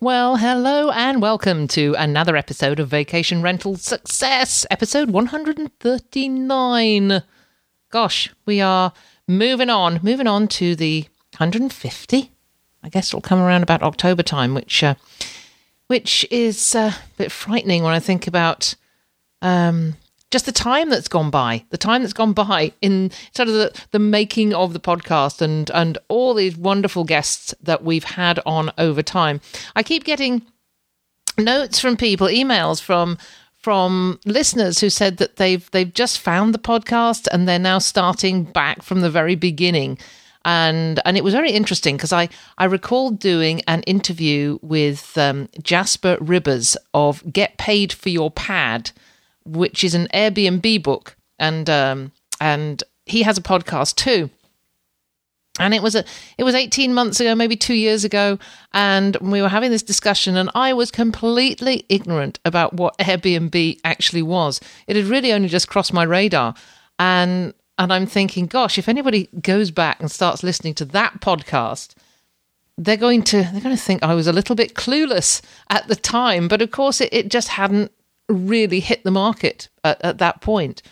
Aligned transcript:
Well, 0.00 0.36
hello 0.36 0.92
and 0.92 1.20
welcome 1.20 1.66
to 1.68 1.96
another 1.98 2.36
episode 2.36 2.78
of 2.78 2.86
Vacation 2.86 3.42
Rental 3.42 3.76
Success, 3.76 4.64
episode 4.70 5.10
139. 5.10 7.22
Gosh, 7.90 8.32
we 8.46 8.60
are 8.60 8.92
moving 9.26 9.68
on, 9.68 9.98
moving 10.04 10.28
on 10.28 10.46
to 10.48 10.76
the 10.76 11.00
150. 11.38 12.30
I 12.84 12.88
guess 12.88 13.08
it'll 13.08 13.20
come 13.20 13.40
around 13.40 13.64
about 13.64 13.82
October 13.82 14.22
time, 14.22 14.54
which 14.54 14.84
uh, 14.84 14.94
which 15.88 16.24
is 16.30 16.76
uh, 16.76 16.92
a 16.94 16.96
bit 17.16 17.32
frightening 17.32 17.82
when 17.82 17.92
I 17.92 17.98
think 17.98 18.28
about 18.28 18.76
um, 19.42 19.96
just 20.30 20.46
the 20.46 20.52
time 20.52 20.90
that's 20.90 21.08
gone 21.08 21.30
by, 21.30 21.64
the 21.70 21.78
time 21.78 22.02
that's 22.02 22.12
gone 22.12 22.32
by 22.32 22.72
in 22.82 23.10
sort 23.34 23.48
of 23.48 23.54
the, 23.54 23.82
the 23.92 23.98
making 23.98 24.52
of 24.54 24.72
the 24.72 24.80
podcast 24.80 25.40
and, 25.40 25.70
and 25.70 25.96
all 26.08 26.34
these 26.34 26.56
wonderful 26.56 27.04
guests 27.04 27.54
that 27.62 27.82
we've 27.82 28.04
had 28.04 28.38
on 28.44 28.70
over 28.78 29.02
time. 29.02 29.40
I 29.74 29.82
keep 29.82 30.04
getting 30.04 30.42
notes 31.38 31.78
from 31.78 31.96
people, 31.96 32.26
emails 32.26 32.80
from 32.80 33.18
from 33.56 34.20
listeners 34.24 34.78
who 34.78 34.88
said 34.88 35.16
that 35.16 35.36
they've 35.36 35.68
they've 35.72 35.92
just 35.92 36.20
found 36.20 36.54
the 36.54 36.58
podcast 36.58 37.26
and 37.32 37.48
they're 37.48 37.58
now 37.58 37.78
starting 37.78 38.44
back 38.44 38.82
from 38.82 39.00
the 39.00 39.10
very 39.10 39.34
beginning 39.34 39.98
and 40.44 41.00
and 41.04 41.16
it 41.16 41.24
was 41.24 41.34
very 41.34 41.50
interesting 41.50 41.96
because 41.96 42.12
I 42.12 42.28
I 42.56 42.64
recalled 42.64 43.18
doing 43.18 43.60
an 43.66 43.82
interview 43.82 44.58
with 44.62 45.16
um, 45.18 45.48
Jasper 45.62 46.16
Ribbers 46.20 46.76
of 46.94 47.22
Get 47.32 47.58
Paid 47.58 47.92
for 47.92 48.08
Your 48.08 48.30
Pad, 48.30 48.90
which 49.48 49.84
is 49.84 49.94
an 49.94 50.08
Airbnb 50.14 50.82
book, 50.82 51.16
and 51.38 51.68
um, 51.68 52.12
and 52.40 52.82
he 53.06 53.22
has 53.22 53.38
a 53.38 53.42
podcast 53.42 53.96
too. 53.96 54.30
And 55.60 55.74
it 55.74 55.82
was 55.82 55.96
a 55.96 56.04
it 56.36 56.44
was 56.44 56.54
18 56.54 56.94
months 56.94 57.18
ago, 57.18 57.34
maybe 57.34 57.56
2 57.56 57.74
years 57.74 58.04
ago, 58.04 58.38
and 58.72 59.16
we 59.16 59.42
were 59.42 59.48
having 59.48 59.70
this 59.70 59.82
discussion 59.82 60.36
and 60.36 60.50
I 60.54 60.72
was 60.72 60.90
completely 60.90 61.84
ignorant 61.88 62.38
about 62.44 62.74
what 62.74 62.96
Airbnb 62.98 63.80
actually 63.82 64.22
was. 64.22 64.60
It 64.86 64.96
had 64.96 65.06
really 65.06 65.32
only 65.32 65.48
just 65.48 65.68
crossed 65.68 65.92
my 65.92 66.04
radar. 66.04 66.54
And 66.98 67.54
and 67.78 67.92
I'm 67.92 68.06
thinking, 68.06 68.46
gosh, 68.46 68.76
if 68.76 68.88
anybody 68.88 69.28
goes 69.40 69.70
back 69.70 70.00
and 70.00 70.10
starts 70.10 70.42
listening 70.42 70.74
to 70.74 70.84
that 70.86 71.20
podcast, 71.20 71.94
they're 72.76 72.96
going 72.96 73.22
to 73.24 73.36
they're 73.52 73.60
going 73.60 73.76
to 73.76 73.82
think 73.82 74.02
I 74.02 74.14
was 74.14 74.26
a 74.26 74.32
little 74.32 74.56
bit 74.56 74.74
clueless 74.74 75.42
at 75.70 75.88
the 75.88 75.96
time. 75.96 76.48
But 76.48 76.62
of 76.62 76.70
course, 76.70 77.00
it, 77.00 77.08
it 77.12 77.28
just 77.30 77.48
hadn't 77.48 77.92
really 78.28 78.80
hit 78.80 79.04
the 79.04 79.10
market 79.10 79.68
at, 79.84 80.00
at 80.04 80.18
that 80.18 80.40
point. 80.40 80.82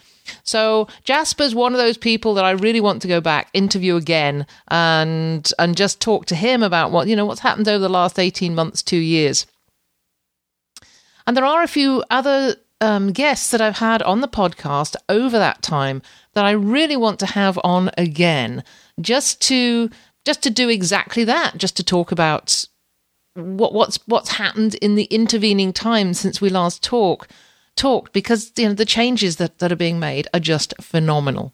So 0.43 0.89
Jasper's 1.05 1.55
one 1.55 1.73
of 1.73 1.79
those 1.79 1.97
people 1.97 2.35
that 2.35 2.45
I 2.45 2.51
really 2.51 2.81
want 2.81 3.03
to 3.03 3.09
go 3.09 3.21
back, 3.21 3.49
interview 3.53 3.97
again, 3.97 4.47
and 4.69 5.51
and 5.59 5.77
just 5.77 6.01
talk 6.01 6.27
to 6.27 6.35
him 6.35 6.63
about 6.63 6.91
what 6.91 7.07
you 7.09 7.17
know 7.17 7.27
what's 7.27 7.41
happened 7.41 7.69
over 7.69 7.79
the 7.79 7.89
last 7.89 8.19
eighteen 8.19 8.55
months, 8.55 8.83
two 8.83 8.97
years. 8.97 9.47
And 11.27 11.37
there 11.37 11.45
are 11.45 11.63
a 11.63 11.69
few 11.69 12.05
other 12.11 12.57
um, 12.81 13.13
guests 13.13 13.51
that 13.51 13.61
I've 13.61 13.79
had 13.79 14.03
on 14.03 14.21
the 14.21 14.29
podcast 14.29 14.97
over 15.09 15.39
that 15.39 15.63
time 15.63 16.03
that 16.35 16.45
I 16.45 16.53
really 16.53 16.97
want 16.97 17.19
to 17.21 17.27
have 17.27 17.59
on 17.65 17.91
again, 17.97 18.63
just 19.01 19.41
to 19.43 19.91
just 20.25 20.43
to 20.43 20.51
do 20.51 20.69
exactly 20.69 21.25
that, 21.25 21.57
just 21.57 21.77
to 21.77 21.85
talk 21.85 22.11
about 22.11 22.67
what 23.37 23.73
what's 23.73 23.99
what's 24.07 24.31
happened 24.31 24.75
in 24.77 24.95
the 24.95 25.05
intervening 25.05 25.73
time 25.73 26.15
since 26.15 26.41
we 26.41 26.49
last 26.49 26.83
talk 26.83 27.29
talked 27.77 28.13
because 28.13 28.53
you 28.57 28.69
know 28.69 28.75
the 28.75 28.85
changes 28.85 29.37
that, 29.37 29.59
that 29.59 29.71
are 29.71 29.77
being 29.77 30.01
made 30.01 30.27
are 30.35 30.41
just 30.41 30.75
phenomenal. 30.81 31.53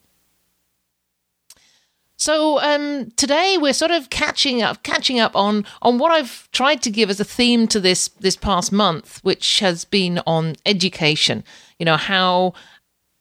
So 2.17 2.61
um, 2.61 3.11
today 3.17 3.59
we're 3.61 3.73
sort 3.73 3.91
of 3.91 4.09
catching 4.09 4.63
up, 4.63 4.85
catching 4.85 5.19
up 5.19 5.35
on 5.35 5.67
on 5.83 5.99
what 5.99 6.13
I've 6.13 6.49
tried 6.53 6.81
to 6.83 6.91
give 6.91 7.11
as 7.11 7.19
a 7.19 7.25
theme 7.25 7.67
to 7.69 7.81
this 7.81 8.09
this 8.21 8.37
past 8.37 8.71
month, 8.71 9.19
which 9.25 9.59
has 9.59 9.85
been 9.85 10.21
on 10.27 10.55
education. 10.65 11.43
You 11.81 11.87
know 11.87 11.97
how 11.97 12.55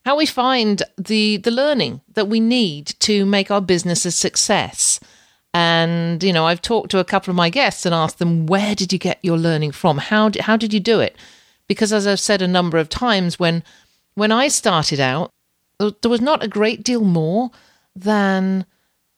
how 0.06 0.16
we 0.16 0.28
find 0.28 0.84
the 0.98 1.38
the 1.38 1.50
learning 1.50 2.02
that 2.14 2.28
we 2.28 2.40
need 2.40 2.94
to 3.00 3.26
make 3.26 3.50
our 3.50 3.62
business 3.62 4.06
a 4.06 4.12
success. 4.12 5.00
And 5.54 6.24
you 6.24 6.32
know, 6.32 6.46
I've 6.46 6.62
talked 6.62 6.92
to 6.92 7.00
a 7.00 7.04
couple 7.06 7.32
of 7.32 7.36
my 7.36 7.50
guests 7.50 7.86
and 7.86 7.94
asked 7.94 8.20
them, 8.20 8.46
"Where 8.46 8.76
did 8.76 8.94
you 8.94 9.00
get 9.00 9.20
your 9.22 9.38
learning 9.38 9.72
from? 9.72 9.98
How 9.98 10.30
did, 10.30 10.44
how 10.44 10.58
did 10.58 10.74
you 10.74 10.80
do 10.80 11.00
it?" 11.00 11.16
Because 11.68 11.92
as 11.92 12.08
I've 12.08 12.20
said 12.20 12.42
a 12.42 12.48
number 12.48 12.78
of 12.78 12.90
times, 12.90 13.40
when 13.40 13.64
when 14.16 14.32
I 14.32 14.48
started 14.48 15.00
out, 15.00 15.32
there 15.80 16.12
was 16.12 16.22
not 16.22 16.44
a 16.44 16.48
great 16.48 16.84
deal 16.84 17.02
more 17.02 17.52
than 17.96 18.66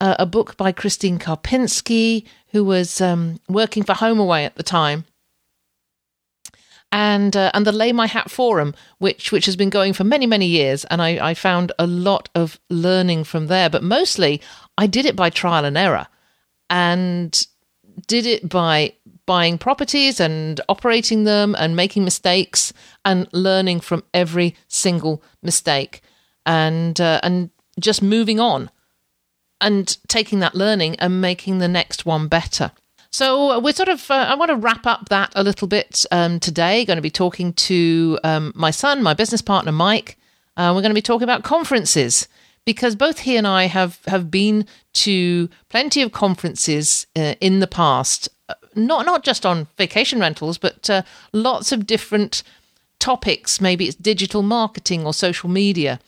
uh, 0.01 0.15
a 0.19 0.25
book 0.25 0.57
by 0.57 0.71
Christine 0.71 1.19
Karpinski, 1.19 2.25
who 2.49 2.63
was 2.63 2.99
um, 2.99 3.39
working 3.47 3.83
for 3.83 3.93
HomeAway 3.93 4.45
at 4.45 4.55
the 4.55 4.63
time, 4.63 5.05
and 6.91 7.35
uh, 7.35 7.51
and 7.53 7.65
the 7.65 7.71
Lay 7.71 7.91
My 7.91 8.07
Hat 8.07 8.29
Forum, 8.29 8.73
which 8.97 9.31
which 9.31 9.45
has 9.45 9.55
been 9.55 9.69
going 9.69 9.93
for 9.93 10.03
many 10.03 10.25
many 10.25 10.45
years, 10.45 10.85
and 10.85 11.01
I, 11.01 11.29
I 11.29 11.33
found 11.33 11.71
a 11.79 11.87
lot 11.87 12.29
of 12.35 12.59
learning 12.69 13.23
from 13.23 13.47
there. 13.47 13.69
But 13.69 13.83
mostly, 13.83 14.41
I 14.77 14.87
did 14.87 15.05
it 15.05 15.15
by 15.15 15.29
trial 15.29 15.65
and 15.65 15.77
error, 15.77 16.07
and 16.73 17.45
did 18.07 18.25
it 18.25 18.49
by 18.49 18.91
buying 19.25 19.57
properties 19.57 20.19
and 20.19 20.59
operating 20.67 21.23
them 21.23 21.55
and 21.57 21.75
making 21.75 22.03
mistakes 22.03 22.73
and 23.05 23.27
learning 23.31 23.79
from 23.79 24.03
every 24.13 24.55
single 24.67 25.23
mistake 25.41 26.01
and 26.45 26.99
uh, 26.99 27.19
and 27.23 27.51
just 27.79 28.01
moving 28.01 28.39
on 28.39 28.69
and 29.61 29.97
taking 30.07 30.39
that 30.39 30.55
learning 30.55 30.95
and 30.99 31.21
making 31.21 31.59
the 31.59 31.67
next 31.67 32.05
one 32.05 32.27
better. 32.27 32.71
So 33.11 33.51
uh, 33.51 33.59
we're 33.59 33.73
sort 33.73 33.89
of, 33.89 34.09
uh, 34.09 34.25
I 34.27 34.33
want 34.33 34.49
to 34.49 34.55
wrap 34.57 34.87
up 34.87 35.09
that 35.09 35.31
a 35.35 35.43
little 35.43 35.67
bit 35.67 36.03
um, 36.11 36.39
today. 36.39 36.83
Going 36.83 36.97
to 36.97 37.01
be 37.01 37.11
talking 37.11 37.53
to 37.53 38.19
um, 38.23 38.51
my 38.55 38.71
son, 38.71 39.03
my 39.03 39.13
business 39.13 39.41
partner, 39.41 39.71
Mike. 39.71 40.17
Uh, 40.57 40.73
we're 40.73 40.81
going 40.81 40.89
to 40.89 40.95
be 40.95 41.01
talking 41.01 41.23
about 41.23 41.43
conferences 41.43 42.27
because 42.65 42.95
both 42.95 43.19
he 43.19 43.35
and 43.35 43.47
I 43.47 43.65
have, 43.65 43.99
have 44.07 44.31
been 44.31 44.65
to 44.93 45.49
plenty 45.69 46.01
of 46.01 46.11
conferences 46.11 47.07
uh, 47.15 47.35
in 47.41 47.59
the 47.59 47.67
past, 47.67 48.29
uh, 48.49 48.55
not, 48.75 49.05
not 49.05 49.23
just 49.23 49.45
on 49.45 49.67
vacation 49.77 50.19
rentals, 50.19 50.57
but 50.57 50.89
uh, 50.89 51.03
lots 51.31 51.71
of 51.71 51.85
different 51.87 52.43
topics. 52.99 53.59
Maybe 53.59 53.87
it's 53.87 53.95
digital 53.95 54.41
marketing 54.41 55.05
or 55.05 55.13
social 55.13 55.49
media 55.49 55.99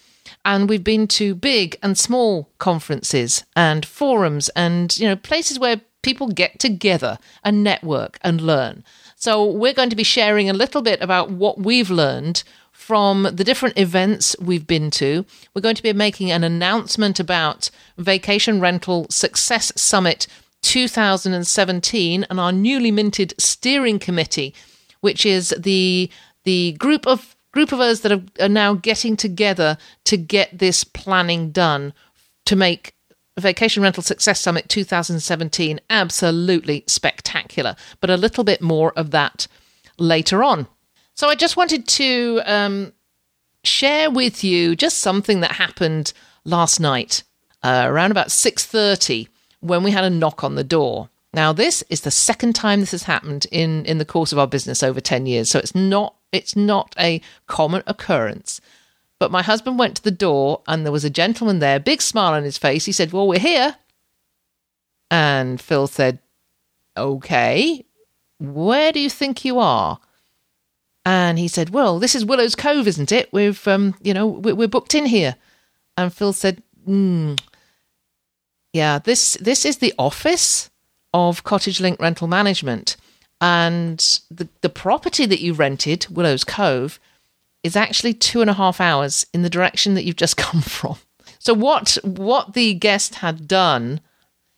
and 0.44 0.70
we've 0.70 0.84
been 0.84 1.08
to 1.08 1.36
big 1.36 1.78
and 1.82 1.98
small 1.98 2.50
conferences 2.58 3.44
and 3.56 3.86
forums 3.86 4.50
and 4.50 4.98
you 4.98 5.08
know 5.08 5.16
places 5.16 5.60
where 5.60 5.82
people 6.02 6.28
get 6.28 6.60
together 6.60 7.18
and 7.44 7.64
network 7.64 8.20
and 8.22 8.40
learn. 8.40 8.84
So 9.16 9.44
we're 9.44 9.74
going 9.74 9.90
to 9.90 9.96
be 9.96 10.04
sharing 10.04 10.50
a 10.50 10.54
little 10.54 10.84
bit 10.84 11.02
about 11.02 11.32
what 11.32 11.58
we've 11.58 11.90
learned 11.90 12.44
from 12.76 13.24
the 13.24 13.44
different 13.44 13.80
events 13.80 14.36
we've 14.40 14.68
been 14.68 14.92
to. 14.92 15.26
We're 15.54 15.62
going 15.62 15.76
to 15.76 15.82
be 15.82 15.94
making 15.94 16.30
an 16.30 16.44
announcement 16.44 17.20
about 17.20 17.72
Vacation 17.98 18.60
Rental 18.60 19.08
Success 19.10 19.72
Summit 19.76 20.28
2017 20.62 22.26
and 22.30 22.40
our 22.40 22.52
newly 22.52 22.92
minted 22.92 23.34
steering 23.40 23.98
committee, 23.98 24.54
which 25.00 25.26
is 25.26 25.56
the 25.58 26.12
the 26.44 26.74
group 26.74 27.08
of 27.08 27.36
group 27.54 27.72
of 27.72 27.80
us 27.80 28.02
that 28.02 28.12
are, 28.12 28.22
are 28.40 28.50
now 28.50 28.74
getting 28.74 29.16
together 29.16 29.78
to 30.04 30.18
get 30.18 30.56
this 30.56 30.84
planning 30.84 31.52
done 31.52 31.94
to 32.46 32.56
make 32.56 32.94
Vacation 33.40 33.82
Rental 33.82 34.04
Success 34.04 34.40
Summit 34.42 34.70
2017 34.70 35.80
absolutely 35.90 36.84
spectacular, 36.88 37.76
but 38.00 38.10
a 38.10 38.18
little 38.18 38.44
bit 38.44 38.62
more 38.62 38.92
of 38.98 39.12
that 39.12 39.48
later 39.98 40.44
on. 40.44 40.68
So 41.16 41.30
I 41.30 41.36
just 41.36 41.56
wanted 41.56 41.88
to 41.88 42.42
um, 42.46 42.94
share 43.64 44.12
with 44.12 44.44
you 44.44 44.76
just 44.76 44.98
something 44.98 45.40
that 45.40 45.54
happened 45.54 46.12
last 46.44 46.80
night 46.80 47.24
uh, 47.64 47.86
around 47.88 48.12
about 48.12 48.28
6:30 48.28 49.30
when 49.62 49.82
we 49.82 49.92
had 49.92 50.04
a 50.04 50.10
knock 50.10 50.44
on 50.44 50.56
the 50.56 50.64
door. 50.64 51.10
Now 51.34 51.54
this 51.54 51.84
is 51.90 52.02
the 52.02 52.12
second 52.12 52.54
time 52.54 52.82
this 52.82 52.92
has 52.92 53.04
happened 53.04 53.48
in 53.50 53.86
in 53.86 53.98
the 53.98 54.06
course 54.06 54.34
of 54.34 54.40
our 54.40 54.48
business 54.48 54.84
over 54.84 55.00
10 55.00 55.26
years, 55.26 55.50
so 55.50 55.58
it's 55.58 55.74
not 55.74 56.16
it's 56.34 56.56
not 56.56 56.94
a 57.00 57.22
common 57.48 57.82
occurrence. 57.88 58.60
But 59.18 59.32
my 59.32 59.42
husband 59.42 59.80
went 59.80 59.96
to 59.96 60.04
the 60.04 60.12
door 60.12 60.62
and 60.68 60.84
there 60.84 60.92
was 60.92 61.06
a 61.06 61.10
gentleman 61.10 61.60
there, 61.60 61.80
big 61.80 62.02
smile 62.02 62.34
on 62.34 62.44
his 62.44 62.58
face. 62.58 62.84
He 62.84 62.92
said, 62.92 63.14
Well, 63.14 63.28
we're 63.28 63.40
here. 63.40 63.78
And 65.10 65.62
Phil 65.62 65.88
said, 65.88 66.20
Okay, 66.98 67.86
where 68.38 68.92
do 68.92 69.00
you 69.00 69.10
think 69.10 69.46
you 69.46 69.60
are? 69.60 70.00
And 71.06 71.38
he 71.38 71.48
said, 71.48 71.70
"Well, 71.70 72.00
this 72.00 72.16
is 72.16 72.26
Willow's 72.26 72.56
Cove, 72.56 72.88
isn't 72.88 73.12
it? 73.12 73.32
We've, 73.32 73.66
um, 73.68 73.96
you 74.02 74.14
know, 74.14 74.26
we're 74.26 74.68
booked 74.68 74.96
in 74.96 75.06
here." 75.06 75.36
And 75.98 76.14
Phil 76.14 76.34
said, 76.34 76.64
mm, 76.88 77.40
"Yeah, 78.74 79.00
this 79.00 79.38
this 79.40 79.66
is 79.66 79.78
the 79.78 79.94
office 80.00 80.70
of 81.14 81.44
Cottage 81.44 81.80
Link 81.80 82.00
Rental 82.00 82.28
Management, 82.28 82.98
and 83.40 84.00
the 84.32 84.50
the 84.62 84.70
property 84.70 85.26
that 85.26 85.42
you 85.42 85.54
rented, 85.54 86.08
Willow's 86.10 86.44
Cove, 86.44 87.00
is 87.64 87.76
actually 87.76 88.14
two 88.14 88.42
and 88.42 88.50
a 88.50 88.54
half 88.54 88.82
hours 88.82 89.28
in 89.34 89.44
the 89.44 89.50
direction 89.50 89.94
that 89.94 90.06
you've 90.06 90.16
just 90.16 90.38
come 90.48 90.62
from." 90.62 90.98
So 91.38 91.54
what 91.54 91.98
what 92.04 92.54
the 92.54 92.74
guest 92.74 93.16
had 93.16 93.48
done 93.48 94.02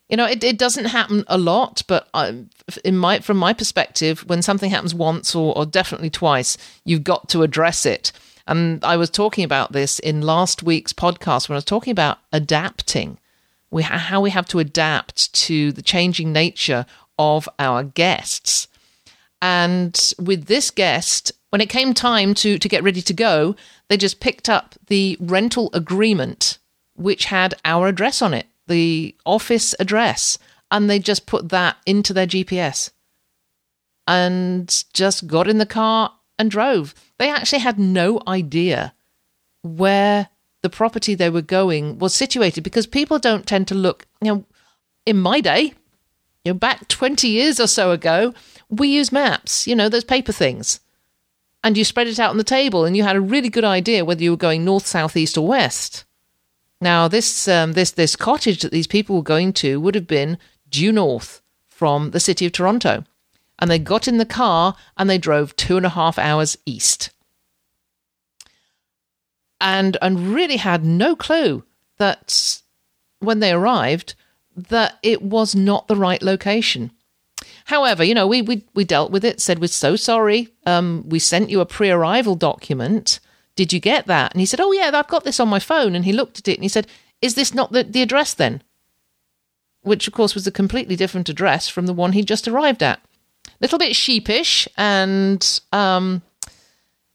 you 0.09 0.15
know, 0.15 0.25
it, 0.25 0.43
it 0.43 0.57
doesn't 0.57 0.85
happen 0.85 1.23
a 1.27 1.37
lot, 1.37 1.81
but 1.87 2.07
um, 2.13 2.49
I, 2.69 2.77
in 2.85 2.97
my 2.97 3.19
from 3.19 3.37
my 3.37 3.53
perspective, 3.53 4.27
when 4.27 4.41
something 4.41 4.69
happens 4.69 4.95
once 4.95 5.35
or, 5.35 5.57
or 5.57 5.65
definitely 5.65 6.09
twice, 6.09 6.57
you've 6.85 7.03
got 7.03 7.29
to 7.29 7.43
address 7.43 7.85
it. 7.85 8.11
And 8.47 8.83
I 8.85 8.95
was 8.95 9.09
talking 9.09 9.43
about 9.43 9.73
this 9.73 9.99
in 9.99 10.21
last 10.21 10.63
week's 10.63 10.93
podcast 10.93 11.49
when 11.49 11.55
I 11.55 11.57
was 11.57 11.65
talking 11.65 11.91
about 11.91 12.19
adapting, 12.31 13.19
we 13.69 13.83
how 13.83 14.21
we 14.21 14.29
have 14.29 14.47
to 14.47 14.59
adapt 14.59 15.33
to 15.33 15.73
the 15.73 15.81
changing 15.81 16.31
nature 16.31 16.85
of 17.19 17.49
our 17.59 17.83
guests. 17.83 18.69
And 19.41 20.13
with 20.17 20.45
this 20.45 20.71
guest, 20.71 21.33
when 21.49 21.61
it 21.61 21.69
came 21.69 21.93
time 21.93 22.33
to 22.35 22.57
to 22.57 22.69
get 22.69 22.83
ready 22.83 23.01
to 23.01 23.13
go, 23.13 23.57
they 23.89 23.97
just 23.97 24.21
picked 24.21 24.47
up 24.47 24.75
the 24.87 25.17
rental 25.19 25.69
agreement 25.73 26.59
which 26.95 27.25
had 27.25 27.53
our 27.63 27.87
address 27.87 28.21
on 28.21 28.33
it 28.33 28.47
the 28.67 29.15
office 29.25 29.73
address 29.79 30.37
and 30.71 30.89
they 30.89 30.99
just 30.99 31.25
put 31.25 31.49
that 31.49 31.77
into 31.85 32.13
their 32.13 32.27
GPS 32.27 32.91
and 34.07 34.83
just 34.93 35.27
got 35.27 35.47
in 35.47 35.57
the 35.57 35.65
car 35.65 36.13
and 36.39 36.51
drove. 36.51 36.93
They 37.17 37.29
actually 37.29 37.59
had 37.59 37.79
no 37.79 38.21
idea 38.27 38.93
where 39.63 40.29
the 40.61 40.69
property 40.69 41.15
they 41.15 41.29
were 41.29 41.41
going 41.41 41.99
was 41.99 42.13
situated 42.13 42.63
because 42.63 42.87
people 42.87 43.19
don't 43.19 43.45
tend 43.45 43.67
to 43.67 43.75
look, 43.75 44.05
you 44.21 44.33
know, 44.33 44.45
in 45.05 45.17
my 45.17 45.41
day, 45.41 45.73
you 46.43 46.53
know, 46.53 46.53
back 46.53 46.87
20 46.87 47.27
years 47.27 47.59
or 47.59 47.67
so 47.67 47.91
ago, 47.91 48.33
we 48.69 48.87
used 48.89 49.11
maps, 49.11 49.67
you 49.67 49.75
know, 49.75 49.89
those 49.89 50.03
paper 50.03 50.31
things. 50.31 50.79
And 51.63 51.77
you 51.77 51.83
spread 51.83 52.07
it 52.07 52.19
out 52.19 52.29
on 52.29 52.37
the 52.37 52.43
table 52.43 52.85
and 52.85 52.95
you 52.95 53.03
had 53.03 53.15
a 53.15 53.21
really 53.21 53.49
good 53.49 53.65
idea 53.65 54.05
whether 54.05 54.23
you 54.23 54.31
were 54.31 54.37
going 54.37 54.63
north, 54.63 54.85
south, 54.85 55.17
east, 55.17 55.37
or 55.37 55.47
west. 55.47 56.05
Now, 56.79 57.07
this 57.07 57.47
um, 57.47 57.73
this 57.73 57.91
this 57.91 58.15
cottage 58.15 58.61
that 58.61 58.71
these 58.71 58.87
people 58.87 59.15
were 59.15 59.23
going 59.23 59.53
to 59.53 59.79
would 59.79 59.95
have 59.95 60.07
been 60.07 60.37
due 60.69 60.91
north 60.91 61.41
from 61.67 62.11
the 62.11 62.19
city 62.19 62.45
of 62.45 62.51
Toronto, 62.51 63.03
and 63.59 63.69
they 63.69 63.79
got 63.79 64.07
in 64.07 64.17
the 64.17 64.25
car 64.25 64.75
and 64.95 65.09
they 65.09 65.17
drove 65.17 65.55
two 65.55 65.77
and 65.77 65.85
a 65.85 65.89
half 65.89 66.19
hours 66.19 66.57
east, 66.65 67.09
and 69.59 69.97
and 70.01 70.33
really 70.33 70.57
had 70.57 70.85
no 70.85 71.15
clue 71.15 71.63
that 71.97 72.61
when 73.19 73.39
they 73.39 73.51
arrived 73.51 74.13
that 74.55 74.97
it 75.01 75.21
was 75.21 75.55
not 75.55 75.87
the 75.87 75.95
right 75.95 76.21
location. 76.21 76.91
However, 77.65 78.03
you 78.03 78.13
know, 78.13 78.27
we 78.27 78.41
we 78.43 78.63
we 78.75 78.83
dealt 78.83 79.11
with 79.11 79.25
it. 79.25 79.41
Said 79.41 79.59
we're 79.59 79.67
so 79.67 79.95
sorry. 79.95 80.49
Um, 80.65 81.03
we 81.07 81.19
sent 81.19 81.49
you 81.49 81.59
a 81.59 81.65
pre-arrival 81.65 82.35
document 82.35 83.19
did 83.57 83.73
you 83.73 83.81
get 83.81 84.07
that? 84.07 84.31
And 84.31 84.39
he 84.39 84.45
said, 84.45 84.61
Oh, 84.61 84.71
yeah, 84.71 84.91
I've 84.93 85.09
got 85.09 85.25
this 85.25 85.41
on 85.41 85.49
my 85.49 85.59
phone. 85.59 85.95
And 85.95 86.05
he 86.05 86.13
looked 86.13 86.39
at 86.39 86.47
it 86.47 86.53
and 86.53 86.63
he 86.63 86.69
said, 86.69 86.87
Is 87.21 87.35
this 87.35 87.53
not 87.53 87.73
the, 87.73 87.83
the 87.83 88.01
address 88.01 88.33
then? 88.33 88.61
Which, 89.81 90.07
of 90.07 90.13
course, 90.13 90.33
was 90.33 90.47
a 90.47 90.51
completely 90.51 90.95
different 90.95 91.27
address 91.27 91.67
from 91.67 91.87
the 91.87 91.93
one 91.93 92.13
he 92.13 92.23
just 92.23 92.47
arrived 92.47 92.81
at. 92.81 93.01
Little 93.59 93.79
bit 93.79 93.95
sheepish, 93.95 94.67
and 94.77 95.59
um, 95.71 96.21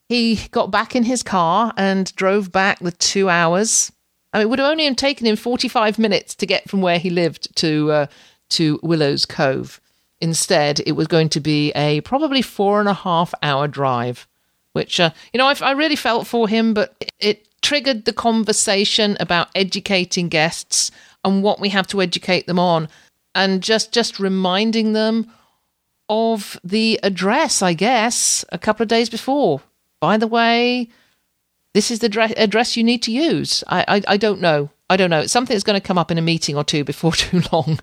he 0.08 0.48
got 0.50 0.70
back 0.70 0.96
in 0.96 1.04
his 1.04 1.22
car 1.22 1.72
and 1.76 2.14
drove 2.16 2.50
back 2.50 2.80
the 2.80 2.90
two 2.90 3.28
hours. 3.28 3.92
I 4.32 4.38
mean, 4.38 4.46
it 4.46 4.50
would 4.50 4.58
have 4.58 4.70
only 4.70 4.92
taken 4.94 5.26
him 5.26 5.36
45 5.36 5.98
minutes 5.98 6.34
to 6.36 6.46
get 6.46 6.68
from 6.68 6.80
where 6.80 6.98
he 6.98 7.10
lived 7.10 7.54
to, 7.56 7.90
uh, 7.92 8.06
to 8.50 8.80
Willow's 8.82 9.26
Cove. 9.26 9.80
Instead, 10.20 10.80
it 10.86 10.92
was 10.92 11.06
going 11.06 11.28
to 11.28 11.40
be 11.40 11.70
a 11.72 12.00
probably 12.00 12.42
four 12.42 12.80
and 12.80 12.88
a 12.88 12.94
half 12.94 13.34
hour 13.42 13.68
drive 13.68 14.26
which 14.72 15.00
uh, 15.00 15.10
you 15.32 15.38
know 15.38 15.46
I, 15.46 15.56
I 15.60 15.72
really 15.72 15.96
felt 15.96 16.26
for 16.26 16.48
him, 16.48 16.74
but 16.74 16.94
it, 17.00 17.12
it 17.20 17.62
triggered 17.62 18.04
the 18.04 18.12
conversation 18.12 19.16
about 19.20 19.48
educating 19.54 20.28
guests 20.28 20.90
and 21.24 21.42
what 21.42 21.60
we 21.60 21.68
have 21.70 21.86
to 21.88 22.02
educate 22.02 22.46
them 22.46 22.58
on, 22.58 22.88
and 23.34 23.62
just 23.62 23.92
just 23.92 24.18
reminding 24.18 24.92
them 24.92 25.30
of 26.08 26.58
the 26.64 27.00
address. 27.02 27.62
I 27.62 27.74
guess 27.74 28.44
a 28.50 28.58
couple 28.58 28.82
of 28.82 28.88
days 28.88 29.08
before. 29.08 29.60
By 30.00 30.16
the 30.16 30.26
way, 30.26 30.88
this 31.74 31.90
is 31.90 32.00
the 32.00 32.08
dre- 32.08 32.34
address 32.36 32.76
you 32.76 32.84
need 32.84 33.02
to 33.04 33.12
use. 33.12 33.64
I, 33.68 33.84
I, 33.86 34.02
I 34.08 34.16
don't 34.16 34.40
know. 34.40 34.70
I 34.90 34.96
don't 34.96 35.10
know. 35.10 35.20
It's 35.20 35.32
something 35.32 35.54
that's 35.54 35.64
going 35.64 35.80
to 35.80 35.86
come 35.86 35.96
up 35.96 36.10
in 36.10 36.18
a 36.18 36.22
meeting 36.22 36.56
or 36.56 36.64
two 36.64 36.84
before 36.84 37.12
too 37.12 37.42
long. 37.52 37.80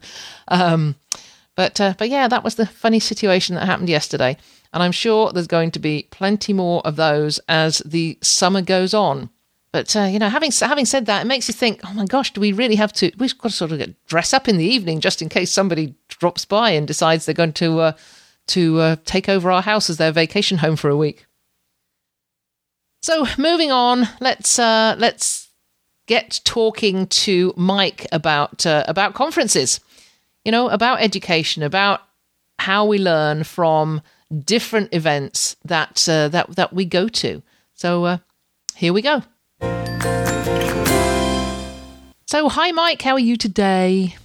Um, 0.48 0.96
but 1.56 1.82
uh, 1.82 1.94
but 1.98 2.10
yeah, 2.10 2.28
that 2.28 2.44
was 2.44 2.56
the 2.56 2.66
funny 2.66 3.00
situation 3.00 3.56
that 3.56 3.66
happened 3.66 3.90
yesterday. 3.90 4.38
And 4.72 4.84
I'm 4.84 4.92
sure 4.92 5.32
there's 5.32 5.48
going 5.48 5.72
to 5.72 5.80
be 5.80 6.08
plenty 6.12 6.54
more 6.54 6.82
of 6.86 6.96
those 6.96 7.40
as 7.48 7.80
the 7.80 8.18
summer 8.22 8.62
goes 8.62 8.94
on. 8.94 9.30
But 9.72 9.96
uh, 9.96 10.04
you 10.04 10.18
know, 10.18 10.30
having 10.30 10.52
having 10.52 10.86
said 10.86 11.06
that, 11.06 11.22
it 11.22 11.28
makes 11.28 11.48
you 11.48 11.54
think. 11.54 11.82
Oh 11.86 11.94
my 11.94 12.06
gosh, 12.06 12.34
do 12.34 12.42
we 12.42 12.52
really 12.52 12.76
have 12.76 12.92
to? 12.94 13.12
We've 13.18 13.38
got 13.38 13.50
to 13.50 13.56
sort 13.56 13.72
of 13.72 14.06
dress 14.08 14.34
up 14.34 14.48
in 14.48 14.58
the 14.58 14.66
evening 14.66 15.00
just 15.00 15.22
in 15.22 15.30
case 15.30 15.52
somebody 15.52 15.94
drops 16.08 16.44
by 16.46 16.72
and 16.72 16.88
decides 16.88 17.26
they're 17.26 17.36
going 17.36 17.54
to 17.54 17.80
uh, 17.80 17.92
to 18.48 18.80
uh, 18.80 18.96
take 19.06 19.30
over 19.30 19.52
our 19.52 19.62
house 19.62 19.90
as 19.90 19.98
their 19.98 20.12
vacation 20.12 20.58
home 20.58 20.76
for 20.76 20.90
a 20.90 20.98
week. 20.98 21.28
So 23.02 23.28
moving 23.38 23.72
on, 23.72 24.10
let's 24.20 24.58
uh, 24.58 24.96
let's 24.98 25.50
get 26.08 26.42
talking 26.44 27.06
to 27.06 27.54
Mike 27.56 28.08
about 28.12 28.66
uh, 28.66 28.84
about 28.88 29.14
conferences. 29.14 29.80
You 30.44 30.52
know, 30.52 30.70
about 30.70 31.02
education, 31.02 31.62
about 31.62 32.02
how 32.58 32.86
we 32.86 32.98
learn 32.98 33.44
from 33.44 34.02
different 34.30 34.94
events 34.94 35.56
that 35.64 36.08
uh, 36.08 36.28
that 36.30 36.56
that 36.56 36.74
we 36.74 36.86
go 36.86 37.08
to. 37.08 37.42
So 37.74 38.06
uh, 38.06 38.18
here 38.76 38.94
we 38.94 39.02
go. 39.02 39.24
So 42.26 42.48
hi 42.50 42.72
Mike, 42.72 43.02
how 43.02 43.14
are 43.14 43.20
you 43.20 43.36
today? 43.36 44.16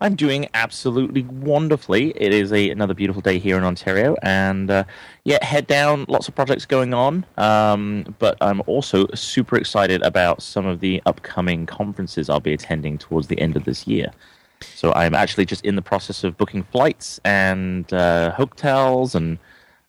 I'm 0.00 0.14
doing 0.14 0.48
absolutely 0.54 1.22
wonderfully. 1.22 2.12
It 2.16 2.32
is 2.32 2.52
a, 2.52 2.70
another 2.70 2.94
beautiful 2.94 3.22
day 3.22 3.38
here 3.38 3.56
in 3.56 3.64
Ontario, 3.64 4.16
and 4.22 4.70
uh, 4.70 4.84
yeah, 5.24 5.44
head 5.44 5.66
down. 5.66 6.04
Lots 6.08 6.28
of 6.28 6.34
projects 6.34 6.66
going 6.66 6.94
on, 6.94 7.24
um, 7.36 8.14
but 8.18 8.36
I'm 8.40 8.62
also 8.66 9.06
super 9.14 9.56
excited 9.56 10.02
about 10.02 10.42
some 10.42 10.66
of 10.66 10.80
the 10.80 11.02
upcoming 11.06 11.66
conferences 11.66 12.28
I'll 12.28 12.40
be 12.40 12.52
attending 12.52 12.98
towards 12.98 13.28
the 13.28 13.40
end 13.40 13.56
of 13.56 13.64
this 13.64 13.86
year. 13.86 14.12
So 14.60 14.92
I'm 14.94 15.14
actually 15.14 15.46
just 15.46 15.64
in 15.64 15.76
the 15.76 15.82
process 15.82 16.24
of 16.24 16.36
booking 16.36 16.62
flights 16.64 17.20
and 17.24 17.90
uh, 17.92 18.32
hotels 18.32 19.14
and 19.14 19.38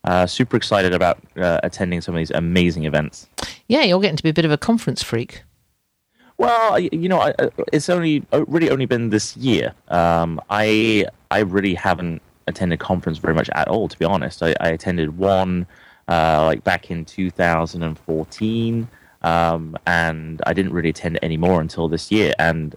uh, 0.03 0.25
super 0.25 0.57
excited 0.57 0.93
about 0.93 1.19
uh, 1.37 1.59
attending 1.63 2.01
some 2.01 2.15
of 2.15 2.19
these 2.19 2.31
amazing 2.31 2.85
events. 2.85 3.27
Yeah, 3.67 3.83
you're 3.83 3.99
getting 3.99 4.17
to 4.17 4.23
be 4.23 4.29
a 4.29 4.33
bit 4.33 4.45
of 4.45 4.51
a 4.51 4.57
conference 4.57 5.03
freak. 5.03 5.43
Well, 6.37 6.79
you 6.79 7.09
know, 7.09 7.33
it's 7.73 7.89
only 7.89 8.23
uh, 8.31 8.45
really 8.45 8.69
only 8.69 8.85
been 8.85 9.09
this 9.09 9.35
year. 9.35 9.73
Um, 9.89 10.39
I 10.49 11.05
I 11.31 11.39
really 11.39 11.73
haven't 11.73 12.21
attended 12.47 12.79
conference 12.79 13.17
very 13.17 13.33
much 13.33 13.49
at 13.55 13.67
all, 13.67 13.89
to 13.89 13.99
be 13.99 14.05
honest. 14.05 14.41
I, 14.41 14.55
I 14.61 14.69
attended 14.69 15.17
one 15.17 15.67
uh, 16.07 16.43
like 16.45 16.63
back 16.63 16.89
in 16.91 17.03
2014, 17.03 18.87
um, 19.21 19.77
and 19.85 20.41
I 20.45 20.53
didn't 20.53 20.71
really 20.71 20.89
attend 20.89 21.19
any 21.21 21.35
more 21.35 21.59
until 21.59 21.89
this 21.89 22.09
year. 22.09 22.33
And 22.39 22.73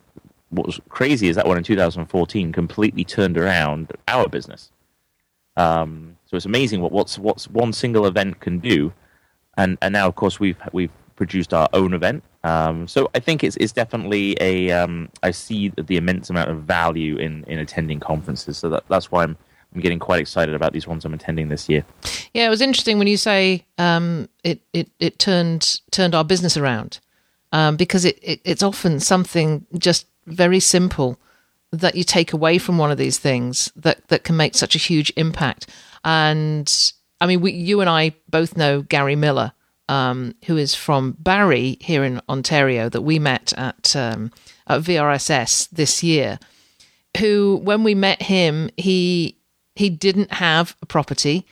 what 0.53 0.67
was 0.67 0.81
crazy 0.89 1.29
is 1.29 1.37
that 1.37 1.47
one 1.47 1.57
in 1.57 1.65
2014 1.65 2.53
completely 2.53 3.05
turned 3.05 3.39
around 3.39 3.91
our 4.09 4.29
business. 4.29 4.71
Um, 5.57 6.17
so 6.27 6.37
it's 6.37 6.47
amazing 6.47 6.81
what 6.81 6.93
what's 6.93 7.19
what's 7.19 7.49
one 7.49 7.73
single 7.73 8.07
event 8.07 8.41
can 8.41 8.59
do, 8.59 8.93
and 9.57 9.77
and 9.83 9.93
now 9.93 10.07
of 10.09 10.15
course 10.15 10.39
we've 10.39 10.57
we've 10.73 10.93
produced 11.17 11.53
our 11.53 11.69
own 11.73 11.95
event. 11.95 12.23
Um, 12.45 12.89
so 12.89 13.11
I 13.15 13.21
think 13.21 13.45
it's 13.45 13.57
it's 13.57 13.73
definitely 13.73 14.37
a 14.41 14.71
um, 14.71 15.09
I 15.23 15.31
see 15.31 15.69
the 15.71 15.97
immense 15.97 16.31
amount 16.31 16.51
of 16.51 16.63
value 16.63 17.17
in 17.17 17.45
in 17.45 17.59
attending 17.59 18.01
conferences. 18.01 18.59
So 18.59 18.69
that, 18.71 18.85
that's 18.89 19.11
why 19.11 19.25
I'm 19.25 19.37
I'm 19.75 19.81
getting 19.81 19.99
quite 19.99 20.21
excited 20.21 20.55
about 20.55 20.73
these 20.73 20.87
ones 20.87 21.05
I'm 21.05 21.15
attending 21.15 21.49
this 21.49 21.69
year. 21.69 21.85
Yeah, 22.35 22.47
it 22.47 22.51
was 22.51 22.61
interesting 22.61 22.99
when 22.99 23.07
you 23.07 23.17
say 23.17 23.65
um, 23.79 24.29
it, 24.45 24.61
it 24.73 24.91
it 25.01 25.19
turned 25.19 25.81
turned 25.91 26.15
our 26.15 26.25
business 26.25 26.57
around 26.57 26.99
um, 27.53 27.77
because 27.77 28.05
it, 28.05 28.19
it, 28.23 28.41
it's 28.45 28.63
often 28.63 29.01
something 29.01 29.67
just 29.79 30.07
very 30.27 30.61
simple 30.61 31.19
that 31.71 31.95
you 31.95 32.05
take 32.05 32.33
away 32.33 32.59
from 32.59 32.79
one 32.79 32.91
of 32.91 32.99
these 32.99 33.19
things 33.19 33.73
that 33.77 34.07
that 34.09 34.25
can 34.25 34.37
make 34.37 34.55
such 34.55 34.75
a 34.75 34.79
huge 34.79 35.13
impact. 35.17 35.69
And 36.05 36.93
I 37.21 37.27
mean, 37.27 37.41
we, 37.41 37.53
you 37.53 37.81
and 37.81 37.89
I 37.89 38.15
both 38.29 38.57
know 38.57 38.83
Gary 38.83 39.17
Miller, 39.17 39.53
um, 39.89 40.35
who 40.47 40.57
is 40.57 40.75
from 40.75 41.17
Barrie 41.19 41.79
here 41.81 42.05
in 42.05 42.21
Ontario, 42.29 42.89
that 42.89 43.03
we 43.03 43.19
met 43.19 43.53
at, 43.57 43.95
um, 43.95 44.33
at 44.67 44.83
VRSS 44.83 45.71
this 45.71 46.03
year. 46.03 46.39
Who, 47.19 47.61
when 47.63 47.85
we 47.85 47.95
met 47.95 48.23
him, 48.23 48.71
he 48.77 49.37
he 49.75 49.89
didn't 49.89 50.33
have 50.33 50.77
a 50.83 50.87
property. 50.87 51.47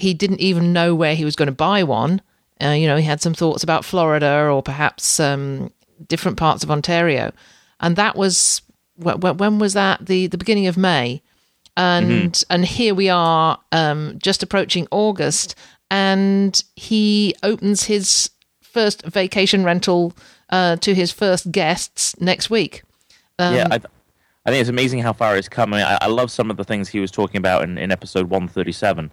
he 0.00 0.14
didn't 0.14 0.40
even 0.40 0.72
know 0.72 0.94
where 0.94 1.14
he 1.14 1.24
was 1.24 1.36
going 1.36 1.46
to 1.46 1.52
buy 1.52 1.82
one. 1.82 2.22
Uh, 2.62 2.70
you 2.70 2.86
know, 2.86 2.96
he 2.96 3.04
had 3.04 3.20
some 3.20 3.34
thoughts 3.34 3.62
about 3.62 3.84
Florida 3.84 4.48
or 4.50 4.62
perhaps 4.62 5.20
um, 5.20 5.70
different 6.08 6.36
parts 6.36 6.64
of 6.64 6.70
Ontario, 6.70 7.32
and 7.80 7.96
that 7.96 8.16
was 8.16 8.62
when 8.96 9.58
was 9.58 9.72
that? 9.74 10.06
The 10.06 10.26
the 10.26 10.38
beginning 10.38 10.66
of 10.66 10.76
May, 10.76 11.22
and 11.76 12.32
mm-hmm. 12.32 12.52
and 12.52 12.64
here 12.64 12.94
we 12.94 13.08
are, 13.08 13.58
um, 13.72 14.18
just 14.22 14.42
approaching 14.42 14.86
August, 14.90 15.54
and 15.90 16.62
he 16.76 17.34
opens 17.42 17.84
his 17.84 18.30
first 18.60 19.04
vacation 19.04 19.64
rental 19.64 20.14
uh, 20.50 20.76
to 20.76 20.94
his 20.94 21.10
first 21.10 21.50
guests 21.50 22.18
next 22.20 22.50
week. 22.50 22.82
Um, 23.38 23.54
yeah, 23.54 23.68
I, 23.70 23.76
I, 24.44 24.50
think 24.50 24.60
it's 24.60 24.68
amazing 24.68 25.00
how 25.00 25.12
far 25.12 25.36
it's 25.36 25.48
come. 25.48 25.72
I, 25.74 25.78
mean, 25.78 25.86
I, 25.86 25.98
I, 26.02 26.06
love 26.08 26.30
some 26.30 26.50
of 26.50 26.56
the 26.56 26.64
things 26.64 26.88
he 26.88 27.00
was 27.00 27.10
talking 27.10 27.38
about 27.38 27.64
in, 27.64 27.78
in 27.78 27.90
episode 27.90 28.28
one 28.28 28.48
thirty 28.48 28.72
seven, 28.72 29.10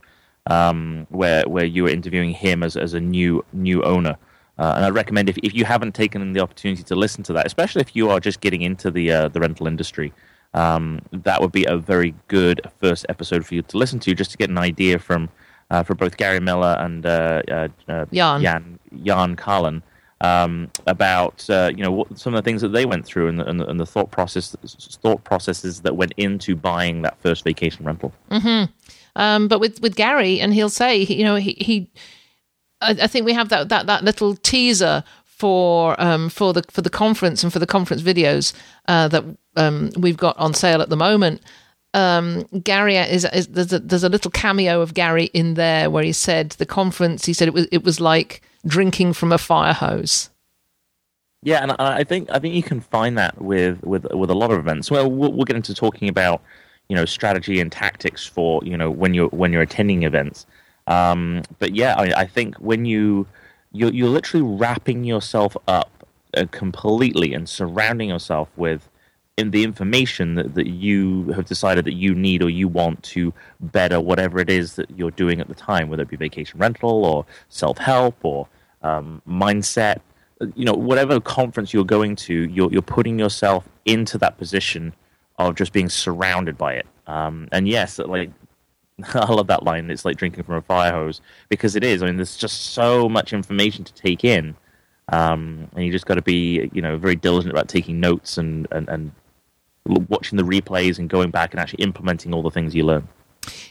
um, 0.47 1.07
where 1.09 1.43
where 1.47 1.65
you 1.65 1.83
were 1.83 1.89
interviewing 1.89 2.31
him 2.31 2.63
as 2.63 2.75
as 2.75 2.93
a 2.93 2.99
new 2.99 3.43
new 3.53 3.81
owner. 3.83 4.17
Uh, 4.59 4.73
and 4.75 4.85
I'd 4.85 4.93
recommend 4.93 5.29
if, 5.29 5.37
if 5.43 5.53
you 5.53 5.65
haven't 5.65 5.93
taken 5.93 6.33
the 6.33 6.39
opportunity 6.39 6.83
to 6.83 6.95
listen 6.95 7.23
to 7.23 7.33
that, 7.33 7.45
especially 7.45 7.81
if 7.81 7.95
you 7.95 8.09
are 8.09 8.19
just 8.19 8.41
getting 8.41 8.61
into 8.63 8.89
the 8.89 9.11
uh, 9.11 9.27
the 9.27 9.39
rental 9.39 9.67
industry, 9.67 10.11
um, 10.53 11.01
that 11.11 11.41
would 11.41 11.51
be 11.51 11.65
a 11.65 11.77
very 11.77 12.15
good 12.27 12.61
first 12.79 13.05
episode 13.09 13.45
for 13.45 13.53
you 13.55 13.61
to 13.61 13.77
listen 13.77 13.99
to, 13.99 14.15
just 14.15 14.31
to 14.31 14.37
get 14.37 14.49
an 14.49 14.57
idea 14.57 14.97
from 14.97 15.29
uh, 15.69 15.83
for 15.83 15.95
both 15.95 16.17
Gary 16.17 16.39
Miller 16.39 16.75
and 16.79 17.05
uh, 17.05 17.41
uh, 17.49 17.67
uh, 17.87 18.05
Jan 18.11 18.41
Jan, 18.41 18.79
Jan 19.03 19.35
Carlin 19.35 19.83
um, 20.21 20.71
about 20.87 21.45
you 21.47 21.83
know 21.83 21.91
what, 21.91 22.17
some 22.17 22.33
of 22.33 22.43
the 22.43 22.47
things 22.47 22.61
that 22.61 22.69
they 22.69 22.85
went 22.85 23.05
through 23.05 23.27
and 23.27 23.39
the, 23.39 23.45
and 23.45 23.59
the, 23.59 23.67
and 23.67 23.79
the 23.79 23.85
thought 23.85 24.09
process 24.09 24.55
thought 25.01 25.23
processes 25.23 25.81
that 25.81 25.95
went 25.95 26.13
into 26.17 26.55
buying 26.55 27.03
that 27.03 27.19
first 27.21 27.43
vacation 27.43 27.85
rental. 27.85 28.11
Mm-hmm. 28.31 28.71
Um, 29.15 29.47
but 29.47 29.59
with 29.59 29.81
with 29.81 29.95
Gary, 29.95 30.39
and 30.39 30.53
he'll 30.53 30.69
say, 30.69 31.01
you 31.03 31.23
know, 31.23 31.35
he, 31.35 31.55
he 31.59 31.87
I, 32.81 32.91
I 32.91 33.07
think 33.07 33.25
we 33.25 33.33
have 33.33 33.49
that 33.49 33.69
that 33.69 33.87
that 33.87 34.03
little 34.03 34.35
teaser 34.35 35.03
for 35.25 35.99
um, 36.01 36.29
for 36.29 36.53
the 36.53 36.63
for 36.69 36.81
the 36.81 36.89
conference 36.89 37.43
and 37.43 37.53
for 37.53 37.59
the 37.59 37.67
conference 37.67 38.01
videos 38.01 38.53
uh, 38.87 39.07
that 39.07 39.23
um, 39.55 39.91
we've 39.97 40.17
got 40.17 40.37
on 40.37 40.53
sale 40.53 40.81
at 40.81 40.89
the 40.89 40.97
moment. 40.97 41.41
Um, 41.93 42.43
Gary 42.63 42.97
is, 42.97 43.25
is 43.25 43.47
there's, 43.47 43.73
a, 43.73 43.79
there's 43.79 44.03
a 44.03 44.09
little 44.09 44.29
cameo 44.29 44.81
of 44.81 44.93
Gary 44.93 45.25
in 45.33 45.55
there 45.55 45.89
where 45.89 46.03
he 46.03 46.11
said 46.11 46.51
the 46.51 46.65
conference. 46.65 47.25
He 47.25 47.33
said 47.33 47.47
it 47.47 47.53
was 47.53 47.67
it 47.71 47.83
was 47.83 47.99
like 47.99 48.41
drinking 48.65 49.13
from 49.13 49.31
a 49.31 49.37
fire 49.37 49.73
hose. 49.73 50.29
Yeah, 51.43 51.61
and 51.61 51.71
I 51.79 52.03
think 52.03 52.29
I 52.31 52.39
think 52.39 52.55
you 52.55 52.63
can 52.63 52.81
find 52.81 53.17
that 53.17 53.41
with 53.41 53.83
with 53.83 54.05
with 54.13 54.29
a 54.29 54.35
lot 54.35 54.51
of 54.51 54.59
events. 54.59 54.91
Well, 54.91 55.09
we'll, 55.09 55.31
we'll 55.31 55.45
get 55.45 55.55
into 55.55 55.73
talking 55.73 56.09
about 56.09 56.41
you 56.89 56.95
know 56.95 57.05
strategy 57.05 57.59
and 57.59 57.71
tactics 57.71 58.25
for 58.25 58.61
you 58.63 58.75
know 58.75 58.89
when 58.89 59.13
you're 59.13 59.29
when 59.29 59.53
you're 59.53 59.61
attending 59.61 60.03
events. 60.03 60.45
Um, 60.87 61.43
but 61.59 61.75
yeah, 61.75 61.95
I, 61.97 62.21
I, 62.21 62.25
think 62.25 62.55
when 62.57 62.85
you 62.85 63.27
you're, 63.73 63.91
you're 63.91 64.09
literally 64.09 64.45
wrapping 64.57 65.03
yourself 65.03 65.57
up 65.67 66.05
uh, 66.35 66.45
completely 66.51 67.33
and 67.33 67.47
surrounding 67.47 68.09
yourself 68.09 68.49
with 68.55 68.87
in 69.37 69.51
the 69.51 69.63
information 69.63 70.35
that, 70.35 70.55
that 70.55 70.67
you 70.67 71.25
have 71.35 71.45
decided 71.45 71.85
that 71.85 71.93
you 71.93 72.15
need 72.15 72.41
or 72.41 72.49
you 72.49 72.67
want 72.67 73.01
to 73.03 73.31
better 73.59 74.01
whatever 74.01 74.39
it 74.39 74.49
is 74.49 74.75
that 74.75 74.89
you're 74.97 75.11
doing 75.11 75.39
at 75.39 75.47
the 75.47 75.53
time, 75.53 75.89
whether 75.89 76.03
it 76.03 76.09
be 76.09 76.17
vacation 76.17 76.59
rental 76.59 77.05
or 77.05 77.25
self 77.49 77.77
help 77.77 78.15
or 78.23 78.47
um, 78.81 79.21
mindset, 79.27 79.99
you 80.55 80.65
know, 80.65 80.73
whatever 80.73 81.19
conference 81.19 81.73
you're 81.73 81.83
going 81.83 82.15
to, 82.15 82.33
you're, 82.49 82.71
you're 82.71 82.81
putting 82.81 83.19
yourself 83.19 83.67
into 83.85 84.17
that 84.17 84.37
position 84.37 84.93
of 85.37 85.55
just 85.55 85.71
being 85.71 85.89
surrounded 85.89 86.57
by 86.57 86.73
it. 86.73 86.87
Um, 87.05 87.47
and 87.51 87.67
yes, 87.67 87.99
like 87.99 88.31
I 89.13 89.31
love 89.31 89.47
that 89.47 89.63
line. 89.63 89.89
It's 89.91 90.05
like 90.05 90.17
drinking 90.17 90.43
from 90.43 90.55
a 90.55 90.61
fire 90.61 90.91
hose 90.91 91.21
because 91.49 91.75
it 91.75 91.83
is. 91.83 92.01
I 92.01 92.07
mean, 92.07 92.17
there's 92.17 92.37
just 92.37 92.73
so 92.73 93.07
much 93.07 93.33
information 93.33 93.83
to 93.83 93.93
take 93.93 94.23
in, 94.23 94.55
um, 95.09 95.67
and 95.75 95.85
you 95.85 95.91
just 95.91 96.05
got 96.05 96.15
to 96.15 96.21
be, 96.21 96.69
you 96.73 96.81
know, 96.81 96.97
very 96.97 97.15
diligent 97.15 97.51
about 97.51 97.67
taking 97.67 97.99
notes 97.99 98.37
and, 98.37 98.67
and 98.71 98.89
and 98.89 99.11
watching 100.09 100.37
the 100.37 100.43
replays 100.43 100.99
and 100.99 101.09
going 101.09 101.31
back 101.31 101.53
and 101.53 101.59
actually 101.59 101.83
implementing 101.83 102.33
all 102.33 102.41
the 102.41 102.51
things 102.51 102.75
you 102.75 102.83
learn. 102.83 103.07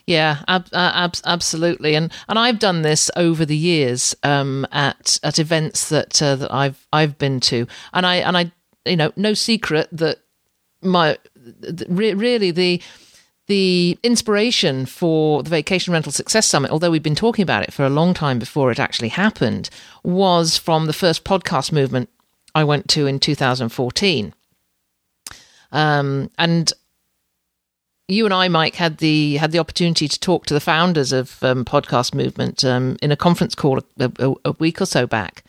Yeah, 0.06 0.42
ab- 0.48 0.68
ab- 0.72 1.16
absolutely, 1.24 1.94
and 1.94 2.12
and 2.28 2.38
I've 2.38 2.58
done 2.58 2.82
this 2.82 3.10
over 3.16 3.44
the 3.44 3.56
years 3.56 4.14
um, 4.22 4.66
at 4.72 5.18
at 5.22 5.38
events 5.38 5.88
that 5.88 6.22
uh, 6.22 6.36
that 6.36 6.52
I've 6.52 6.86
I've 6.92 7.18
been 7.18 7.40
to, 7.40 7.66
and 7.92 8.06
I 8.06 8.16
and 8.16 8.36
I 8.36 8.52
you 8.84 8.96
know 8.96 9.12
no 9.16 9.34
secret 9.34 9.88
that 9.92 10.18
my 10.82 11.18
really 11.88 12.50
the 12.50 12.80
the 13.46 13.98
inspiration 14.02 14.86
for 14.86 15.42
the 15.42 15.50
Vacation 15.50 15.92
Rental 15.92 16.12
Success 16.12 16.46
Summit, 16.46 16.70
although 16.70 16.90
we've 16.90 17.02
been 17.02 17.14
talking 17.14 17.42
about 17.42 17.62
it 17.62 17.72
for 17.72 17.84
a 17.84 17.90
long 17.90 18.12
time 18.12 18.38
before 18.38 18.70
it 18.70 18.80
actually 18.80 19.08
happened, 19.08 19.70
was 20.02 20.56
from 20.56 20.86
the 20.86 20.92
first 20.92 21.24
podcast 21.24 21.70
movement 21.72 22.08
I 22.54 22.64
went 22.64 22.88
to 22.90 23.06
in 23.06 23.20
2014. 23.20 24.34
Um, 25.72 26.30
and 26.38 26.72
you 28.08 28.24
and 28.24 28.34
I, 28.34 28.48
Mike, 28.48 28.76
had 28.76 28.98
the 28.98 29.36
had 29.36 29.52
the 29.52 29.58
opportunity 29.58 30.08
to 30.08 30.20
talk 30.20 30.46
to 30.46 30.54
the 30.54 30.60
founders 30.60 31.12
of 31.12 31.42
um, 31.42 31.64
Podcast 31.64 32.14
Movement 32.14 32.64
um, 32.64 32.96
in 33.02 33.12
a 33.12 33.16
conference 33.16 33.54
call 33.54 33.78
a, 33.98 34.12
a, 34.18 34.34
a, 34.44 34.52
week 34.52 34.80
or 34.80 34.86
so 34.86 35.06
back, 35.06 35.44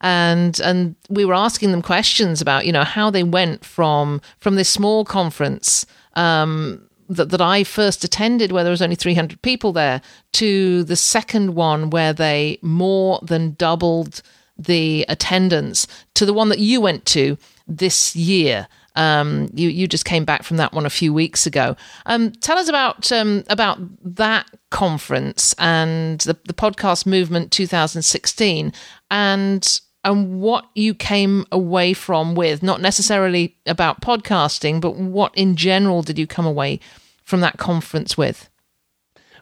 and 0.00 0.60
and 0.60 0.96
we 1.08 1.24
were 1.24 1.34
asking 1.34 1.70
them 1.70 1.82
questions 1.82 2.40
about 2.40 2.66
you 2.66 2.72
know 2.72 2.84
how 2.84 3.08
they 3.08 3.22
went 3.22 3.64
from 3.64 4.20
from 4.38 4.56
this 4.56 4.68
small 4.68 5.04
conference 5.04 5.86
um, 6.14 6.86
that, 7.08 7.30
that 7.30 7.40
I 7.40 7.64
first 7.64 8.04
attended, 8.04 8.52
where 8.52 8.64
there 8.64 8.70
was 8.70 8.82
only 8.82 8.96
300 8.96 9.40
people 9.42 9.72
there, 9.72 10.00
to 10.32 10.84
the 10.84 10.96
second 10.96 11.54
one 11.54 11.90
where 11.90 12.12
they 12.12 12.58
more 12.62 13.20
than 13.22 13.54
doubled 13.54 14.22
the 14.58 15.04
attendance, 15.08 15.86
to 16.14 16.24
the 16.24 16.32
one 16.32 16.48
that 16.48 16.58
you 16.58 16.80
went 16.80 17.04
to 17.06 17.36
this 17.66 18.16
year. 18.16 18.68
Um, 18.94 19.50
you 19.52 19.68
you 19.68 19.86
just 19.86 20.06
came 20.06 20.24
back 20.24 20.42
from 20.42 20.56
that 20.56 20.72
one 20.72 20.86
a 20.86 20.90
few 20.90 21.12
weeks 21.12 21.46
ago. 21.46 21.76
Um, 22.06 22.32
tell 22.32 22.56
us 22.56 22.66
about 22.66 23.12
um, 23.12 23.44
about 23.50 23.78
that 24.16 24.50
conference 24.70 25.54
and 25.58 26.20
the, 26.20 26.38
the 26.44 26.54
podcast 26.54 27.04
movement 27.04 27.52
2016, 27.52 28.72
and 29.10 29.80
and 30.06 30.40
what 30.40 30.64
you 30.74 30.94
came 30.94 31.44
away 31.50 31.92
from 31.92 32.36
with, 32.36 32.62
not 32.62 32.80
necessarily 32.80 33.56
about 33.66 34.00
podcasting, 34.00 34.80
but 34.80 34.94
what 34.94 35.36
in 35.36 35.56
general 35.56 36.00
did 36.02 36.16
you 36.16 36.26
come 36.26 36.46
away 36.46 36.78
from 37.24 37.40
that 37.40 37.58
conference 37.58 38.16
with? 38.16 38.48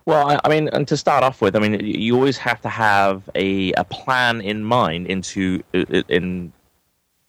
Well, 0.06 0.40
I 0.42 0.48
mean, 0.48 0.68
and 0.68 0.88
to 0.88 0.96
start 0.96 1.22
off 1.22 1.40
with, 1.40 1.54
I 1.54 1.58
mean, 1.58 1.80
you 1.84 2.14
always 2.16 2.38
have 2.38 2.60
to 2.62 2.68
have 2.70 3.28
a, 3.34 3.72
a 3.72 3.84
plan 3.84 4.40
in 4.40 4.64
mind 4.64 5.06
into 5.06 5.62
in, 5.72 6.52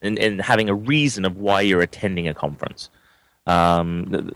in 0.02 0.18
in 0.18 0.40
having 0.40 0.70
a 0.70 0.74
reason 0.74 1.26
of 1.26 1.38
why 1.38 1.62
you're 1.62 1.82
attending 1.82 2.28
a 2.28 2.34
conference. 2.34 2.90
Um, 3.48 4.32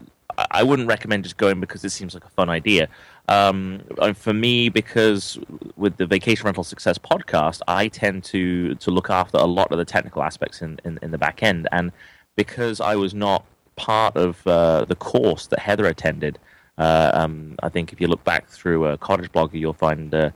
I 0.52 0.64
wouldn't 0.64 0.88
recommend 0.88 1.24
just 1.24 1.38
going 1.38 1.60
because 1.60 1.84
it 1.84 1.90
seems 1.90 2.14
like 2.14 2.26
a 2.26 2.30
fun 2.30 2.50
idea. 2.50 2.88
Um, 3.30 3.84
for 4.16 4.34
me, 4.34 4.70
because 4.70 5.38
with 5.78 5.98
the 5.98 6.08
Vacation 6.08 6.46
Rental 6.46 6.64
Success 6.64 6.98
podcast, 6.98 7.62
I 7.68 7.88
tend 7.88 8.24
to 8.26 8.74
to 8.74 8.90
look 8.90 9.12
after 9.12 9.38
a 9.38 9.46
lot 9.46 9.72
of 9.72 9.78
the 9.78 9.86
technical 9.86 10.24
aspects 10.24 10.64
in, 10.64 10.80
in, 10.84 10.98
in 11.04 11.12
the 11.12 11.20
back 11.20 11.44
end, 11.44 11.68
and 11.72 11.92
because 12.36 12.82
I 12.82 12.96
was 12.96 13.14
not 13.14 13.46
part 13.76 14.18
of 14.18 14.46
uh, 14.48 14.86
the 14.86 14.96
course 14.96 15.46
that 15.48 15.60
Heather 15.60 15.86
attended, 15.86 16.40
uh, 16.80 17.12
um, 17.14 17.56
I 17.62 17.70
think 17.70 17.94
if 17.94 18.02
you 18.02 18.08
look 18.08 18.24
back 18.24 18.50
through 18.50 18.88
a 18.88 18.98
Cottage 18.98 19.32
Blogger, 19.32 19.60
you'll 19.60 19.74
find 19.74 20.12
uh, 20.12 20.32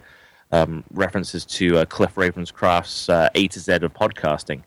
um, 0.52 0.84
references 0.92 1.46
to 1.46 1.80
uh, 1.80 1.86
Cliff 1.86 2.14
Ravenscraft's 2.14 3.10
uh, 3.10 3.28
A 3.34 3.48
to 3.48 3.60
Z 3.60 3.74
of 3.74 3.94
podcasting 3.96 4.62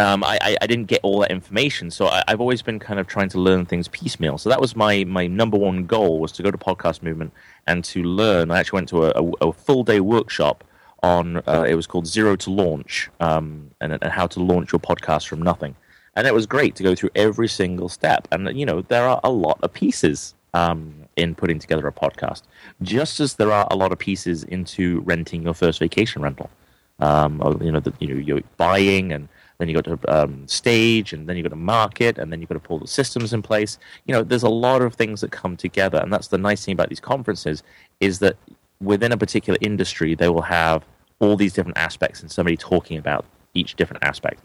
um, 0.00 0.24
I, 0.24 0.56
I, 0.60 0.66
didn't 0.66 0.86
get 0.86 1.00
all 1.02 1.20
that 1.20 1.30
information. 1.30 1.90
So 1.90 2.06
I, 2.06 2.22
have 2.28 2.40
always 2.40 2.62
been 2.62 2.78
kind 2.78 2.98
of 2.98 3.06
trying 3.06 3.28
to 3.30 3.38
learn 3.38 3.66
things 3.66 3.86
piecemeal. 3.88 4.38
So 4.38 4.48
that 4.48 4.60
was 4.60 4.74
my, 4.74 5.04
my 5.04 5.26
number 5.26 5.58
one 5.58 5.86
goal 5.86 6.20
was 6.20 6.32
to 6.32 6.42
go 6.42 6.50
to 6.50 6.58
Podcast 6.58 7.02
Movement 7.02 7.32
and 7.66 7.84
to 7.84 8.02
learn. 8.02 8.50
I 8.50 8.58
actually 8.60 8.78
went 8.78 8.88
to 8.90 9.04
a, 9.04 9.10
a, 9.10 9.48
a 9.48 9.52
full 9.52 9.84
day 9.84 10.00
workshop 10.00 10.64
on, 11.02 11.38
uh, 11.46 11.64
it 11.68 11.74
was 11.74 11.86
called 11.86 12.06
Zero 12.06 12.34
to 12.36 12.50
Launch 12.50 13.10
um, 13.20 13.70
and, 13.80 13.92
and 13.92 14.12
how 14.12 14.26
to 14.28 14.40
launch 14.40 14.72
your 14.72 14.80
podcast 14.80 15.28
from 15.28 15.42
nothing. 15.42 15.76
And 16.16 16.26
it 16.26 16.34
was 16.34 16.46
great 16.46 16.74
to 16.76 16.82
go 16.82 16.94
through 16.94 17.10
every 17.14 17.48
single 17.48 17.88
step. 17.88 18.26
And, 18.32 18.58
you 18.58 18.66
know, 18.66 18.82
there 18.82 19.08
are 19.08 19.20
a 19.22 19.30
lot 19.30 19.58
of 19.62 19.72
pieces 19.72 20.34
um, 20.54 20.94
in 21.16 21.34
putting 21.34 21.58
together 21.58 21.86
a 21.86 21.92
podcast, 21.92 22.42
just 22.82 23.20
as 23.20 23.34
there 23.34 23.52
are 23.52 23.66
a 23.70 23.76
lot 23.76 23.92
of 23.92 23.98
pieces 23.98 24.44
into 24.44 25.00
renting 25.00 25.42
your 25.42 25.54
first 25.54 25.78
vacation 25.78 26.22
rental. 26.22 26.50
Um, 26.98 27.40
you 27.62 27.72
know, 27.72 27.80
the, 27.80 27.94
you 28.00 28.08
know, 28.08 28.20
you're 28.20 28.42
buying 28.56 29.12
and 29.12 29.28
then 29.60 29.68
you 29.68 29.74
got 29.74 29.84
to 29.84 30.22
um, 30.22 30.48
stage, 30.48 31.12
and 31.12 31.28
then 31.28 31.36
you 31.36 31.42
got 31.42 31.50
to 31.50 31.56
market, 31.56 32.18
and 32.18 32.32
then 32.32 32.40
you've 32.40 32.48
got 32.48 32.54
to 32.54 32.60
pull 32.60 32.78
the 32.78 32.86
systems 32.86 33.32
in 33.32 33.42
place. 33.42 33.78
You 34.06 34.14
know, 34.14 34.22
there's 34.22 34.42
a 34.42 34.48
lot 34.48 34.82
of 34.82 34.94
things 34.94 35.20
that 35.20 35.30
come 35.30 35.56
together, 35.56 35.98
and 35.98 36.12
that's 36.12 36.28
the 36.28 36.38
nice 36.38 36.64
thing 36.64 36.72
about 36.72 36.88
these 36.88 37.00
conferences 37.00 37.62
is 38.00 38.18
that 38.20 38.36
within 38.80 39.12
a 39.12 39.16
particular 39.16 39.58
industry, 39.60 40.14
they 40.14 40.28
will 40.28 40.42
have 40.42 40.84
all 41.18 41.36
these 41.36 41.52
different 41.52 41.76
aspects 41.76 42.22
and 42.22 42.30
somebody 42.30 42.56
talking 42.56 42.96
about 42.96 43.24
each 43.54 43.76
different 43.76 44.02
aspect. 44.02 44.40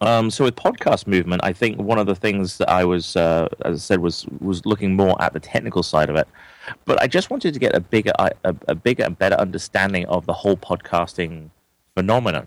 Um, 0.00 0.30
so 0.30 0.44
with 0.44 0.56
podcast 0.56 1.06
movement, 1.06 1.42
I 1.42 1.52
think 1.52 1.78
one 1.78 1.98
of 1.98 2.06
the 2.06 2.14
things 2.14 2.58
that 2.58 2.68
I 2.68 2.84
was, 2.84 3.16
uh, 3.16 3.48
as 3.64 3.76
I 3.76 3.78
said, 3.78 4.00
was 4.00 4.26
was 4.40 4.66
looking 4.66 4.94
more 4.94 5.20
at 5.22 5.32
the 5.32 5.40
technical 5.40 5.82
side 5.82 6.10
of 6.10 6.16
it. 6.16 6.28
But 6.84 7.00
I 7.00 7.06
just 7.06 7.30
wanted 7.30 7.54
to 7.54 7.60
get 7.60 7.74
a 7.74 7.80
bigger, 7.80 8.12
a, 8.18 8.30
a 8.68 8.74
bigger 8.74 9.04
and 9.04 9.18
better 9.18 9.36
understanding 9.36 10.04
of 10.06 10.26
the 10.26 10.32
whole 10.32 10.56
podcasting 10.56 11.50
phenomenon. 11.94 12.46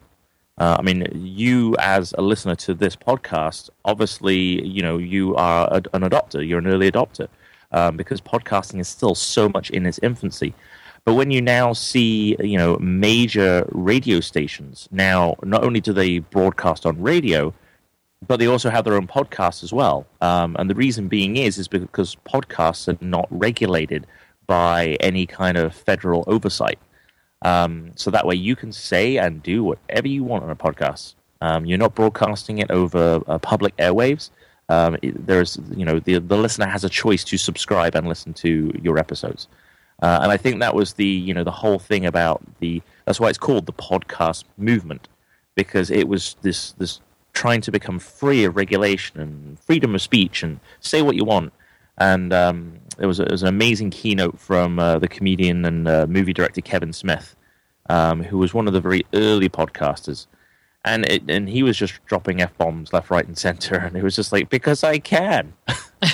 Uh, 0.60 0.76
I 0.78 0.82
mean, 0.82 1.08
you 1.14 1.76
as 1.80 2.14
a 2.18 2.22
listener 2.22 2.56
to 2.56 2.74
this 2.74 2.96
podcast, 2.96 3.70
obviously, 3.86 4.66
you 4.68 4.82
know, 4.82 4.98
you 4.98 5.36
are 5.36 5.68
a, 5.72 5.82
an 5.94 6.02
adopter. 6.02 6.46
You're 6.46 6.60
an 6.60 6.68
early 6.68 6.92
adopter 6.92 7.28
um, 7.72 7.96
because 7.96 8.20
podcasting 8.20 8.80
is 8.80 8.88
still 8.88 9.16
so 9.16 9.48
much 9.48 9.70
in 9.70 9.86
its 9.86 10.00
infancy. 10.04 10.54
But 11.06 11.14
when 11.14 11.32
you 11.32 11.42
now 11.42 11.74
see, 11.74 12.36
you 12.40 12.58
know, 12.58 12.78
major 12.80 13.68
radio 13.72 14.20
stations 14.20 14.90
now, 14.92 15.36
not 15.44 15.64
only 15.64 15.80
do 15.80 15.94
they 15.94 16.20
broadcast 16.20 16.86
on 16.86 17.02
radio, 17.02 17.54
but 18.28 18.38
they 18.38 18.48
also 18.48 18.70
have 18.70 18.84
their 18.84 18.96
own 18.96 19.08
podcasts 19.08 19.64
as 19.64 19.72
well. 19.72 20.06
Um, 20.20 20.58
and 20.60 20.70
the 20.70 20.76
reason 20.76 21.08
being 21.08 21.38
is 21.38 21.58
is 21.58 21.70
because 21.70 22.18
podcasts 22.28 22.88
are 22.90 23.04
not 23.04 23.28
regulated 23.30 24.06
by 24.46 24.98
any 25.00 25.26
kind 25.26 25.58
of 25.58 25.74
federal 25.74 26.26
oversight. 26.28 26.80
Um, 27.42 27.92
so 27.96 28.12
that 28.12 28.26
way 28.26 28.36
you 28.36 28.56
can 28.56 28.72
say 28.72 29.18
and 29.18 29.42
do 29.42 29.64
whatever 29.64 30.08
you 30.08 30.24
want 30.24 30.44
on 30.44 30.50
a 30.50 30.56
podcast. 30.56 31.16
Um, 31.42 31.66
you're 31.66 31.78
not 31.78 31.96
broadcasting 31.96 32.58
it 32.60 32.70
over 32.70 33.22
uh, 33.28 33.38
public 33.38 33.76
airwaves. 33.78 34.30
Um, 34.68 34.98
it, 35.02 35.26
there's, 35.26 35.58
you 35.76 35.86
know, 35.86 36.00
the 36.00 36.20
the 36.20 36.38
listener 36.38 36.68
has 36.68 36.84
a 36.84 36.90
choice 36.90 37.24
to 37.24 37.38
subscribe 37.38 37.96
and 37.96 38.08
listen 38.08 38.34
to 38.36 38.72
your 38.82 38.98
episodes. 39.00 39.48
Uh, 40.02 40.20
and 40.22 40.32
I 40.32 40.38
think 40.38 40.60
that 40.60 40.76
was 40.76 40.94
the, 40.94 41.06
you 41.06 41.34
know, 41.34 41.44
the 41.44 41.52
whole 41.52 41.80
thing 41.80 42.06
about 42.06 42.42
the. 42.60 42.82
That's 43.06 43.20
why 43.20 43.30
it's 43.30 43.38
called 43.38 43.66
the 43.66 43.74
podcast 43.74 44.44
movement, 44.58 45.08
because 45.56 45.90
it 45.90 46.08
was 46.08 46.36
this 46.42 46.74
this 46.74 47.02
trying 47.34 47.62
to 47.62 47.72
become 47.72 48.00
free 48.00 48.44
of 48.44 48.56
regulation 48.56 49.20
and 49.20 49.60
freedom 49.60 49.96
of 49.96 50.02
speech 50.02 50.44
and 50.44 50.60
say 50.82 51.02
what 51.02 51.16
you 51.16 51.26
want. 51.26 51.54
And 51.98 52.32
um, 52.34 52.80
it 53.00 53.06
was, 53.06 53.20
it 53.20 53.32
was 53.32 53.42
an 53.44 53.50
amazing 53.50 53.90
keynote 53.90 54.40
from 54.40 54.80
uh, 54.80 55.00
the 55.00 55.08
comedian 55.08 55.66
and 55.66 55.88
uh, 55.88 56.06
movie 56.08 56.34
director 56.34 56.62
Kevin 56.62 56.94
Smith, 56.94 57.36
um, 57.90 58.24
who 58.24 58.38
was 58.38 58.54
one 58.54 58.68
of 58.68 58.74
the 58.74 58.82
very 58.82 59.06
early 59.14 59.50
podcasters. 59.50 60.28
And 60.86 61.06
it, 61.06 61.30
and 61.30 61.50
he 61.50 61.62
was 61.62 61.78
just 61.78 61.94
dropping 62.06 62.42
f 62.42 62.58
bombs 62.58 62.94
left, 62.94 63.10
right, 63.10 63.28
and 63.28 63.38
center, 63.38 63.76
and 63.76 63.98
it 63.98 64.04
was 64.04 64.16
just 64.16 64.32
like 64.32 64.50
because 64.50 64.82
I 64.82 64.98
can. 64.98 65.54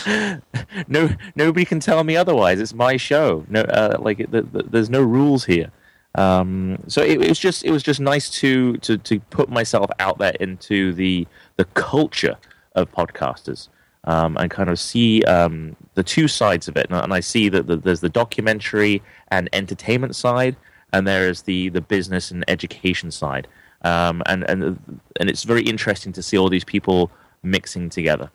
no, 0.87 1.11
nobody 1.35 1.65
can 1.65 1.79
tell 1.79 2.03
me 2.03 2.17
otherwise. 2.17 2.59
It's 2.59 2.73
my 2.73 2.97
show. 2.97 3.45
No, 3.47 3.61
uh, 3.61 3.97
like 3.99 4.17
the, 4.31 4.41
the, 4.41 4.63
there's 4.63 4.89
no 4.89 5.03
rules 5.03 5.45
here. 5.45 5.71
Um, 6.15 6.79
so 6.87 7.03
it, 7.03 7.21
it, 7.21 7.29
was 7.29 7.37
just 7.37 7.63
it 7.63 7.71
was 7.71 7.83
just 7.83 7.99
nice 7.99 8.29
to, 8.41 8.77
to 8.77 8.97
to 8.97 9.19
put 9.19 9.49
myself 9.49 9.91
out 9.99 10.17
there 10.17 10.33
into 10.39 10.93
the 10.93 11.27
the 11.57 11.65
culture 11.65 12.37
of 12.73 12.91
podcasters 12.91 13.69
um, 14.05 14.38
and 14.38 14.50
kind 14.50 14.69
of 14.69 14.79
see 14.79 15.24
um, 15.24 15.75
the 15.95 16.03
two 16.03 16.27
sides 16.27 16.67
of 16.67 16.77
it. 16.77 16.88
And, 16.89 17.03
and 17.03 17.13
I 17.13 17.19
see 17.19 17.50
that 17.50 17.67
the, 17.67 17.75
there's 17.75 18.01
the 18.01 18.09
documentary 18.09 19.01
and 19.29 19.50
entertainment 19.53 20.15
side, 20.15 20.55
and 20.93 21.07
there 21.07 21.27
is 21.27 21.43
the 21.43 21.69
the 21.69 21.81
business 21.81 22.31
and 22.31 22.43
education 22.47 23.12
side. 23.12 23.47
Um, 23.81 24.24
and 24.25 24.43
and 24.50 25.01
and 25.19 25.29
it's 25.29 25.43
very 25.43 25.63
interesting 25.63 26.13
to 26.13 26.24
see 26.24 26.38
all 26.38 26.50
these 26.50 26.63
people 26.63 27.12
mixing 27.43 27.89
together. 27.89 28.31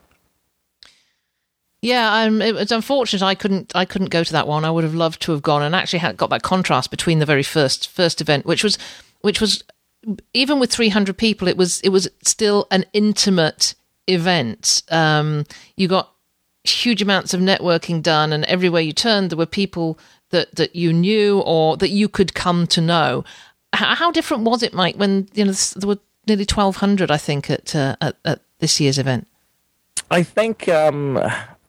Yeah, 1.83 2.23
um, 2.23 2.43
it 2.43 2.55
was 2.55 2.73
unfortunate 2.73 3.23
I 3.23 3.35
couldn't 3.35 3.73
I 3.75 3.85
couldn't 3.85 4.11
go 4.11 4.23
to 4.23 4.33
that 4.33 4.47
one. 4.47 4.65
I 4.65 4.71
would 4.71 4.85
have 4.85 4.95
loved 4.95 5.23
to 5.23 5.33
have 5.33 5.43
gone 5.43 5.63
and 5.63 5.75
actually 5.75 6.01
had 6.01 6.17
got 6.17 6.31
that 6.31 6.43
contrast 6.43 6.91
between 6.91 7.21
the 7.21 7.27
very 7.27 7.43
first 7.43 7.89
first 7.89 8.21
event, 8.21 8.45
which 8.45 8.63
was 8.63 8.79
which 9.23 9.41
was 9.41 9.65
even 10.33 10.59
with 10.59 10.73
300 10.73 11.17
people, 11.17 11.49
it 11.49 11.57
was 11.57 11.81
it 11.81 11.91
was 11.91 12.09
still 12.23 12.67
an 12.71 12.85
intimate 12.93 13.75
event. 14.11 14.83
Um, 14.91 15.45
you 15.77 15.89
got 15.89 16.13
huge 16.65 17.01
amounts 17.01 17.33
of 17.35 17.41
networking 17.41 18.03
done, 18.03 18.33
and 18.33 18.45
everywhere 18.45 18.83
you 18.83 18.93
turned, 18.93 19.31
there 19.31 19.39
were 19.39 19.47
people 19.47 19.99
that 20.31 20.55
that 20.57 20.77
you 20.77 20.93
knew 20.93 21.41
or 21.41 21.77
that 21.77 21.91
you 21.91 22.09
could 22.09 22.35
come 22.35 22.67
to 22.69 22.81
know. 22.81 23.25
How, 23.73 23.95
how 23.95 24.11
different 24.11 24.45
was 24.45 24.63
it, 24.63 24.75
Mike? 24.75 24.97
When 24.97 25.29
you 25.35 25.45
know 25.45 25.53
there 25.53 25.89
were 25.89 25.99
nearly 26.27 26.45
1,200, 26.45 27.11
I 27.11 27.17
think, 27.17 27.51
at, 27.51 27.75
uh, 27.75 27.97
at, 28.01 28.17
at 28.25 28.41
this 28.59 28.81
year's 28.81 28.99
event. 28.99 29.27
I 30.11 30.23
think 30.23 30.69
um, 30.69 31.19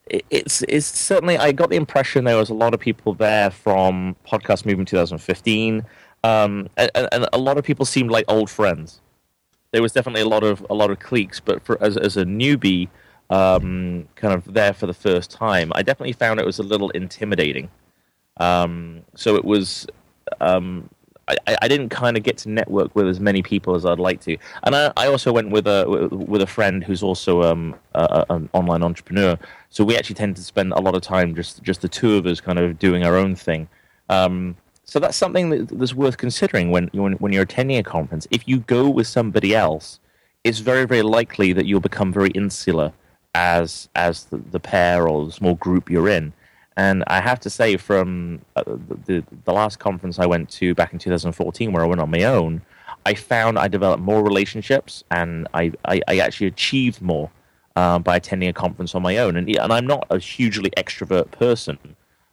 it's 0.07 0.63
it's 0.63 0.85
certainly 0.85 1.37
I 1.37 1.51
got 1.51 1.69
the 1.69 1.75
impression 1.75 2.23
there 2.25 2.37
was 2.37 2.49
a 2.49 2.53
lot 2.55 2.73
of 2.73 2.79
people 2.79 3.13
there 3.13 3.51
from 3.51 4.15
Podcast 4.27 4.65
Movement 4.65 4.89
2015, 4.89 5.85
um, 6.23 6.69
and, 6.77 6.91
and, 6.95 7.27
a 7.31 7.37
lot 7.37 7.57
of 7.57 7.63
people 7.63 7.85
seemed 7.85 8.11
like 8.11 8.25
old 8.27 8.49
friends. 8.49 8.99
There 9.71 9.81
was 9.81 9.93
definitely 9.93 10.21
a 10.21 10.27
lot 10.27 10.43
of 10.43 10.65
a 10.69 10.73
lot 10.73 10.91
of 10.91 10.99
cliques, 10.99 11.39
but 11.39 11.63
for 11.63 11.81
as 11.81 11.97
as 11.97 12.17
a 12.17 12.25
newbie, 12.25 12.89
um, 13.29 14.07
kind 14.15 14.33
of 14.33 14.53
there 14.53 14.73
for 14.73 14.87
the 14.87 14.93
first 14.93 15.31
time, 15.31 15.71
I 15.75 15.81
definitely 15.83 16.13
found 16.13 16.39
it 16.39 16.45
was 16.45 16.59
a 16.59 16.63
little 16.63 16.89
intimidating. 16.91 17.69
Um, 18.37 19.03
so 19.15 19.35
it 19.35 19.45
was 19.45 19.87
um, 20.39 20.89
I, 21.47 21.57
I 21.61 21.67
didn't 21.67 21.89
kind 21.89 22.17
of 22.17 22.23
get 22.23 22.37
to 22.39 22.49
network 22.49 22.95
with 22.95 23.07
as 23.07 23.19
many 23.19 23.41
people 23.41 23.75
as 23.75 23.85
I'd 23.85 23.99
like 23.99 24.21
to, 24.21 24.37
and 24.63 24.75
I, 24.75 24.91
I 24.97 25.07
also 25.07 25.31
went 25.31 25.49
with 25.51 25.67
a 25.67 26.09
with 26.11 26.41
a 26.41 26.47
friend 26.47 26.83
who's 26.83 27.03
also 27.03 27.43
um, 27.43 27.75
a, 27.95 28.25
an 28.29 28.49
online 28.53 28.83
entrepreneur. 28.83 29.37
So 29.69 29.83
we 29.83 29.95
actually 29.95 30.15
tend 30.15 30.35
to 30.35 30.43
spend 30.43 30.73
a 30.73 30.81
lot 30.81 30.95
of 30.95 31.01
time 31.01 31.35
just 31.35 31.63
just 31.63 31.81
the 31.81 31.87
two 31.89 32.15
of 32.15 32.25
us, 32.25 32.41
kind 32.41 32.59
of 32.59 32.79
doing 32.79 33.05
our 33.05 33.15
own 33.15 33.35
thing. 33.35 33.67
Um, 34.09 34.57
so 34.91 34.99
that's 34.99 35.15
something 35.15 35.51
that, 35.51 35.69
that's 35.69 35.93
worth 35.93 36.17
considering 36.17 36.69
when, 36.69 36.89
when 36.91 37.13
when 37.13 37.31
you're 37.31 37.43
attending 37.43 37.77
a 37.77 37.83
conference. 37.83 38.27
If 38.29 38.45
you 38.45 38.59
go 38.59 38.89
with 38.89 39.07
somebody 39.07 39.55
else, 39.55 40.01
it's 40.43 40.59
very 40.59 40.85
very 40.85 41.01
likely 41.01 41.53
that 41.53 41.65
you'll 41.65 41.79
become 41.79 42.11
very 42.11 42.31
insular 42.31 42.91
as 43.33 43.87
as 43.95 44.25
the, 44.25 44.39
the 44.51 44.59
pair 44.59 45.07
or 45.07 45.27
the 45.27 45.31
small 45.31 45.55
group 45.55 45.89
you're 45.89 46.09
in. 46.09 46.33
And 46.75 47.05
I 47.07 47.21
have 47.21 47.39
to 47.39 47.49
say, 47.49 47.77
from 47.77 48.41
uh, 48.57 48.63
the, 49.05 49.23
the 49.45 49.53
last 49.53 49.79
conference 49.79 50.19
I 50.19 50.25
went 50.25 50.49
to 50.59 50.75
back 50.75 50.91
in 50.91 50.99
2014, 50.99 51.71
where 51.71 51.83
I 51.85 51.87
went 51.87 52.01
on 52.01 52.11
my 52.11 52.23
own, 52.23 52.61
I 53.05 53.13
found 53.13 53.57
I 53.57 53.69
developed 53.69 54.03
more 54.03 54.21
relationships 54.21 55.05
and 55.09 55.47
I, 55.53 55.71
I, 55.85 56.01
I 56.09 56.19
actually 56.19 56.47
achieved 56.47 57.01
more 57.01 57.31
uh, 57.77 57.97
by 57.99 58.17
attending 58.17 58.49
a 58.49 58.53
conference 58.53 58.93
on 58.93 59.03
my 59.03 59.15
own. 59.19 59.37
And, 59.37 59.49
and 59.49 59.71
I'm 59.71 59.87
not 59.87 60.05
a 60.09 60.19
hugely 60.19 60.69
extrovert 60.71 61.31
person, 61.31 61.77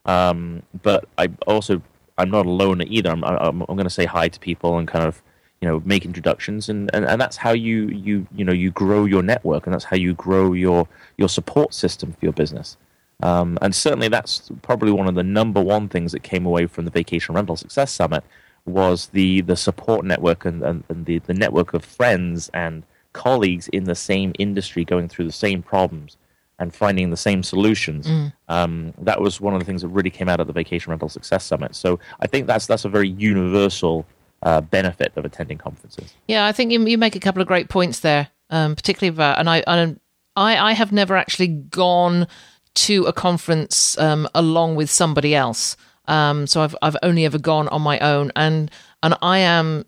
um, 0.06 0.62
but 0.82 1.04
I 1.18 1.28
also 1.46 1.82
I'm 2.18 2.30
not 2.30 2.46
alone 2.46 2.82
either. 2.82 3.10
I'm, 3.10 3.24
I'm, 3.24 3.62
I'm 3.62 3.76
going 3.76 3.84
to 3.84 3.90
say 3.90 4.04
hi 4.04 4.28
to 4.28 4.40
people 4.40 4.78
and 4.78 4.86
kind 4.86 5.04
of 5.04 5.22
you 5.60 5.68
know 5.68 5.82
make 5.84 6.04
introductions 6.04 6.68
and, 6.68 6.88
and, 6.94 7.04
and 7.04 7.20
that's 7.20 7.36
how 7.36 7.50
you 7.50 7.88
you 7.88 8.26
you 8.32 8.44
know 8.44 8.52
you 8.52 8.70
grow 8.70 9.06
your 9.06 9.22
network 9.22 9.66
and 9.66 9.74
that's 9.74 9.84
how 9.84 9.96
you 9.96 10.14
grow 10.14 10.52
your 10.52 10.86
your 11.16 11.28
support 11.28 11.74
system 11.74 12.12
for 12.12 12.18
your 12.22 12.32
business. 12.32 12.76
Um, 13.20 13.58
and 13.60 13.74
certainly 13.74 14.08
that's 14.08 14.50
probably 14.62 14.92
one 14.92 15.08
of 15.08 15.16
the 15.16 15.24
number 15.24 15.60
one 15.60 15.88
things 15.88 16.12
that 16.12 16.22
came 16.22 16.46
away 16.46 16.66
from 16.66 16.84
the 16.84 16.90
Vacation 16.90 17.34
Rental 17.34 17.56
Success 17.56 17.90
Summit 17.90 18.22
was 18.64 19.08
the, 19.08 19.40
the 19.40 19.56
support 19.56 20.04
network 20.04 20.44
and, 20.44 20.62
and, 20.62 20.84
and 20.88 21.06
the, 21.06 21.18
the 21.20 21.34
network 21.34 21.74
of 21.74 21.84
friends 21.84 22.48
and 22.54 22.84
colleagues 23.12 23.66
in 23.68 23.84
the 23.84 23.94
same 23.94 24.32
industry 24.38 24.84
going 24.84 25.08
through 25.08 25.24
the 25.24 25.32
same 25.32 25.62
problems 25.62 26.16
and 26.58 26.74
finding 26.74 27.10
the 27.10 27.16
same 27.16 27.42
solutions. 27.42 28.06
Mm. 28.06 28.32
Um, 28.48 28.94
that 28.98 29.20
was 29.20 29.40
one 29.40 29.54
of 29.54 29.60
the 29.60 29.64
things 29.64 29.82
that 29.82 29.88
really 29.88 30.10
came 30.10 30.28
out 30.28 30.40
of 30.40 30.46
the 30.46 30.52
Vacation 30.52 30.90
Rental 30.90 31.08
Success 31.08 31.44
Summit. 31.44 31.74
So 31.74 31.98
I 32.20 32.26
think 32.26 32.46
that's 32.46 32.66
that's 32.66 32.84
a 32.84 32.88
very 32.88 33.08
universal 33.08 34.06
uh, 34.42 34.60
benefit 34.60 35.12
of 35.16 35.24
attending 35.24 35.58
conferences. 35.58 36.14
Yeah, 36.26 36.46
I 36.46 36.52
think 36.52 36.72
you, 36.72 36.84
you 36.86 36.98
make 36.98 37.16
a 37.16 37.20
couple 37.20 37.42
of 37.42 37.48
great 37.48 37.68
points 37.68 38.00
there, 38.00 38.28
um, 38.50 38.74
particularly 38.74 39.14
about 39.14 39.38
and 39.38 39.48
I 39.48 39.62
and 39.66 40.00
I 40.36 40.56
I 40.56 40.72
have 40.72 40.92
never 40.92 41.16
actually 41.16 41.48
gone 41.48 42.26
to 42.74 43.04
a 43.04 43.12
conference 43.12 43.98
um, 43.98 44.28
along 44.34 44.76
with 44.76 44.90
somebody 44.90 45.34
else. 45.34 45.76
Um, 46.06 46.46
so 46.46 46.62
I've 46.62 46.76
I've 46.82 46.96
only 47.02 47.24
ever 47.24 47.38
gone 47.38 47.68
on 47.68 47.82
my 47.82 47.98
own, 48.00 48.32
and 48.34 48.70
and 49.02 49.14
I 49.22 49.38
am. 49.38 49.84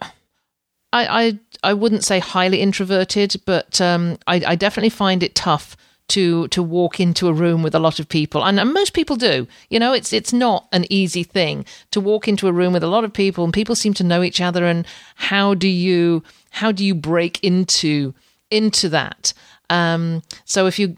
I 0.00 0.08
I, 0.92 1.38
I 1.62 1.74
wouldn't 1.74 2.04
say 2.04 2.18
highly 2.18 2.60
introverted, 2.60 3.40
but 3.46 3.80
um, 3.80 4.18
I, 4.26 4.42
I 4.44 4.54
definitely 4.56 4.90
find 4.90 5.22
it 5.22 5.34
tough 5.34 5.76
to 6.10 6.48
to 6.48 6.62
walk 6.62 7.00
into 7.00 7.28
a 7.28 7.32
room 7.32 7.62
with 7.62 7.74
a 7.74 7.78
lot 7.78 7.98
of 7.98 8.08
people. 8.08 8.44
And, 8.44 8.60
and, 8.60 8.72
most 8.72 8.92
people 8.92 9.16
do. 9.16 9.46
You 9.68 9.78
know 9.78 9.92
it's 9.92 10.12
it's 10.12 10.32
not 10.32 10.68
an 10.72 10.84
easy 10.90 11.22
thing 11.22 11.64
to 11.90 12.00
walk 12.00 12.28
into 12.28 12.48
a 12.48 12.52
room 12.52 12.72
with 12.72 12.82
a 12.82 12.88
lot 12.88 13.04
of 13.04 13.12
people 13.12 13.44
and 13.44 13.52
people 13.52 13.74
seem 13.74 13.94
to 13.94 14.04
know 14.04 14.22
each 14.22 14.40
other. 14.40 14.66
And 14.66 14.86
how 15.16 15.54
do 15.54 15.68
you 15.68 16.22
how 16.50 16.72
do 16.72 16.84
you 16.84 16.94
break 16.94 17.42
into 17.42 18.14
into 18.50 18.88
that? 18.90 19.32
Um, 19.70 20.22
so 20.44 20.66
if 20.66 20.78
you 20.78 20.96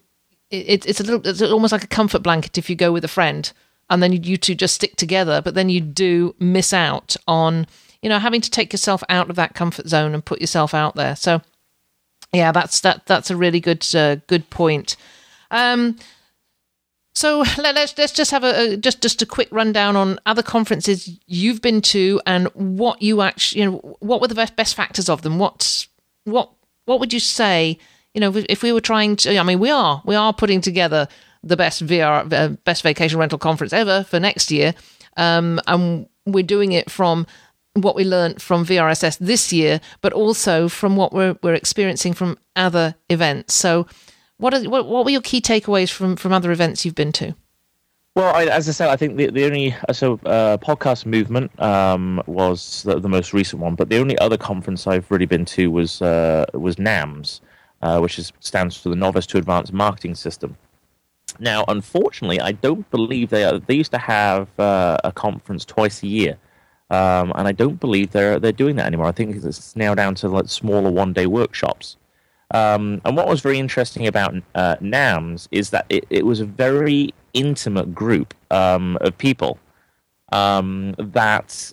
it, 0.51 0.87
it's 0.87 1.01
a 1.01 1.05
little 1.05 1.27
it's 1.27 1.42
almost 1.42 1.72
like 1.72 1.85
a 1.85 1.88
comfort 1.88 2.22
blanket 2.22 2.59
if 2.59 2.68
you 2.68 2.77
go 2.77 2.92
with 2.92 3.05
a 3.05 3.09
friend 3.09 3.53
and 3.90 4.03
then 4.03 4.12
you, 4.12 4.20
you 4.22 4.37
two 4.37 4.55
just 4.55 4.75
stick 4.75 4.96
together 4.96 5.40
but 5.42 5.55
then 5.55 5.68
you 5.68 5.81
do 5.81 6.35
miss 6.38 6.72
out 6.72 7.16
on 7.27 7.66
you 8.03 8.09
know 8.09 8.18
having 8.18 8.40
to 8.40 8.51
take 8.51 8.72
yourself 8.72 9.03
out 9.09 9.31
of 9.31 9.37
that 9.37 9.55
comfort 9.55 9.88
zone 9.88 10.14
and 10.14 10.25
put 10.25 10.40
yourself 10.40 10.75
out 10.75 10.94
there. 10.94 11.16
So 11.16 11.40
yeah 12.33 12.53
that's 12.53 12.81
that 12.81 13.07
that's 13.07 13.31
a 13.31 13.37
really 13.37 13.61
good 13.61 13.87
uh, 13.95 14.16
good 14.27 14.49
point 14.51 14.97
um 15.51 15.97
so 17.14 17.45
let, 17.59 17.77
us 17.77 17.95
let's 17.99 18.12
just 18.12 18.31
have 18.31 18.42
a, 18.45 18.73
a, 18.73 18.77
just 18.77 19.03
just 19.03 19.23
a 19.23 19.27
quick 19.27 19.49
rundown 19.51 19.97
on 19.97 20.18
other 20.27 20.42
conferences 20.42 21.18
you've 21.27 21.61
been 21.61 21.83
to 21.83 22.21
and 22.27 22.47
what 22.55 23.03
you 23.03 23.21
actually 23.21 23.62
you 23.62 23.71
know 23.71 23.97
what 24.01 24.21
were 24.21 24.29
the 24.29 24.35
best, 24.35 24.57
best 24.57 24.75
factors 24.75 25.09
of 25.09 25.23
them 25.23 25.38
what 25.38 25.87
what 26.25 26.53
what 26.85 27.01
would 27.01 27.12
you 27.12 27.21
say? 27.21 27.79
You 28.14 28.21
know, 28.21 28.33
if 28.49 28.62
we 28.62 28.73
were 28.73 28.81
trying 28.81 29.16
to, 29.16 29.38
I 29.38 29.42
mean, 29.42 29.59
we 29.59 29.71
are 29.71 30.03
we 30.05 30.14
are 30.14 30.33
putting 30.33 30.61
together 30.61 31.09
the 31.42 31.57
best 31.57 31.85
VR, 31.85 32.31
uh, 32.33 32.49
best 32.64 32.83
vacation 32.83 33.18
rental 33.18 33.38
conference 33.38 33.73
ever 33.73 34.05
for 34.05 34.21
next 34.21 34.51
year, 34.51 34.75
um, 35.16 35.61
and 35.66 36.09
we're 36.27 36.45
doing 36.45 36.73
it 36.73 36.90
from 36.90 37.27
what 37.75 37.97
we 37.97 38.05
learned 38.05 38.43
from 38.43 38.65
VRSS 38.67 39.19
this 39.19 39.53
year, 39.53 39.81
but 40.01 40.13
also 40.13 40.69
from 40.69 40.97
what 40.97 41.13
we're 41.13 41.37
we're 41.43 41.55
experiencing 41.55 42.13
from 42.13 42.39
other 42.57 42.95
events. 43.09 43.55
So, 43.55 43.87
what 44.39 44.55
are 44.55 44.63
what, 44.69 44.87
what 44.87 45.05
were 45.05 45.11
your 45.11 45.23
key 45.23 45.41
takeaways 45.41 45.91
from 45.91 46.17
from 46.17 46.33
other 46.33 46.53
events 46.53 46.85
you've 46.85 46.95
been 46.95 47.13
to? 47.13 47.35
Well, 48.15 48.35
I, 48.35 48.45
as 48.45 48.69
I 48.69 48.73
said, 48.73 48.89
I 48.91 48.97
think 48.97 49.17
the, 49.17 49.31
the 49.31 49.47
only 49.47 49.75
so 49.93 50.21
uh, 50.27 50.59
podcast 50.59 51.07
movement 51.07 51.59
um, 51.63 52.23
was 52.27 52.83
the, 52.83 53.01
the, 53.01 53.09
most 53.09 53.33
recent 53.33 53.63
one, 53.63 53.75
but 53.75 53.89
the 53.89 53.99
only 53.99 54.19
other 54.19 54.37
conference 54.37 54.87
I've 54.87 55.11
really 55.11 55.25
been 55.25 55.47
to 55.47 55.71
was 55.71 56.03
uh, 56.03 56.45
was 56.53 56.79
NAMS, 56.79 57.41
uh, 57.81 58.01
which 58.01 58.19
is, 58.19 58.31
stands 58.41 58.77
for 58.77 58.91
the 58.91 58.97
Novice 58.97 59.27
to 59.29 59.39
Advanced 59.39 59.73
Marketing 59.73 60.15
System. 60.15 60.59
Now, 61.39 61.65
unfortunately, 61.69 62.39
I 62.39 62.53
don't 62.53 62.89
believe 62.91 63.31
they 63.31 63.45
are, 63.45 63.59
they 63.59 63.75
used 63.75 63.93
to 63.93 63.99
have 63.99 64.49
uh, 64.61 64.99
a 65.05 65.13
conference 65.13 65.65
twice 65.65 66.03
a 66.03 66.07
year, 66.07 66.37
um, 66.93 67.33
and 67.37 67.49
I 67.49 67.53
don't 67.53 67.81
believe 67.81 68.11
they're 68.11 68.39
they're 68.39 68.53
doing 68.53 68.77
that 68.77 68.87
anymore. 68.87 69.07
I 69.07 69.13
think 69.13 69.43
it's 69.43 69.75
now 69.75 69.95
down 69.95 70.15
to 70.17 70.29
like 70.29 70.49
smaller 70.49 70.91
one 70.91 71.15
day 71.15 71.27
workshops. 71.27 71.97
Um, 72.51 73.01
and 73.07 73.17
what 73.17 73.27
was 73.27 73.41
very 73.41 73.59
interesting 73.59 74.07
about 74.07 74.35
uh, 74.55 74.77
NAMS 74.83 75.49
is 75.51 75.71
that 75.71 75.87
it, 75.89 76.05
it 76.11 76.27
was 76.27 76.41
a 76.41 76.45
very 76.45 77.15
intimate 77.33 77.95
group 77.95 78.35
um, 78.51 78.99
of 79.01 79.17
people 79.17 79.59
um, 80.33 80.95
that 80.99 81.73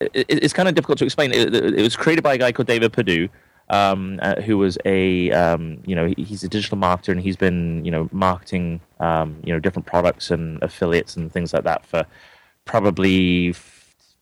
it, 0.00 0.26
it's 0.28 0.52
kind 0.52 0.68
of 0.68 0.74
difficult 0.74 0.98
to 0.98 1.04
explain. 1.04 1.30
It, 1.30 1.54
it, 1.54 1.80
was 1.80 1.94
created 1.94 2.22
by 2.22 2.34
a 2.34 2.38
guy 2.38 2.50
called 2.50 2.66
David 2.66 2.92
Perdue, 2.92 3.28
um, 3.70 4.18
uh, 4.22 4.40
who 4.40 4.58
was 4.58 4.76
a 4.86 5.30
um, 5.30 5.80
you 5.86 5.94
know 5.94 6.12
he's 6.16 6.42
a 6.42 6.48
digital 6.48 6.76
marketer 6.76 7.10
and 7.10 7.20
he's 7.20 7.36
been 7.36 7.84
you 7.84 7.92
know 7.92 8.08
marketing 8.10 8.80
you 9.00 9.52
know 9.52 9.60
different 9.60 9.86
products 9.86 10.32
and 10.32 10.60
affiliates 10.64 11.16
and 11.16 11.30
things 11.30 11.54
like 11.54 11.62
that 11.62 11.86
for 11.86 12.04
probably 12.68 13.52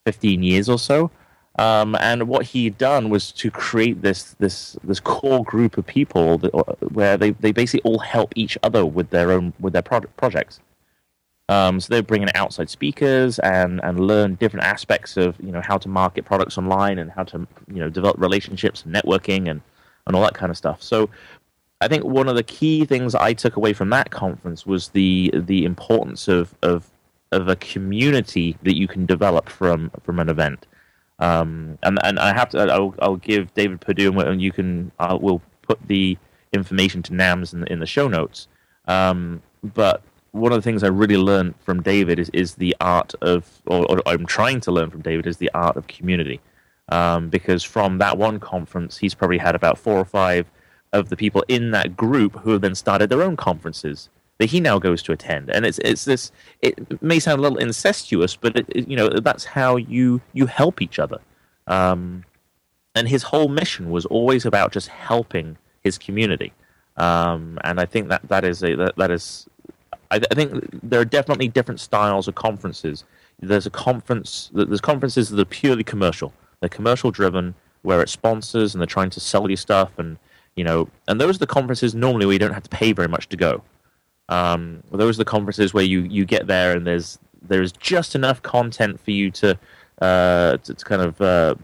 15 0.05 0.41
years 0.41 0.69
or 0.69 0.79
so. 0.79 1.11
Um, 1.59 1.95
and 1.99 2.27
what 2.27 2.45
he'd 2.45 2.77
done 2.77 3.09
was 3.09 3.31
to 3.33 3.49
create 3.49 4.01
this 4.03 4.35
this 4.37 4.77
this 4.83 4.99
core 4.99 5.43
group 5.43 5.77
of 5.77 5.87
people 5.87 6.37
that, 6.37 6.51
where 6.93 7.17
they, 7.17 7.31
they 7.31 7.51
basically 7.51 7.81
all 7.89 7.99
help 7.99 8.31
each 8.35 8.57
other 8.61 8.85
with 8.85 9.09
their 9.09 9.31
own 9.31 9.53
with 9.59 9.73
their 9.73 9.81
product 9.81 10.15
projects. 10.17 10.59
Um, 11.49 11.79
so 11.79 11.87
they're 11.89 12.03
bringing 12.03 12.29
outside 12.35 12.69
speakers 12.69 13.39
and, 13.39 13.79
and 13.83 13.99
learn 14.01 14.35
different 14.35 14.65
aspects 14.65 15.17
of 15.17 15.35
you 15.39 15.51
know 15.51 15.61
how 15.61 15.77
to 15.77 15.89
market 15.89 16.25
products 16.25 16.57
online 16.57 16.99
and 16.99 17.09
how 17.09 17.23
to 17.23 17.47
you 17.67 17.79
know 17.79 17.89
develop 17.89 18.19
relationships 18.19 18.83
and 18.83 18.93
networking 18.93 19.49
and, 19.49 19.61
and 20.05 20.15
all 20.15 20.21
that 20.21 20.35
kind 20.35 20.51
of 20.51 20.57
stuff. 20.57 20.83
So 20.83 21.09
I 21.81 21.87
think 21.87 22.03
one 22.03 22.27
of 22.27 22.35
the 22.35 22.43
key 22.43 22.85
things 22.85 23.15
I 23.15 23.33
took 23.33 23.55
away 23.55 23.73
from 23.73 23.89
that 23.91 24.11
conference 24.11 24.65
was 24.65 24.89
the 24.89 25.31
the 25.33 25.65
importance 25.65 26.27
of 26.27 26.53
of 26.61 26.87
of 27.31 27.47
a 27.47 27.55
community 27.55 28.57
that 28.63 28.77
you 28.77 28.87
can 28.87 29.05
develop 29.05 29.49
from 29.49 29.91
from 30.03 30.19
an 30.19 30.29
event. 30.29 30.65
Um, 31.19 31.77
and 31.83 31.99
and 32.03 32.19
I 32.19 32.33
have 32.33 32.49
to 32.49 32.59
I'll, 32.59 32.95
I'll 32.99 33.17
give 33.17 33.53
David 33.53 33.81
Perdue 33.81 34.17
and 34.19 34.41
you 34.41 34.51
can 34.51 34.91
uh, 34.99 35.17
we'll 35.19 35.41
put 35.61 35.79
the 35.87 36.17
information 36.53 37.03
to 37.03 37.13
NAMS 37.13 37.53
in 37.53 37.61
the, 37.61 37.71
in 37.71 37.79
the 37.79 37.85
show 37.85 38.07
notes. 38.07 38.47
Um, 38.87 39.41
but 39.63 40.01
one 40.31 40.51
of 40.51 40.57
the 40.57 40.61
things 40.61 40.83
I 40.83 40.87
really 40.87 41.17
learned 41.17 41.55
from 41.59 41.81
David 41.81 42.19
is, 42.19 42.29
is 42.33 42.55
the 42.55 42.75
art 42.79 43.13
of, 43.21 43.61
or, 43.65 43.89
or 43.91 44.01
I'm 44.05 44.25
trying 44.25 44.61
to 44.61 44.71
learn 44.71 44.89
from 44.89 45.01
David, 45.01 45.27
is 45.27 45.37
the 45.37 45.51
art 45.53 45.77
of 45.77 45.87
community. 45.87 46.39
Um, 46.89 47.29
because 47.29 47.63
from 47.63 47.97
that 47.97 48.17
one 48.17 48.39
conference, 48.39 48.97
he's 48.97 49.13
probably 49.13 49.37
had 49.37 49.55
about 49.55 49.77
four 49.77 49.97
or 49.97 50.05
five 50.05 50.49
of 50.93 51.09
the 51.09 51.17
people 51.17 51.43
in 51.49 51.71
that 51.71 51.97
group 51.97 52.37
who 52.39 52.51
have 52.51 52.61
then 52.61 52.75
started 52.75 53.09
their 53.09 53.21
own 53.21 53.35
conferences 53.35 54.09
that 54.37 54.45
he 54.45 54.59
now 54.59 54.79
goes 54.79 55.01
to 55.03 55.11
attend. 55.11 55.49
And 55.49 55.65
it's 55.65 55.79
it's 55.79 56.05
this. 56.05 56.31
It 56.61 57.01
may 57.01 57.19
sound 57.19 57.39
a 57.39 57.41
little 57.41 57.57
incestuous, 57.57 58.35
but 58.35 58.55
it, 58.57 58.65
it, 58.69 58.87
you 58.87 58.95
know 58.95 59.09
that's 59.09 59.45
how 59.45 59.75
you 59.75 60.21
you 60.33 60.45
help 60.45 60.81
each 60.81 60.99
other. 60.99 61.19
Um, 61.67 62.23
and 62.95 63.07
his 63.07 63.23
whole 63.23 63.47
mission 63.47 63.91
was 63.91 64.05
always 64.05 64.45
about 64.45 64.71
just 64.71 64.87
helping 64.87 65.57
his 65.83 65.97
community. 65.97 66.53
Um, 66.97 67.59
and 67.63 67.79
I 67.79 67.85
think 67.85 68.09
that 68.09 68.27
that 68.27 68.43
is 68.43 68.63
a 68.63 68.75
that, 68.75 68.95
that 68.97 69.11
is. 69.11 69.47
I, 70.09 70.21
I 70.31 70.35
think 70.35 70.69
there 70.83 70.99
are 70.99 71.05
definitely 71.05 71.47
different 71.47 71.79
styles 71.79 72.27
of 72.27 72.35
conferences. 72.35 73.03
There's 73.39 73.65
a 73.65 73.69
conference. 73.69 74.49
There's 74.53 74.81
conferences 74.81 75.29
that 75.29 75.39
are 75.39 75.45
purely 75.45 75.83
commercial. 75.83 76.33
They're 76.59 76.69
commercial 76.69 77.11
driven, 77.11 77.53
where 77.83 78.01
it's 78.01 78.11
sponsors 78.11 78.73
and 78.73 78.81
they're 78.81 78.87
trying 78.87 79.11
to 79.11 79.19
sell 79.19 79.49
you 79.49 79.55
stuff, 79.55 79.91
and 79.97 80.17
you 80.55 80.63
know, 80.63 80.89
and 81.07 81.21
those 81.21 81.35
are 81.35 81.39
the 81.39 81.47
conferences 81.47 81.93
normally 81.93 82.25
where 82.25 82.33
you 82.33 82.39
don't 82.39 82.53
have 82.53 82.63
to 82.63 82.69
pay 82.69 82.93
very 82.93 83.07
much 83.07 83.29
to 83.29 83.37
go. 83.37 83.61
Um, 84.29 84.83
those 84.91 85.17
are 85.17 85.19
the 85.19 85.25
conferences 85.25 85.73
where 85.73 85.83
you, 85.83 86.01
you 86.01 86.25
get 86.25 86.47
there 86.47 86.75
and 86.75 86.85
there's 86.85 87.19
there's 87.41 87.71
just 87.71 88.15
enough 88.15 88.41
content 88.41 88.99
for 88.99 89.11
you 89.11 89.31
to 89.31 89.57
uh, 90.01 90.57
to, 90.57 90.73
to, 90.73 90.85
kind 90.85 91.01
of 91.01 91.21
uh, 91.21 91.55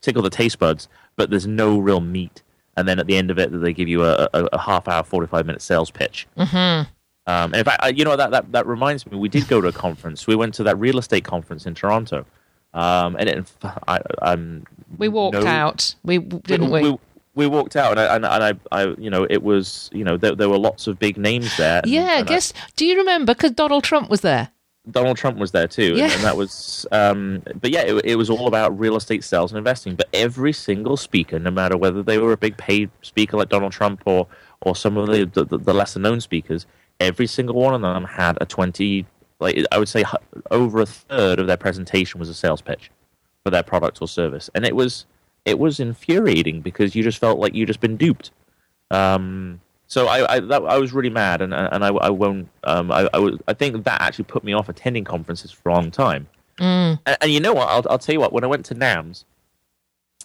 tickle 0.00 0.22
the 0.22 0.30
taste 0.30 0.58
buds, 0.58 0.88
but 1.16 1.30
there's 1.30 1.46
no 1.46 1.78
real 1.78 2.00
meat. 2.00 2.42
And 2.76 2.88
then 2.88 2.98
at 2.98 3.06
the 3.06 3.16
end 3.16 3.30
of 3.30 3.38
it, 3.38 3.48
they 3.60 3.72
give 3.72 3.88
you 3.88 4.02
a, 4.04 4.28
a, 4.34 4.44
a 4.52 4.58
half 4.58 4.88
hour, 4.88 5.04
forty 5.04 5.26
five 5.26 5.46
minute 5.46 5.62
sales 5.62 5.90
pitch. 5.90 6.26
Mm-hmm. 6.36 6.90
Um, 7.26 7.52
and 7.52 7.56
in 7.56 7.64
fact, 7.64 7.96
you 7.96 8.04
know 8.04 8.16
that, 8.16 8.30
that 8.32 8.52
that 8.52 8.66
reminds 8.66 9.06
me, 9.06 9.16
we 9.16 9.28
did 9.28 9.48
go 9.48 9.60
to 9.60 9.68
a 9.68 9.72
conference. 9.86 10.26
We 10.26 10.36
went 10.36 10.54
to 10.54 10.64
that 10.64 10.78
real 10.78 10.98
estate 10.98 11.24
conference 11.24 11.66
in 11.66 11.74
Toronto, 11.74 12.26
um, 12.74 13.16
and 13.16 13.28
it, 13.28 13.52
I, 13.86 14.00
am 14.22 14.66
we 14.98 15.08
walked 15.08 15.36
no, 15.36 15.46
out. 15.46 15.94
We 16.04 16.18
didn't 16.18 16.70
we, 16.70 16.90
we 16.90 16.98
we 17.34 17.46
walked 17.46 17.76
out 17.76 17.92
and 17.92 18.00
I, 18.00 18.16
and, 18.16 18.24
and 18.24 18.44
I, 18.72 18.80
I, 18.82 18.94
you 18.98 19.10
know, 19.10 19.26
it 19.28 19.42
was, 19.42 19.90
you 19.92 20.04
know, 20.04 20.16
there, 20.16 20.34
there 20.34 20.48
were 20.48 20.58
lots 20.58 20.86
of 20.86 20.98
big 20.98 21.16
names 21.16 21.56
there. 21.56 21.80
And, 21.82 21.90
yeah, 21.90 22.18
and 22.18 22.26
guess. 22.26 22.52
I, 22.56 22.68
do 22.76 22.86
you 22.86 22.98
remember? 22.98 23.34
Because 23.34 23.52
Donald 23.52 23.84
Trump 23.84 24.08
was 24.08 24.20
there. 24.20 24.50
Donald 24.90 25.16
Trump 25.16 25.38
was 25.38 25.50
there 25.52 25.66
too, 25.66 25.94
yeah. 25.96 26.12
and, 26.12 26.22
that 26.22 26.36
was. 26.36 26.86
Um, 26.92 27.42
but 27.58 27.70
yeah, 27.70 27.80
it, 27.82 28.04
it, 28.04 28.16
was 28.16 28.28
all 28.28 28.46
about 28.46 28.78
real 28.78 28.96
estate 28.96 29.24
sales 29.24 29.50
and 29.50 29.56
investing. 29.56 29.94
But 29.94 30.08
every 30.12 30.52
single 30.52 30.98
speaker, 30.98 31.38
no 31.38 31.50
matter 31.50 31.78
whether 31.78 32.02
they 32.02 32.18
were 32.18 32.32
a 32.32 32.36
big 32.36 32.58
paid 32.58 32.90
speaker 33.00 33.38
like 33.38 33.48
Donald 33.48 33.72
Trump 33.72 34.02
or 34.04 34.26
or 34.60 34.76
some 34.76 34.98
of 34.98 35.06
the 35.06 35.24
the, 35.24 35.56
the 35.56 35.72
lesser 35.72 36.00
known 36.00 36.20
speakers, 36.20 36.66
every 37.00 37.26
single 37.26 37.54
one 37.54 37.72
of 37.72 37.80
them 37.80 38.04
had 38.04 38.36
a 38.42 38.46
twenty. 38.46 39.06
Like 39.40 39.64
I 39.72 39.78
would 39.78 39.88
say, 39.88 40.04
over 40.50 40.80
a 40.80 40.86
third 40.86 41.38
of 41.38 41.46
their 41.46 41.56
presentation 41.56 42.20
was 42.20 42.28
a 42.28 42.34
sales 42.34 42.60
pitch 42.60 42.90
for 43.42 43.48
their 43.48 43.62
product 43.62 44.02
or 44.02 44.08
service, 44.08 44.50
and 44.54 44.66
it 44.66 44.76
was 44.76 45.06
it 45.44 45.58
was 45.58 45.80
infuriating 45.80 46.60
because 46.60 46.94
you 46.94 47.02
just 47.02 47.18
felt 47.18 47.38
like 47.38 47.54
you 47.54 47.66
just 47.66 47.80
been 47.80 47.96
duped. 47.96 48.30
Um, 48.90 49.60
so 49.86 50.06
I 50.08 50.34
I, 50.34 50.40
that, 50.40 50.62
I 50.64 50.78
was 50.78 50.92
really 50.92 51.10
mad, 51.10 51.42
and 51.42 51.52
and 51.54 51.84
I, 51.84 51.88
I 51.88 52.10
won't. 52.10 52.48
Um, 52.64 52.90
I 52.90 53.08
I, 53.12 53.18
was, 53.18 53.38
I 53.46 53.52
think 53.54 53.84
that 53.84 54.00
actually 54.00 54.24
put 54.24 54.44
me 54.44 54.52
off 54.52 54.68
attending 54.68 55.04
conferences 55.04 55.50
for 55.52 55.68
a 55.68 55.74
long 55.74 55.90
time. 55.90 56.26
Mm. 56.58 57.00
And, 57.04 57.16
and, 57.20 57.32
you 57.32 57.40
know 57.40 57.52
what? 57.52 57.68
I'll 57.68 57.84
I'll 57.90 57.98
tell 57.98 58.14
you 58.14 58.20
what. 58.20 58.32
When 58.32 58.44
I 58.44 58.46
went 58.46 58.64
to 58.66 58.74
NAMS, 58.74 59.24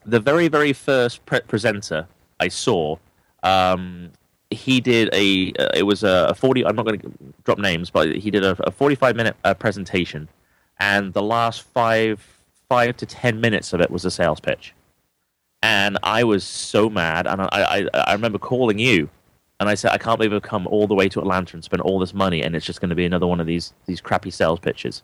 the 0.06 0.20
very 0.20 0.48
very 0.48 0.74
first 0.74 1.26
pre- 1.26 1.42
presenter 1.42 2.08
I 2.40 2.48
saw, 2.48 2.98
um, 3.44 4.12
he 4.50 4.80
did 4.80 5.10
a. 5.14 5.52
Uh, 5.60 5.70
it 5.74 5.84
was 5.84 6.04
a, 6.04 6.28
a, 6.30 6.34
forty. 6.34 6.66
I'm 6.66 6.76
not 6.76 6.86
going 6.86 7.00
to 7.00 7.12
drop 7.44 7.60
names, 7.60 7.90
but 7.90 8.16
he 8.16 8.32
did 8.32 8.44
a, 8.44 8.56
a 8.66 8.72
45 8.72 9.16
minute 9.16 9.36
uh, 9.44 9.54
presentation, 9.54 10.30
and 10.80 11.14
the 11.14 11.24
last 11.24 11.64
five 11.64 12.26
five 12.70 12.96
to 12.98 13.06
ten 13.06 13.42
minutes 13.42 13.74
of 13.74 13.82
it 13.82 13.92
was 13.92 14.06
a 14.06 14.12
sales 14.12 14.40
pitch 14.40 14.74
and 15.62 15.98
I 16.04 16.24
was 16.24 16.44
so 16.44 16.90
mad. 16.90 17.28
And 17.28 17.42
I, 17.42 17.48
I, 17.52 17.88
I 17.94 18.14
remember 18.14 18.38
calling 18.38 18.80
you, 18.80 19.10
and 19.60 19.68
I 19.70 19.76
said, 19.76 19.92
I 19.92 19.98
can't 19.98 20.18
believe 20.18 20.34
I've 20.34 20.42
come 20.42 20.68
all 20.68 20.88
the 20.88 20.96
way 20.96 21.10
to 21.10 21.20
Atlanta 21.20 21.56
and 21.56 21.64
spent 21.64 21.82
all 21.82 22.00
this 22.00 22.14
money, 22.14 22.42
and 22.44 22.56
it's 22.56 22.66
just 22.66 22.80
going 22.82 22.90
to 22.90 22.96
be 22.96 23.06
another 23.06 23.28
one 23.28 23.40
of 23.40 23.48
these 23.48 23.74
these 23.86 24.02
crappy 24.02 24.32
sales 24.32 24.60
pitches. 24.60 25.04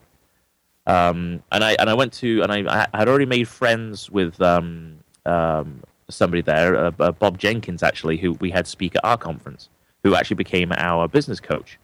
Um, 0.87 1.43
and 1.51 1.63
I 1.63 1.75
and 1.79 1.89
I 1.89 1.93
went 1.93 2.13
to 2.13 2.43
and 2.43 2.51
I, 2.51 2.87
I 2.93 2.97
had 2.97 3.09
already 3.09 3.25
made 3.25 3.47
friends 3.47 4.09
with 4.09 4.39
um, 4.41 4.99
um, 5.25 5.81
somebody 6.09 6.41
there, 6.41 6.75
uh, 6.75 6.91
uh, 6.99 7.11
Bob 7.11 7.37
Jenkins, 7.37 7.83
actually, 7.83 8.17
who 8.17 8.33
we 8.33 8.51
had 8.51 8.67
speak 8.67 8.95
at 8.95 9.03
our 9.03 9.17
conference, 9.17 9.69
who 10.03 10.15
actually 10.15 10.35
became 10.35 10.71
our 10.77 11.07
business 11.07 11.39
coach. 11.39 11.79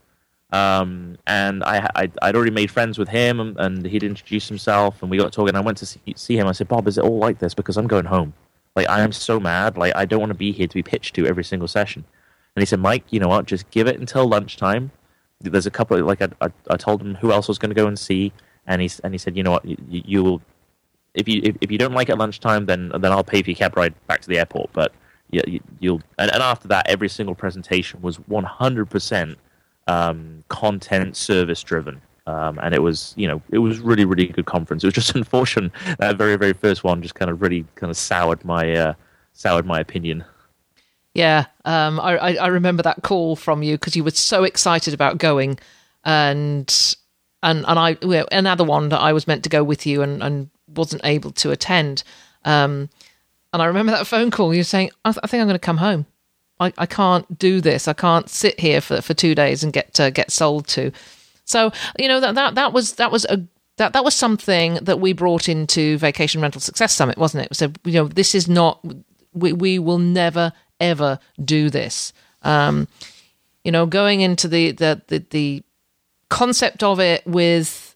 Um, 0.54 1.18
and 1.28 1.64
I, 1.64 1.90
I, 1.96 2.28
would 2.28 2.36
already 2.36 2.52
made 2.52 2.70
friends 2.70 2.98
with 2.98 3.08
him, 3.08 3.40
and, 3.40 3.58
and, 3.58 3.86
he'd 3.86 4.04
introduced 4.04 4.50
himself, 4.50 5.02
and 5.02 5.10
we 5.10 5.18
got 5.18 5.32
talking. 5.32 5.50
And 5.50 5.58
I 5.58 5.62
went 5.62 5.78
to 5.78 5.86
see, 5.86 6.02
see 6.18 6.38
him. 6.38 6.46
I 6.46 6.52
said, 6.52 6.68
"Bob, 6.68 6.90
is 6.90 6.98
it 6.98 7.06
all 7.06 7.20
like 7.20 7.40
this? 7.40 7.54
Because 7.54 7.78
I'm 7.78 7.88
going 7.88 8.06
home." 8.06 8.34
Like 8.76 8.90
I 8.90 9.02
am 9.02 9.12
so 9.12 9.40
mad. 9.40 9.78
Like 9.78 9.96
I 9.96 10.06
don't 10.06 10.20
want 10.20 10.32
to 10.32 10.38
be 10.38 10.52
here 10.52 10.68
to 10.68 10.74
be 10.74 10.84
pitched 10.84 11.16
to 11.16 11.26
every 11.26 11.44
single 11.44 11.68
session. 11.68 12.06
And 12.56 12.62
he 12.62 12.66
said, 12.66 12.80
Mike, 12.80 13.06
you 13.10 13.20
know 13.20 13.28
what? 13.28 13.46
Just 13.46 13.70
give 13.72 13.88
it 13.88 14.00
until 14.00 14.28
lunchtime. 14.28 14.92
There's 15.40 15.66
a 15.66 15.72
couple. 15.72 15.98
Of, 15.98 16.06
like 16.06 16.22
I, 16.22 16.30
I, 16.42 16.50
I 16.70 16.78
told 16.78 17.02
him 17.02 17.16
who 17.16 17.32
else 17.32 17.48
was 17.48 17.58
going 17.58 17.70
to 17.70 17.76
go 17.76 17.88
and 17.88 17.98
see, 17.98 18.32
and 18.68 18.82
he 18.82 18.90
and 19.04 19.14
he 19.14 19.18
said, 19.18 19.36
you 19.36 19.44
know 19.44 19.52
what? 19.52 19.66
You, 19.66 19.78
you 19.88 20.24
will. 20.24 20.42
If 21.14 21.28
you 21.28 21.42
if, 21.44 21.58
if 21.62 21.72
you 21.72 21.78
don't 21.78 21.94
like 21.94 22.10
it 22.10 22.14
at 22.14 22.18
lunchtime, 22.18 22.66
then 22.66 22.92
then 23.00 23.12
I'll 23.12 23.24
pay 23.24 23.42
for 23.42 23.50
your 23.50 23.58
cab 23.58 23.76
ride 23.76 23.94
back 24.08 24.22
to 24.22 24.28
the 24.28 24.38
airport. 24.38 24.72
But 24.74 24.94
you, 25.32 25.42
you, 25.48 25.60
you'll 25.80 26.02
and, 26.20 26.32
and 26.32 26.44
after 26.44 26.68
that, 26.68 26.88
every 26.88 27.10
single 27.10 27.36
presentation 27.36 28.02
was 28.02 28.18
100% 28.18 29.36
um, 29.88 30.44
content 30.50 31.16
service 31.16 31.64
driven. 31.64 32.02
Um, 32.28 32.60
and 32.62 32.74
it 32.76 32.82
was, 32.82 33.14
you 33.18 33.28
know, 33.28 33.42
it 33.50 33.58
was 33.60 33.80
really, 33.80 34.06
really 34.06 34.28
good 34.28 34.46
conference. 34.46 34.84
It 34.84 34.88
was 34.88 34.94
just 34.94 35.16
unfortunate 35.16 35.72
that 36.00 36.18
very, 36.18 36.36
very 36.36 36.54
first 36.54 36.84
one 36.84 37.02
just 37.02 37.16
kind 37.16 37.32
of 37.32 37.42
really 37.42 37.66
kind 37.76 37.90
of 37.90 37.98
soured 37.98 38.46
my 38.46 38.72
uh, 38.72 38.94
soured 39.34 39.66
my 39.66 39.80
opinion. 39.80 40.24
Yeah, 41.14 41.48
um, 41.66 42.00
I, 42.00 42.38
I 42.38 42.48
remember 42.48 42.84
that 42.84 43.04
call 43.04 43.36
from 43.36 43.64
you 43.64 43.76
because 43.76 43.98
you 43.98 44.04
were 44.04 44.12
so 44.12 44.46
excited 44.46 44.94
about 44.94 45.18
going, 45.18 45.60
and 46.06 46.96
and 47.44 47.66
and 47.68 47.80
I 47.80 47.98
another 48.32 48.64
one 48.64 48.90
that 48.90 49.00
I 49.00 49.12
was 49.12 49.28
meant 49.28 49.44
to 49.44 49.50
go 49.50 49.64
with 49.64 49.86
you 49.86 50.02
and, 50.04 50.24
and 50.24 50.50
wasn't 50.68 51.02
able 51.04 51.32
to 51.32 51.52
attend. 51.52 52.04
Um, 52.46 52.90
and 53.52 53.62
I 53.62 53.66
remember 53.66 53.92
that 53.92 54.08
phone 54.08 54.32
call. 54.32 54.54
You 54.54 54.62
were 54.62 54.64
saying, 54.64 54.92
"I, 55.04 55.12
th- 55.12 55.20
I 55.22 55.28
think 55.28 55.42
I'm 55.42 55.48
going 55.48 55.56
to 55.56 55.60
come 55.60 55.78
home. 55.78 56.06
I, 56.62 56.72
I 56.78 56.86
can't 56.86 57.38
do 57.38 57.60
this. 57.60 57.90
I 57.90 57.94
can't 57.94 58.30
sit 58.30 58.60
here 58.60 58.80
for, 58.80 59.02
for 59.02 59.14
two 59.14 59.36
days 59.36 59.64
and 59.64 59.74
get 59.74 60.00
uh, 60.00 60.12
get 60.12 60.32
sold 60.32 60.68
to." 60.70 60.92
So 61.52 61.72
you 62.00 62.08
know 62.08 62.20
that 62.20 62.36
that 62.36 62.56
that 62.56 62.74
was 62.74 62.94
that 62.94 63.12
was 63.12 63.26
a 63.26 63.44
that 63.78 63.94
that 63.94 64.04
was 64.04 64.16
something 64.16 64.76
that 64.76 65.00
we 65.00 65.14
brought 65.14 65.50
into 65.50 65.98
Vacation 65.98 66.42
Rental 66.42 66.62
Success 66.62 66.96
Summit, 66.96 67.18
wasn't 67.18 67.46
it? 67.46 67.56
So 67.56 67.72
you 67.84 67.94
know 67.94 68.08
this 68.08 68.34
is 68.34 68.48
not 68.48 68.84
we 69.34 69.54
we 69.54 69.78
will 69.78 70.00
never 70.00 70.54
ever 70.80 71.20
do 71.44 71.70
this. 71.70 72.14
Um, 72.44 72.88
you 73.64 73.72
know, 73.72 73.86
going 73.86 74.22
into 74.22 74.48
the, 74.48 74.72
the 74.72 75.02
the 75.08 75.26
the 75.30 75.64
concept 76.30 76.84
of 76.84 77.00
it 77.00 77.26
with 77.28 77.96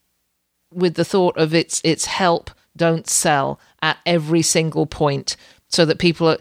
with 0.71 0.95
the 0.95 1.05
thought 1.05 1.37
of 1.37 1.53
its 1.53 1.81
its 1.83 2.05
help, 2.05 2.51
don't 2.75 3.07
sell 3.07 3.59
at 3.81 3.97
every 4.05 4.41
single 4.41 4.85
point, 4.85 5.37
so 5.69 5.85
that 5.85 5.97
people 5.97 6.27
are, 6.29 6.37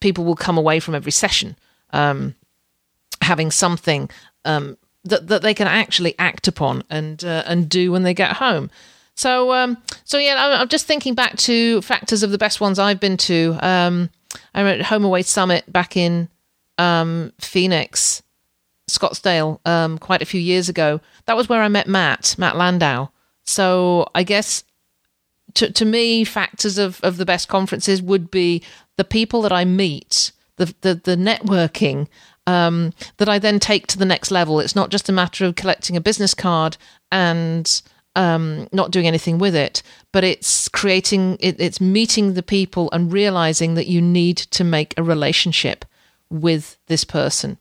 people 0.00 0.24
will 0.24 0.36
come 0.36 0.58
away 0.58 0.80
from 0.80 0.94
every 0.94 1.12
session 1.12 1.56
um, 1.92 2.34
having 3.22 3.50
something 3.50 4.10
um, 4.44 4.76
that 5.04 5.28
that 5.28 5.42
they 5.42 5.54
can 5.54 5.66
actually 5.66 6.14
act 6.18 6.48
upon 6.48 6.84
and 6.90 7.24
uh, 7.24 7.42
and 7.46 7.68
do 7.68 7.92
when 7.92 8.02
they 8.02 8.14
get 8.14 8.36
home. 8.36 8.70
So 9.14 9.52
um, 9.52 9.78
so 10.04 10.18
yeah, 10.18 10.58
I'm, 10.60 10.68
just 10.68 10.86
thinking 10.86 11.14
back 11.14 11.36
to 11.38 11.82
factors 11.82 12.22
of 12.22 12.30
the 12.30 12.38
best 12.38 12.60
ones 12.60 12.78
I've 12.78 13.00
been 13.00 13.16
to. 13.18 13.58
Um, 13.60 14.10
I 14.54 14.62
went 14.62 14.82
HomeAway 14.82 15.24
Summit 15.24 15.70
back 15.70 15.96
in 15.96 16.28
um, 16.78 17.32
Phoenix, 17.38 18.22
Scottsdale, 18.88 19.64
um, 19.66 19.98
quite 19.98 20.22
a 20.22 20.26
few 20.26 20.40
years 20.40 20.68
ago. 20.68 21.00
That 21.26 21.36
was 21.36 21.48
where 21.48 21.62
I 21.62 21.68
met 21.68 21.86
Matt, 21.86 22.36
Matt 22.38 22.56
Landau. 22.56 23.08
So 23.44 24.08
I 24.14 24.22
guess 24.22 24.64
to 25.54 25.70
to 25.70 25.84
me, 25.84 26.24
factors 26.24 26.78
of, 26.78 27.00
of 27.02 27.16
the 27.16 27.26
best 27.26 27.48
conferences 27.48 28.00
would 28.00 28.30
be 28.30 28.62
the 28.96 29.04
people 29.04 29.42
that 29.42 29.52
I 29.52 29.64
meet, 29.64 30.32
the 30.56 30.74
the, 30.80 30.94
the 30.94 31.16
networking 31.16 32.08
um, 32.46 32.92
that 33.18 33.28
I 33.28 33.38
then 33.38 33.58
take 33.60 33.86
to 33.88 33.98
the 33.98 34.04
next 34.04 34.30
level. 34.30 34.60
It's 34.60 34.76
not 34.76 34.90
just 34.90 35.08
a 35.08 35.12
matter 35.12 35.44
of 35.44 35.54
collecting 35.54 35.96
a 35.96 36.00
business 36.00 36.34
card 36.34 36.76
and 37.10 37.82
um, 38.16 38.68
not 38.72 38.90
doing 38.90 39.06
anything 39.06 39.38
with 39.38 39.54
it, 39.54 39.82
but 40.12 40.24
it's 40.24 40.68
creating, 40.68 41.36
it, 41.40 41.60
it's 41.60 41.80
meeting 41.80 42.34
the 42.34 42.42
people 42.42 42.90
and 42.92 43.12
realizing 43.12 43.74
that 43.74 43.86
you 43.86 44.02
need 44.02 44.36
to 44.36 44.64
make 44.64 44.94
a 44.96 45.02
relationship 45.02 45.84
with 46.30 46.78
this 46.86 47.04
person. 47.04 47.58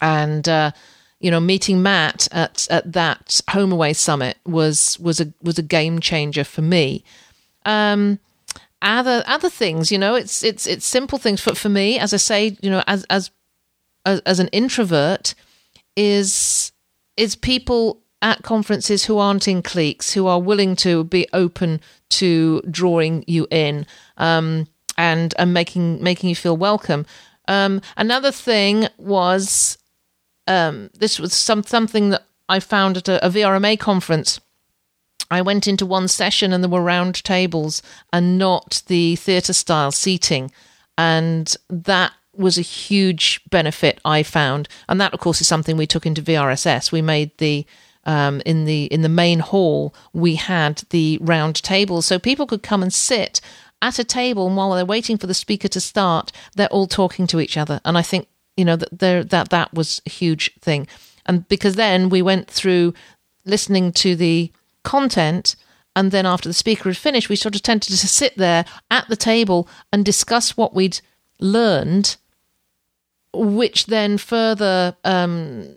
And, 0.00 0.48
uh, 0.48 0.72
you 1.20 1.30
know, 1.30 1.40
meeting 1.40 1.82
Matt 1.82 2.28
at, 2.32 2.66
at 2.70 2.92
that 2.92 3.40
HomeAway 3.50 3.94
Summit 3.94 4.38
was, 4.46 4.98
was 4.98 5.20
a, 5.20 5.32
was 5.42 5.58
a 5.58 5.62
game 5.62 6.00
changer 6.00 6.44
for 6.44 6.62
me. 6.62 7.04
Um, 7.66 8.18
other, 8.82 9.22
other 9.26 9.50
things, 9.50 9.92
you 9.92 9.98
know, 9.98 10.14
it's, 10.14 10.42
it's, 10.42 10.66
it's 10.66 10.86
simple 10.86 11.18
things 11.18 11.40
for, 11.40 11.54
for 11.54 11.68
me, 11.68 11.98
as 11.98 12.14
I 12.14 12.16
say, 12.16 12.56
you 12.62 12.70
know, 12.70 12.82
as, 12.86 13.04
as, 13.10 13.30
as, 14.04 14.20
as 14.20 14.38
an 14.38 14.48
introvert 14.48 15.34
is, 15.96 16.72
is 17.16 17.36
people 17.36 18.00
at 18.22 18.42
conferences 18.42 19.04
who 19.04 19.18
aren't 19.18 19.48
in 19.48 19.62
cliques, 19.62 20.12
who 20.12 20.26
are 20.26 20.40
willing 20.40 20.76
to 20.76 21.04
be 21.04 21.26
open 21.32 21.80
to 22.10 22.60
drawing 22.70 23.24
you 23.26 23.46
in 23.50 23.86
um, 24.16 24.66
and 24.98 25.34
and 25.38 25.54
making 25.54 26.02
making 26.02 26.28
you 26.28 26.36
feel 26.36 26.56
welcome. 26.56 27.06
Um, 27.48 27.80
another 27.96 28.30
thing 28.30 28.88
was 28.98 29.78
um, 30.46 30.90
this 30.98 31.18
was 31.18 31.32
some 31.32 31.62
something 31.62 32.10
that 32.10 32.24
I 32.48 32.60
found 32.60 32.96
at 32.98 33.08
a, 33.08 33.24
a 33.24 33.30
VRMA 33.30 33.78
conference. 33.78 34.40
I 35.30 35.42
went 35.42 35.68
into 35.68 35.86
one 35.86 36.08
session 36.08 36.52
and 36.52 36.62
there 36.62 36.70
were 36.70 36.82
round 36.82 37.22
tables 37.22 37.82
and 38.12 38.36
not 38.36 38.82
the 38.88 39.16
theatre 39.16 39.52
style 39.52 39.92
seating, 39.92 40.50
and 40.98 41.56
that 41.68 42.12
was 42.36 42.58
a 42.58 42.62
huge 42.62 43.40
benefit 43.50 44.00
I 44.04 44.22
found. 44.22 44.68
And 44.88 45.00
that, 45.00 45.12
of 45.12 45.20
course, 45.20 45.40
is 45.40 45.48
something 45.48 45.76
we 45.76 45.86
took 45.86 46.06
into 46.06 46.22
VRSS. 46.22 46.92
We 46.92 47.02
made 47.02 47.36
the 47.38 47.66
um, 48.04 48.40
in 48.46 48.64
the 48.64 48.84
in 48.86 49.02
the 49.02 49.08
main 49.08 49.40
hall, 49.40 49.94
we 50.12 50.36
had 50.36 50.82
the 50.90 51.18
round 51.20 51.62
table, 51.62 52.02
so 52.02 52.18
people 52.18 52.46
could 52.46 52.62
come 52.62 52.82
and 52.82 52.92
sit 52.92 53.40
at 53.82 53.98
a 53.98 54.04
table, 54.04 54.46
and 54.46 54.56
while 54.56 54.72
they're 54.72 54.84
waiting 54.84 55.18
for 55.18 55.26
the 55.26 55.34
speaker 55.34 55.68
to 55.68 55.80
start, 55.80 56.32
they're 56.54 56.68
all 56.68 56.86
talking 56.86 57.26
to 57.28 57.40
each 57.40 57.56
other. 57.56 57.80
And 57.84 57.96
I 57.98 58.02
think 58.02 58.28
you 58.56 58.64
know 58.64 58.76
that 58.76 58.98
there 58.98 59.22
that 59.24 59.50
that 59.50 59.74
was 59.74 60.00
a 60.06 60.10
huge 60.10 60.52
thing, 60.60 60.86
and 61.26 61.46
because 61.48 61.74
then 61.74 62.08
we 62.08 62.22
went 62.22 62.50
through 62.50 62.94
listening 63.44 63.92
to 63.92 64.16
the 64.16 64.52
content. 64.82 65.56
And 65.96 66.12
then 66.12 66.24
after 66.24 66.48
the 66.48 66.54
speaker 66.54 66.88
had 66.88 66.96
finished, 66.96 67.28
we 67.28 67.34
sort 67.34 67.56
of 67.56 67.62
tended 67.62 67.90
to 67.90 68.08
sit 68.08 68.36
there 68.36 68.64
at 68.92 69.08
the 69.08 69.16
table 69.16 69.68
and 69.92 70.04
discuss 70.04 70.56
what 70.56 70.72
we'd 70.72 71.00
learned, 71.40 72.16
which 73.32 73.86
then 73.86 74.18
further 74.18 74.96
um, 75.04 75.74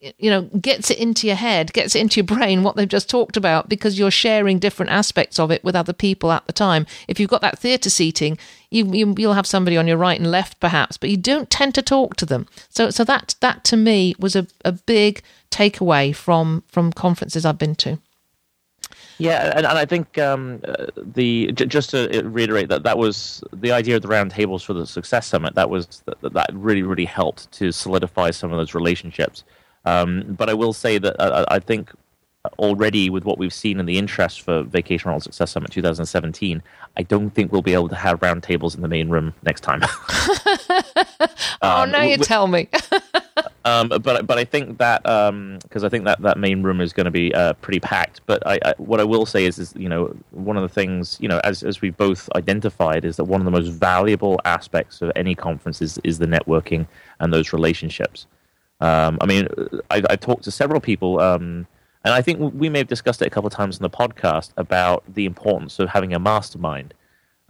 you 0.00 0.30
know 0.30 0.42
gets 0.42 0.90
it 0.90 0.98
into 0.98 1.26
your 1.26 1.36
head 1.36 1.72
gets 1.72 1.96
it 1.96 2.00
into 2.00 2.20
your 2.20 2.26
brain 2.26 2.62
what 2.62 2.76
they've 2.76 2.88
just 2.88 3.10
talked 3.10 3.36
about 3.36 3.68
because 3.68 3.98
you're 3.98 4.12
sharing 4.12 4.58
different 4.58 4.92
aspects 4.92 5.40
of 5.40 5.50
it 5.50 5.62
with 5.64 5.74
other 5.74 5.92
people 5.92 6.30
at 6.30 6.46
the 6.46 6.52
time. 6.52 6.86
If 7.08 7.18
you've 7.18 7.30
got 7.30 7.40
that 7.40 7.58
theatre 7.58 7.90
seating 7.90 8.38
you, 8.70 8.84
you 8.92 9.06
will 9.08 9.32
have 9.32 9.46
somebody 9.46 9.76
on 9.76 9.88
your 9.88 9.96
right 9.96 10.18
and 10.18 10.30
left 10.30 10.60
perhaps 10.60 10.96
but 10.96 11.10
you 11.10 11.16
don't 11.16 11.50
tend 11.50 11.74
to 11.74 11.82
talk 11.82 12.16
to 12.16 12.26
them. 12.26 12.46
So 12.68 12.90
so 12.90 13.04
that 13.04 13.34
that 13.40 13.64
to 13.64 13.76
me 13.76 14.14
was 14.18 14.36
a, 14.36 14.46
a 14.64 14.72
big 14.72 15.22
takeaway 15.50 16.14
from 16.14 16.62
from 16.68 16.92
conferences 16.92 17.46
i've 17.46 17.58
been 17.58 17.74
to 17.74 17.98
yeah, 19.18 19.52
and, 19.56 19.66
and 19.66 19.78
I 19.78 19.84
think 19.84 20.18
um, 20.18 20.60
uh, 20.66 20.86
the 20.96 21.52
j- 21.52 21.66
just 21.66 21.90
to 21.90 22.22
reiterate 22.24 22.68
that 22.68 22.84
that 22.84 22.98
was 22.98 23.42
the 23.52 23.72
idea 23.72 23.96
of 23.96 24.02
the 24.02 24.08
roundtables 24.08 24.64
for 24.64 24.72
the 24.74 24.86
Success 24.86 25.26
Summit. 25.26 25.54
That 25.54 25.70
was 25.70 26.02
that, 26.06 26.32
that 26.32 26.50
really 26.52 26.82
really 26.82 27.04
helped 27.04 27.50
to 27.52 27.72
solidify 27.72 28.30
some 28.30 28.52
of 28.52 28.58
those 28.58 28.74
relationships. 28.74 29.44
Um, 29.84 30.34
but 30.36 30.48
I 30.48 30.54
will 30.54 30.72
say 30.72 30.98
that 30.98 31.20
uh, 31.20 31.44
I 31.48 31.58
think 31.58 31.90
already 32.58 33.10
with 33.10 33.24
what 33.24 33.38
we've 33.38 33.52
seen 33.52 33.80
in 33.80 33.86
the 33.86 33.98
interest 33.98 34.42
for 34.42 34.62
Vacation 34.62 35.08
Rental 35.08 35.20
Success 35.20 35.50
Summit 35.50 35.70
2017, 35.70 36.62
I 36.96 37.02
don't 37.02 37.30
think 37.30 37.52
we'll 37.52 37.62
be 37.62 37.74
able 37.74 37.88
to 37.88 37.94
have 37.94 38.20
roundtables 38.20 38.74
in 38.74 38.82
the 38.82 38.88
main 38.88 39.08
room 39.08 39.34
next 39.42 39.60
time. 39.62 39.80
oh, 39.82 41.08
um, 41.62 41.90
now 41.90 42.02
you 42.02 42.16
w- 42.16 42.24
tell 42.24 42.46
me. 42.46 42.68
um, 43.64 43.88
but 43.88 44.26
but 44.26 44.38
I 44.38 44.44
think 44.44 44.78
that 44.78 45.02
because 45.02 45.28
um, 45.28 45.84
I 45.84 45.88
think 45.88 46.04
that 46.04 46.20
that 46.22 46.38
main 46.38 46.62
room 46.62 46.80
is 46.80 46.92
going 46.92 47.06
to 47.06 47.10
be 47.10 47.34
uh, 47.34 47.54
pretty 47.54 47.80
packed. 47.80 48.20
But 48.26 48.46
I, 48.46 48.58
I, 48.64 48.74
what 48.78 49.00
I 49.00 49.04
will 49.04 49.26
say 49.26 49.44
is 49.44 49.58
is 49.58 49.74
you 49.76 49.88
know 49.88 50.14
one 50.30 50.56
of 50.56 50.62
the 50.62 50.68
things 50.68 51.16
you 51.20 51.28
know 51.28 51.40
as 51.44 51.62
as 51.62 51.80
we 51.80 51.90
both 51.90 52.28
identified 52.34 53.04
is 53.04 53.16
that 53.16 53.24
one 53.24 53.40
of 53.40 53.44
the 53.44 53.50
most 53.50 53.68
valuable 53.68 54.40
aspects 54.44 55.02
of 55.02 55.12
any 55.16 55.34
conference 55.34 55.82
is 55.82 55.98
is 56.04 56.18
the 56.18 56.26
networking 56.26 56.86
and 57.20 57.32
those 57.32 57.52
relationships. 57.52 58.26
Um, 58.80 59.18
I 59.20 59.26
mean, 59.26 59.48
I, 59.90 60.02
I, 60.08 60.14
talked 60.14 60.44
to 60.44 60.52
several 60.52 60.80
people, 60.80 61.18
um, 61.18 61.66
and 62.04 62.14
I 62.14 62.22
think 62.22 62.54
we 62.54 62.68
may 62.68 62.78
have 62.78 62.86
discussed 62.86 63.20
it 63.20 63.26
a 63.26 63.30
couple 63.30 63.48
of 63.48 63.52
times 63.52 63.76
in 63.76 63.82
the 63.82 63.90
podcast 63.90 64.52
about 64.56 65.02
the 65.12 65.26
importance 65.26 65.80
of 65.80 65.88
having 65.88 66.14
a 66.14 66.20
mastermind. 66.20 66.94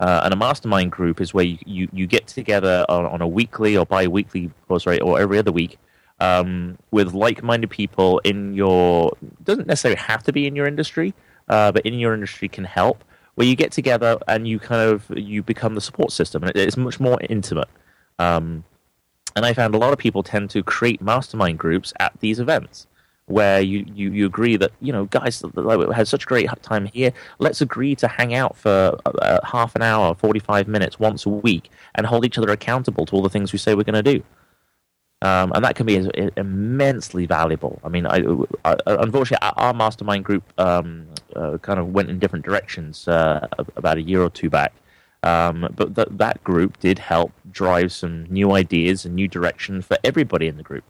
Uh, 0.01 0.21
and 0.25 0.33
a 0.33 0.37
mastermind 0.37 0.93
group 0.93 1.21
is 1.21 1.35
where 1.35 1.45
you, 1.45 1.59
you, 1.67 1.89
you 1.93 2.07
get 2.07 2.27
together 2.27 2.87
on, 2.89 3.05
on, 3.07 3.21
a 3.21 3.27
weekly 3.27 3.77
or 3.77 3.85
bi-weekly, 3.85 4.49
or 4.69 4.79
sorry, 4.79 5.01
or 5.01 5.19
every 5.19 5.39
other 5.39 5.51
week 5.51 5.77
um, 6.21 6.79
with 6.91 7.15
like-minded 7.15 7.69
people 7.69 8.19
in 8.21 8.55
your 8.55 9.17
doesn't 9.43 9.67
necessarily 9.67 10.01
have 10.01 10.23
to 10.25 10.33
be 10.33 10.47
in 10.47 10.55
your 10.55 10.67
industry, 10.67 11.15
uh, 11.49 11.73
but 11.73 11.85
in 11.85 11.95
your 11.95 12.15
industry 12.15 12.49
can 12.49 12.65
help. 12.65 13.05
Where 13.35 13.47
you 13.47 13.55
get 13.55 13.71
together 13.71 14.19
and 14.27 14.49
you 14.49 14.59
kind 14.59 14.83
of 14.83 15.05
you 15.17 15.45
become 15.45 15.77
the 15.77 15.81
support 15.81 16.11
system, 16.11 16.43
and 16.43 16.57
it's 16.57 16.77
much 16.77 16.99
more 16.99 17.19
intimate. 17.29 17.69
Um, 18.19 18.65
and 19.37 19.47
I 19.47 19.53
found 19.53 19.77
a 19.77 19.79
lot 19.79 19.93
of 19.93 19.99
people 19.99 20.25
tend 20.25 20.51
to 20.51 20.63
create 20.65 21.01
mastermind 21.01 21.59
groups 21.59 21.93
at 22.01 22.19
these 22.19 22.41
events 22.41 22.89
where 23.29 23.61
you, 23.61 23.85
you, 23.95 24.11
you 24.11 24.27
agree 24.27 24.57
that, 24.57 24.73
you 24.81 24.93
know, 24.93 25.05
guys, 25.07 25.43
we 25.55 25.95
had 25.95 26.09
such 26.09 26.25
a 26.25 26.27
great 26.27 26.49
time 26.63 26.87
here. 26.87 27.13
Let's 27.39 27.61
agree 27.61 27.95
to 27.97 28.09
hang 28.09 28.35
out 28.35 28.57
for 28.57 28.99
uh, 29.07 29.39
half 29.45 29.77
an 29.77 29.83
hour, 29.83 30.15
45 30.15 30.67
minutes 30.67 30.99
once 30.99 31.27
a 31.27 31.29
week 31.29 31.71
and 31.95 32.07
hold 32.07 32.25
each 32.25 32.39
other 32.39 32.51
accountable 32.51 33.07
to 33.07 33.15
all 33.15 33.23
the 33.23 33.29
things 33.29 33.53
we 33.53 33.59
say 33.59 33.75
we're 33.75 33.85
going 33.85 34.03
to 34.03 34.15
do. 34.15 34.23
Um, 35.21 35.51
and 35.55 35.65
that 35.65 35.75
can 35.75 35.85
be 35.85 36.09
immensely 36.37 37.27
valuable. 37.27 37.81
I 37.83 37.89
mean, 37.89 38.07
I, 38.07 38.23
I, 38.65 38.77
unfortunately, 38.87 39.49
our 39.57 39.75
mastermind 39.75 40.25
group 40.25 40.45
um, 40.59 41.09
uh, 41.35 41.59
kind 41.59 41.81
of 41.81 41.93
went 41.93 42.09
in 42.09 42.21
different 42.21 42.45
directions 42.45 43.09
uh, 43.09 43.47
about 43.77 43.99
a 43.99 44.03
year 44.03 44.23
or 44.23 44.31
two 44.31 44.49
back. 44.49 44.73
Um, 45.25 45.73
but 45.75 45.97
th- 45.97 46.09
that 46.13 46.45
group 46.45 46.79
did 46.79 47.01
help 47.01 47.33
drive 47.51 47.93
some 47.93 48.27
new 48.31 48.53
ideas 48.53 49.05
and 49.05 49.17
new 49.17 49.27
direction 49.27 49.83
for 49.83 49.99
everybody 50.05 50.47
in 50.47 50.57
the 50.57 50.63
group. 50.63 50.85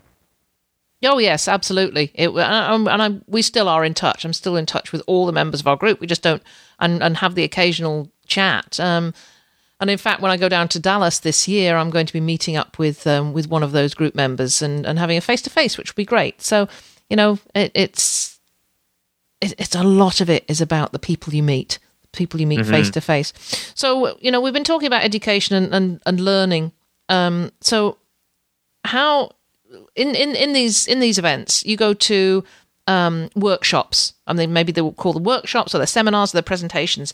Oh 1.04 1.18
yes, 1.18 1.46
absolutely. 1.48 2.10
It, 2.14 2.30
and, 2.30 2.88
and 2.88 3.02
I, 3.02 3.20
we 3.26 3.42
still 3.42 3.68
are 3.68 3.84
in 3.84 3.94
touch. 3.94 4.24
I'm 4.24 4.32
still 4.32 4.56
in 4.56 4.66
touch 4.66 4.92
with 4.92 5.02
all 5.06 5.26
the 5.26 5.32
members 5.32 5.60
of 5.60 5.66
our 5.66 5.76
group. 5.76 6.00
We 6.00 6.06
just 6.06 6.22
don't 6.22 6.42
and, 6.80 7.02
and 7.02 7.16
have 7.18 7.34
the 7.34 7.44
occasional 7.44 8.10
chat. 8.26 8.78
Um, 8.80 9.14
And 9.80 9.90
in 9.90 9.98
fact, 9.98 10.20
when 10.20 10.32
I 10.32 10.36
go 10.36 10.48
down 10.48 10.66
to 10.68 10.80
Dallas 10.80 11.20
this 11.20 11.46
year, 11.46 11.76
I'm 11.76 11.90
going 11.90 12.06
to 12.06 12.12
be 12.12 12.20
meeting 12.20 12.56
up 12.56 12.78
with 12.80 13.06
um, 13.06 13.32
with 13.32 13.48
one 13.48 13.62
of 13.62 13.70
those 13.70 13.94
group 13.94 14.14
members 14.16 14.60
and, 14.60 14.84
and 14.84 14.98
having 14.98 15.16
a 15.16 15.20
face 15.20 15.42
to 15.42 15.50
face, 15.50 15.78
which 15.78 15.92
will 15.92 16.02
be 16.02 16.04
great. 16.04 16.42
So, 16.42 16.66
you 17.08 17.16
know, 17.16 17.38
it, 17.54 17.70
it's 17.74 18.40
it, 19.40 19.54
it's 19.56 19.76
a 19.76 19.84
lot 19.84 20.20
of 20.20 20.28
it 20.28 20.44
is 20.48 20.60
about 20.60 20.90
the 20.90 20.98
people 20.98 21.32
you 21.32 21.44
meet, 21.44 21.78
the 22.02 22.08
people 22.18 22.40
you 22.40 22.46
meet 22.48 22.66
face 22.66 22.90
to 22.90 23.00
face. 23.00 23.32
So, 23.76 24.18
you 24.20 24.32
know, 24.32 24.40
we've 24.40 24.52
been 24.52 24.64
talking 24.64 24.88
about 24.88 25.04
education 25.04 25.54
and 25.54 25.72
and, 25.72 26.02
and 26.04 26.20
learning. 26.20 26.72
Um, 27.08 27.52
so, 27.60 27.98
how 28.84 29.30
in, 29.94 30.14
in 30.14 30.34
in 30.34 30.52
these 30.52 30.86
in 30.86 31.00
these 31.00 31.18
events 31.18 31.64
you 31.64 31.76
go 31.76 31.94
to 31.94 32.44
um, 32.86 33.28
workshops? 33.34 34.14
I 34.26 34.32
mean, 34.32 34.52
maybe 34.52 34.72
they 34.72 34.80
will 34.80 34.92
call 34.92 35.12
the 35.12 35.18
workshops 35.18 35.74
or 35.74 35.78
the 35.78 35.86
seminars 35.86 36.34
or 36.34 36.38
the 36.38 36.42
presentations 36.42 37.12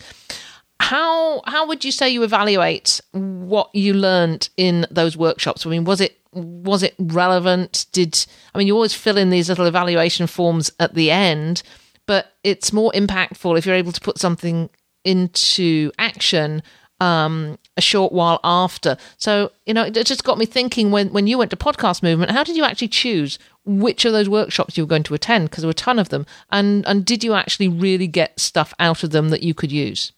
how 0.80 1.42
how 1.46 1.66
would 1.66 1.84
you 1.84 1.92
say 1.92 2.08
you 2.08 2.22
evaluate 2.22 3.00
what 3.12 3.70
you 3.74 3.94
learned 3.94 4.48
in 4.56 4.86
those 4.90 5.16
workshops? 5.16 5.64
I 5.64 5.70
mean, 5.70 5.84
was 5.84 6.00
it 6.00 6.18
was 6.32 6.82
it 6.82 6.94
relevant? 6.98 7.86
Did 7.92 8.24
I 8.54 8.58
mean 8.58 8.66
you 8.66 8.74
always 8.74 8.94
fill 8.94 9.16
in 9.16 9.30
these 9.30 9.48
little 9.48 9.66
evaluation 9.66 10.26
forms 10.26 10.70
at 10.80 10.94
the 10.94 11.10
end, 11.10 11.62
but 12.06 12.32
it's 12.42 12.72
more 12.72 12.92
impactful 12.92 13.56
if 13.56 13.66
you're 13.66 13.74
able 13.74 13.92
to 13.92 14.00
put 14.00 14.18
something 14.18 14.68
into 15.04 15.92
action 15.98 16.62
um, 17.00 17.58
a 17.76 17.80
short 17.80 18.12
while 18.12 18.40
after. 18.44 18.96
So 19.16 19.52
you 19.66 19.74
know, 19.74 19.84
it 19.84 20.06
just 20.06 20.24
got 20.24 20.38
me 20.38 20.46
thinking 20.46 20.90
when 20.90 21.12
when 21.12 21.26
you 21.26 21.38
went 21.38 21.50
to 21.50 21.56
podcast 21.56 22.02
movement, 22.02 22.30
how 22.30 22.44
did 22.44 22.56
you 22.56 22.64
actually 22.64 22.88
choose 22.88 23.38
which 23.64 24.04
of 24.04 24.12
those 24.12 24.28
workshops 24.28 24.76
you 24.76 24.84
were 24.84 24.88
going 24.88 25.02
to 25.04 25.14
attend? 25.14 25.50
Because 25.50 25.62
there 25.62 25.68
were 25.68 25.72
a 25.72 25.74
ton 25.74 25.98
of 25.98 26.08
them, 26.08 26.26
and 26.50 26.86
and 26.86 27.04
did 27.04 27.24
you 27.24 27.34
actually 27.34 27.68
really 27.68 28.06
get 28.06 28.38
stuff 28.38 28.74
out 28.78 29.02
of 29.02 29.10
them 29.10 29.30
that 29.30 29.42
you 29.42 29.54
could 29.54 29.72
use? 29.72 30.12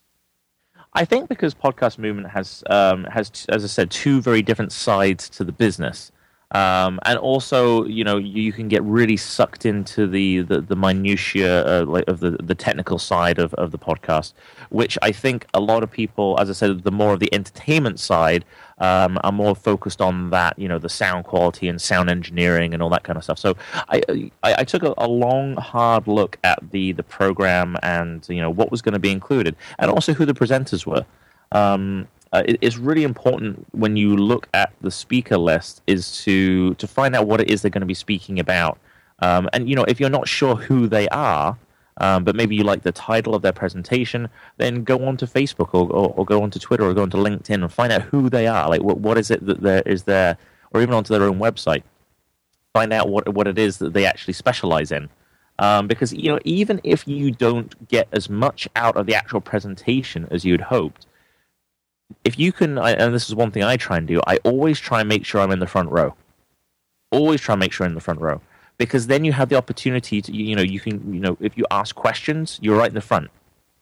I 0.93 1.05
think 1.05 1.29
because 1.29 1.53
podcast 1.53 1.99
movement 1.99 2.29
has 2.29 2.63
um, 2.69 3.03
has, 3.05 3.45
as 3.49 3.63
I 3.63 3.67
said, 3.67 3.91
two 3.91 4.21
very 4.21 4.41
different 4.41 4.71
sides 4.71 5.29
to 5.29 5.43
the 5.43 5.51
business, 5.51 6.11
um, 6.51 6.99
and 7.03 7.19
also 7.19 7.83
you 7.85 8.03
know 8.03 8.17
you, 8.17 8.53
can 8.53 8.69
get 8.69 8.81
really 8.83 9.17
sucked 9.17 9.65
into 9.65 10.07
the 10.07 10.41
the, 10.41 10.61
the 10.61 10.75
minutiae 10.75 11.83
uh, 11.83 12.01
of 12.07 12.21
the 12.21 12.31
the 12.41 12.55
technical 12.55 12.97
side 12.97 13.37
of, 13.37 13.53
of 13.55 13.71
the 13.71 13.77
podcast, 13.77 14.33
which 14.69 14.97
I 15.01 15.11
think 15.11 15.45
a 15.53 15.59
lot 15.59 15.83
of 15.83 15.91
people, 15.91 16.37
as 16.39 16.49
I 16.49 16.53
said, 16.53 16.83
the 16.83 16.91
more 16.91 17.13
of 17.13 17.19
the 17.19 17.33
entertainment 17.33 17.99
side 17.99 18.45
um, 18.77 19.19
are 19.23 19.31
more 19.31 19.55
focused 19.55 19.99
on 19.99 20.29
that, 20.29 20.57
you 20.57 20.69
know, 20.69 20.77
the 20.77 20.89
sound 20.89 21.25
quality 21.25 21.67
and 21.67 21.81
sound 21.81 22.09
engineering 22.09 22.73
and 22.73 22.81
all 22.81 22.89
that 22.89 23.03
kind 23.03 23.17
of 23.17 23.25
stuff. 23.25 23.39
So 23.39 23.57
I 23.89 24.01
I, 24.43 24.55
I 24.59 24.63
took 24.63 24.83
a, 24.83 24.93
a, 24.97 25.07
long, 25.07 25.57
hard 25.57 26.07
look 26.07 26.37
at 26.45 26.59
the 26.71 26.93
the 26.93 27.03
program 27.03 27.75
and 27.83 28.25
you 28.29 28.39
know 28.39 28.49
what 28.49 28.71
was 28.71 28.81
going 28.81 28.93
to 28.93 28.99
be 28.99 29.11
included, 29.11 29.57
and 29.79 29.91
also 29.91 30.13
who 30.13 30.25
the 30.25 30.33
presenters 30.33 30.85
were. 30.85 31.05
Um, 31.51 32.07
uh, 32.33 32.43
it, 32.45 32.57
it's 32.61 32.77
really 32.77 33.03
important 33.03 33.65
when 33.71 33.95
you 33.95 34.15
look 34.15 34.49
at 34.53 34.73
the 34.81 34.91
speaker 34.91 35.37
list 35.37 35.81
is 35.87 36.23
to 36.23 36.73
to 36.75 36.87
find 36.87 37.15
out 37.15 37.27
what 37.27 37.39
it 37.39 37.49
is 37.49 37.61
they're 37.61 37.71
going 37.71 37.81
to 37.81 37.87
be 37.87 37.93
speaking 37.93 38.39
about. 38.39 38.77
Um, 39.19 39.49
and 39.53 39.69
you 39.69 39.75
know, 39.75 39.85
if 39.87 39.99
you're 39.99 40.09
not 40.09 40.27
sure 40.27 40.55
who 40.55 40.87
they 40.87 41.07
are, 41.09 41.57
um, 41.99 42.23
but 42.23 42.35
maybe 42.35 42.55
you 42.55 42.63
like 42.63 42.83
the 42.83 42.91
title 42.91 43.33
of 43.33 43.41
their 43.41 43.53
presentation, 43.53 44.29
then 44.57 44.83
go 44.83 45.05
on 45.05 45.17
to 45.17 45.25
Facebook 45.25 45.69
or, 45.73 45.91
or, 45.91 46.13
or, 46.15 46.25
go 46.25 46.43
on 46.43 46.51
to 46.51 46.59
Twitter 46.59 46.83
or 46.83 46.93
go 46.93 47.01
on 47.01 47.09
to 47.09 47.17
LinkedIn 47.17 47.63
and 47.63 47.73
find 47.73 47.91
out 47.91 48.03
who 48.03 48.29
they 48.29 48.45
are. 48.45 48.69
Like, 48.69 48.83
what, 48.83 48.99
what 48.99 49.17
is 49.17 49.31
it 49.31 49.43
that 49.47 49.61
there 49.61 49.81
is 49.85 50.03
there, 50.03 50.37
or 50.71 50.81
even 50.81 50.93
onto 50.93 51.17
their 51.17 51.27
own 51.27 51.39
website. 51.39 51.81
Find 52.73 52.93
out 52.93 53.09
what, 53.09 53.33
what 53.33 53.47
it 53.47 53.57
is 53.57 53.79
that 53.79 53.93
they 53.93 54.05
actually 54.05 54.33
specialize 54.33 54.91
in. 54.91 55.09
Um, 55.57 55.87
because, 55.87 56.13
you 56.13 56.29
know, 56.31 56.39
even 56.43 56.79
if 56.83 57.07
you 57.07 57.31
don't 57.31 57.87
get 57.87 58.07
as 58.11 58.29
much 58.29 58.67
out 58.75 58.95
of 58.95 59.07
the 59.07 59.15
actual 59.15 59.41
presentation 59.41 60.27
as 60.29 60.45
you'd 60.45 60.61
hoped, 60.61 61.06
if 62.23 62.39
you 62.39 62.51
can, 62.51 62.77
and 62.77 63.13
this 63.13 63.27
is 63.27 63.35
one 63.35 63.51
thing 63.51 63.63
I 63.63 63.77
try 63.77 63.97
and 63.97 64.07
do, 64.07 64.21
I 64.27 64.37
always 64.37 64.79
try 64.79 65.01
and 65.01 65.09
make 65.09 65.25
sure 65.25 65.41
I'm 65.41 65.51
in 65.51 65.59
the 65.59 65.67
front 65.67 65.89
row. 65.89 66.15
Always 67.11 67.41
try 67.41 67.53
and 67.53 67.59
make 67.59 67.71
sure 67.71 67.85
I'm 67.85 67.91
in 67.91 67.95
the 67.95 68.01
front 68.01 68.21
row. 68.21 68.41
Because 68.77 69.07
then 69.07 69.25
you 69.25 69.33
have 69.33 69.49
the 69.49 69.55
opportunity 69.55 70.21
to 70.21 70.31
you 70.31 70.55
know 70.55 70.61
you 70.61 70.79
can 70.79 71.13
you 71.13 71.19
know 71.19 71.37
if 71.39 71.57
you 71.57 71.65
ask 71.71 71.95
questions 71.95 72.59
you're 72.61 72.77
right 72.77 72.89
in 72.89 72.95
the 72.95 73.01
front. 73.01 73.29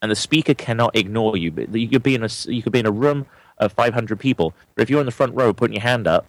And 0.01 0.11
the 0.11 0.15
speaker 0.15 0.53
cannot 0.53 0.95
ignore 0.95 1.35
you. 1.35 1.51
You 1.71 1.89
could 1.89 2.03
be 2.03 2.15
in 2.15 2.23
a 2.23 2.29
you 2.45 2.61
could 2.61 2.71
be 2.71 2.79
in 2.79 2.85
a 2.85 2.91
room 2.91 3.25
of 3.57 3.73
500 3.73 4.19
people. 4.19 4.53
But 4.75 4.83
if 4.83 4.89
you're 4.89 4.99
in 4.99 5.05
the 5.05 5.11
front 5.11 5.33
row 5.35 5.53
putting 5.53 5.75
your 5.75 5.81
hand 5.81 6.07
up 6.07 6.25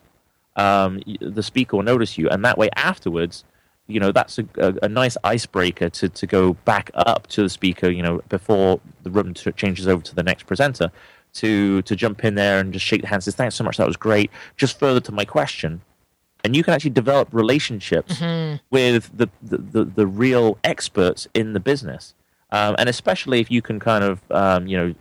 um, 0.56 1.02
the 1.20 1.42
speaker 1.42 1.76
will 1.76 1.84
notice 1.84 2.16
you. 2.16 2.28
And 2.28 2.44
that 2.44 2.58
way 2.58 2.70
afterwards 2.74 3.44
you 3.88 4.00
know 4.00 4.10
that's 4.10 4.38
a, 4.38 4.46
a, 4.56 4.74
a, 4.82 4.88
nice 4.88 5.16
icebreaker 5.22 5.88
to, 5.88 6.08
to 6.08 6.26
go 6.26 6.54
back 6.64 6.90
up 6.94 7.26
to 7.28 7.42
the 7.42 7.48
speaker 7.48 7.88
you 7.88 8.02
know 8.02 8.20
before 8.28 8.80
the 9.04 9.10
room 9.10 9.32
changes 9.34 9.86
over 9.86 10.02
to 10.02 10.14
the 10.14 10.22
next 10.22 10.44
presenter 10.44 10.90
to 11.36 11.82
to 11.82 11.96
jump 11.96 12.24
in 12.24 12.34
there 12.34 12.58
and 12.58 12.72
just 12.72 12.84
shake 12.84 13.00
the 13.02 13.06
hands 13.06 13.24
say 13.24 13.30
thanks 13.30 13.54
so 13.54 13.64
much 13.64 13.76
that 13.76 13.86
was 13.86 13.96
great 13.96 14.30
just 14.56 14.78
further 14.78 15.00
to 15.00 15.12
my 15.12 15.24
question 15.24 15.80
and 16.46 16.54
you 16.54 16.62
can 16.62 16.74
actually 16.74 16.90
develop 16.90 17.28
relationships 17.32 18.20
mm-hmm. 18.20 18.58
with 18.70 19.10
the, 19.16 19.28
the, 19.42 19.58
the, 19.58 19.84
the, 19.84 20.06
real 20.06 20.58
experts 20.62 21.26
in 21.34 21.54
the 21.54 21.60
business. 21.60 22.14
Um, 22.52 22.76
and 22.78 22.88
especially 22.88 23.40
if 23.40 23.50
you 23.50 23.60
can 23.60 23.80
kind 23.80 24.04
of, 24.04 24.22
um, 24.30 24.68
you 24.68 24.76
know, 24.76 24.94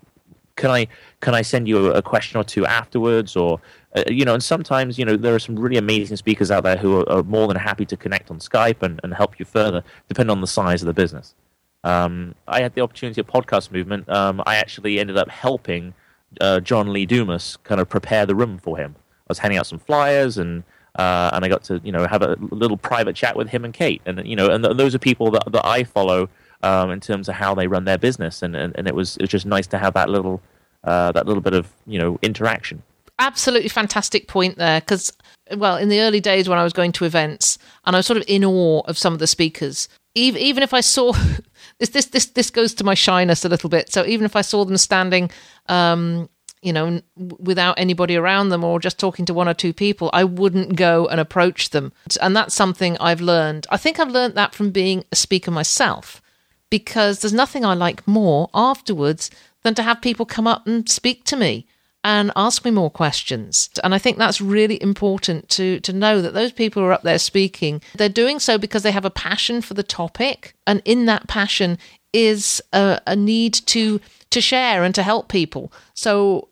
can 0.55 0.71
I 0.71 0.87
can 1.19 1.35
I 1.35 1.43
send 1.43 1.67
you 1.67 1.91
a, 1.91 2.01
question 2.01 2.39
or 2.39 2.43
two 2.43 2.65
afterwards, 2.65 3.35
or 3.35 3.59
uh, 3.95 4.03
you 4.07 4.25
know, 4.25 4.33
and 4.33 4.43
sometimes 4.43 4.97
you 4.97 5.05
know 5.05 5.17
there 5.17 5.35
are 5.35 5.39
some 5.39 5.55
really 5.55 5.77
amazing 5.77 6.17
speakers 6.17 6.49
out 6.49 6.63
there 6.63 6.77
who 6.77 7.01
are, 7.01 7.09
are 7.09 7.23
more 7.23 7.47
than 7.47 7.57
happy 7.57 7.85
to 7.85 7.97
connect 7.97 8.31
on 8.31 8.39
Skype 8.39 8.81
and, 8.81 8.99
and 9.03 9.13
help 9.13 9.37
you 9.37 9.45
further, 9.45 9.83
depending 10.07 10.31
on 10.31 10.41
the 10.41 10.47
size 10.47 10.81
of 10.81 10.87
the 10.87 10.93
business. 10.93 11.35
Um, 11.83 12.33
I 12.47 12.61
had 12.61 12.73
the 12.73 12.81
opportunity 12.81 13.19
at 13.19 13.27
Podcast 13.27 13.69
Movement. 13.69 14.09
Um, 14.09 14.41
I 14.45 14.55
actually 14.55 14.97
ended 14.97 15.17
up 15.17 15.29
helping 15.29 15.93
uh, 16.41 16.59
John 16.59 16.91
Lee 16.91 17.05
Dumas 17.05 17.57
kind 17.63 17.81
of 17.81 17.89
prepare 17.89 18.25
the 18.25 18.35
room 18.35 18.57
for 18.57 18.77
him. 18.77 18.95
I 18.97 19.29
was 19.29 19.39
handing 19.39 19.57
out 19.57 19.67
some 19.67 19.79
flyers 19.79 20.37
and 20.37 20.63
uh, 20.95 21.29
and 21.33 21.43
I 21.43 21.49
got 21.49 21.63
to 21.65 21.81
you 21.83 21.91
know 21.91 22.07
have 22.07 22.21
a 22.21 22.37
little 22.39 22.77
private 22.77 23.15
chat 23.15 23.35
with 23.35 23.49
him 23.49 23.65
and 23.65 23.73
Kate, 23.73 24.01
and 24.05 24.25
you 24.25 24.35
know, 24.35 24.49
and 24.49 24.63
th- 24.63 24.77
those 24.77 24.95
are 24.95 24.99
people 24.99 25.31
that 25.31 25.51
that 25.51 25.65
I 25.65 25.83
follow 25.83 26.29
um, 26.63 26.89
in 26.91 26.99
terms 26.99 27.27
of 27.27 27.35
how 27.35 27.53
they 27.53 27.67
run 27.67 27.85
their 27.85 27.97
business, 27.97 28.41
and, 28.41 28.55
and, 28.55 28.73
and 28.77 28.87
it 28.87 28.95
was 28.95 29.17
it 29.17 29.23
was 29.23 29.29
just 29.29 29.45
nice 29.45 29.67
to 29.67 29.77
have 29.77 29.93
that 29.93 30.09
little 30.09 30.41
uh, 30.83 31.11
that 31.11 31.25
little 31.25 31.41
bit 31.41 31.53
of 31.53 31.71
you 31.85 31.99
know 31.99 32.17
interaction. 32.21 32.81
Absolutely 33.19 33.69
fantastic 33.69 34.27
point 34.27 34.57
there, 34.57 34.79
because 34.79 35.11
well, 35.57 35.75
in 35.77 35.89
the 35.89 36.01
early 36.01 36.21
days 36.21 36.47
when 36.47 36.57
I 36.57 36.63
was 36.63 36.73
going 36.73 36.91
to 36.93 37.05
events, 37.05 37.57
and 37.85 37.95
I 37.95 37.99
was 37.99 38.05
sort 38.05 38.17
of 38.17 38.23
in 38.27 38.45
awe 38.45 38.81
of 38.81 38.97
some 38.97 39.13
of 39.13 39.19
the 39.19 39.27
speakers, 39.27 39.89
even 40.13 40.41
even 40.41 40.63
if 40.63 40.73
I 40.73 40.81
saw. 40.81 41.13
This, 41.79 41.89
this 41.89 42.05
this 42.05 42.25
this 42.27 42.49
goes 42.51 42.73
to 42.75 42.83
my 42.83 42.93
shyness 42.93 43.43
a 43.43 43.49
little 43.49 43.69
bit. 43.69 43.91
So 43.91 44.05
even 44.05 44.25
if 44.25 44.35
I 44.35 44.41
saw 44.41 44.63
them 44.63 44.77
standing 44.77 45.29
um, 45.67 46.29
you 46.65 46.73
know, 46.73 46.99
without 47.15 47.77
anybody 47.77 48.15
around 48.15 48.49
them 48.49 48.63
or 48.63 48.79
just 48.79 48.97
talking 48.97 49.23
to 49.25 49.35
one 49.35 49.47
or 49.47 49.53
two 49.53 49.71
people, 49.71 50.09
I 50.13 50.23
wouldn't 50.23 50.75
go 50.75 51.07
and 51.07 51.19
approach 51.19 51.69
them. 51.69 51.93
And 52.19 52.35
that's 52.35 52.55
something 52.55 52.97
I've 52.97 53.21
learned. 53.21 53.67
I 53.69 53.77
think 53.77 53.99
I've 53.99 54.09
learned 54.09 54.33
that 54.33 54.55
from 54.55 54.71
being 54.71 55.05
a 55.11 55.15
speaker 55.15 55.51
myself 55.51 56.23
because 56.71 57.19
there's 57.19 57.33
nothing 57.33 57.63
I 57.63 57.75
like 57.75 58.07
more 58.07 58.49
afterwards 58.55 59.29
than 59.61 59.75
to 59.75 59.83
have 59.83 60.01
people 60.01 60.25
come 60.25 60.47
up 60.47 60.65
and 60.65 60.89
speak 60.89 61.23
to 61.25 61.35
me 61.35 61.67
and 62.05 62.31
ask 62.35 62.63
me 62.63 62.69
more 62.69 62.91
questions. 62.91 63.67
And 63.83 63.95
I 63.95 63.97
think 63.97 64.17
that's 64.17 64.39
really 64.39 64.81
important 64.81 65.49
to 65.49 65.79
to 65.81 65.91
know 65.91 66.21
that 66.21 66.35
those 66.35 66.51
people 66.51 66.81
who 66.81 66.87
are 66.87 66.93
up 66.93 67.01
there 67.01 67.19
speaking, 67.19 67.81
they're 67.95 68.07
doing 68.07 68.39
so 68.39 68.57
because 68.57 68.83
they 68.83 68.91
have 68.91 69.05
a 69.05 69.09
passion 69.09 69.61
for 69.61 69.73
the 69.73 69.83
topic, 69.83 70.53
and 70.65 70.81
in 70.85 71.07
that 71.07 71.27
passion 71.27 71.77
is 72.13 72.61
a, 72.71 73.01
a 73.07 73.15
need 73.15 73.55
to 73.55 73.99
to 74.29 74.39
share 74.39 74.83
and 74.83 74.93
to 74.95 75.03
help 75.03 75.27
people. 75.27 75.73
So 75.95 76.49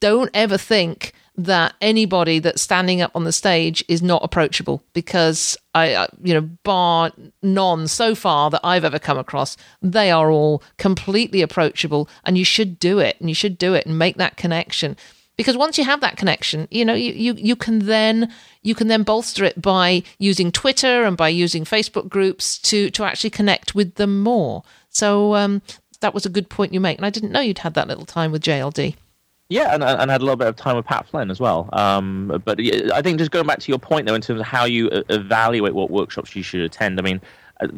don't 0.00 0.30
ever 0.34 0.58
think 0.58 1.12
that 1.38 1.74
anybody 1.80 2.40
that's 2.40 2.60
standing 2.60 3.00
up 3.00 3.12
on 3.14 3.22
the 3.22 3.32
stage 3.32 3.84
is 3.86 4.02
not 4.02 4.24
approachable 4.24 4.82
because 4.92 5.56
I, 5.72 6.08
you 6.20 6.34
know, 6.34 6.40
bar 6.40 7.12
none 7.42 7.86
so 7.86 8.16
far 8.16 8.50
that 8.50 8.60
I've 8.64 8.84
ever 8.84 8.98
come 8.98 9.16
across, 9.16 9.56
they 9.80 10.10
are 10.10 10.32
all 10.32 10.64
completely 10.78 11.40
approachable 11.40 12.08
and 12.24 12.36
you 12.36 12.44
should 12.44 12.80
do 12.80 12.98
it 12.98 13.16
and 13.20 13.28
you 13.28 13.36
should 13.36 13.56
do 13.56 13.74
it 13.74 13.86
and 13.86 13.96
make 13.96 14.16
that 14.16 14.36
connection. 14.36 14.96
Because 15.36 15.56
once 15.56 15.78
you 15.78 15.84
have 15.84 16.00
that 16.00 16.16
connection, 16.16 16.66
you 16.72 16.84
know, 16.84 16.94
you, 16.94 17.12
you, 17.12 17.34
you 17.34 17.54
can 17.54 17.86
then 17.86 18.34
you 18.62 18.74
can 18.74 18.88
then 18.88 19.04
bolster 19.04 19.44
it 19.44 19.62
by 19.62 20.02
using 20.18 20.50
Twitter 20.50 21.04
and 21.04 21.16
by 21.16 21.28
using 21.28 21.64
Facebook 21.64 22.08
groups 22.08 22.58
to 22.58 22.90
to 22.90 23.04
actually 23.04 23.30
connect 23.30 23.76
with 23.76 23.94
them 23.94 24.20
more. 24.20 24.64
So 24.88 25.36
um, 25.36 25.62
that 26.00 26.14
was 26.14 26.26
a 26.26 26.30
good 26.30 26.48
point 26.48 26.74
you 26.74 26.80
make, 26.80 26.98
and 26.98 27.06
I 27.06 27.10
didn't 27.10 27.30
know 27.30 27.38
you'd 27.38 27.58
had 27.58 27.74
that 27.74 27.86
little 27.86 28.04
time 28.04 28.32
with 28.32 28.42
JLD. 28.42 28.96
Yeah, 29.50 29.74
and, 29.74 29.82
and 29.82 30.10
had 30.10 30.20
a 30.20 30.24
little 30.24 30.36
bit 30.36 30.48
of 30.48 30.56
time 30.56 30.76
with 30.76 30.84
Pat 30.84 31.06
Flynn 31.08 31.30
as 31.30 31.40
well. 31.40 31.70
Um, 31.72 32.42
but 32.44 32.60
I 32.92 33.00
think 33.00 33.18
just 33.18 33.30
going 33.30 33.46
back 33.46 33.60
to 33.60 33.72
your 33.72 33.78
point, 33.78 34.06
though, 34.06 34.14
in 34.14 34.20
terms 34.20 34.40
of 34.40 34.46
how 34.46 34.66
you 34.66 34.90
uh, 34.90 35.02
evaluate 35.08 35.74
what 35.74 35.90
workshops 35.90 36.36
you 36.36 36.42
should 36.42 36.60
attend, 36.60 36.98
I 36.98 37.02
mean, 37.02 37.20
uh, 37.60 37.68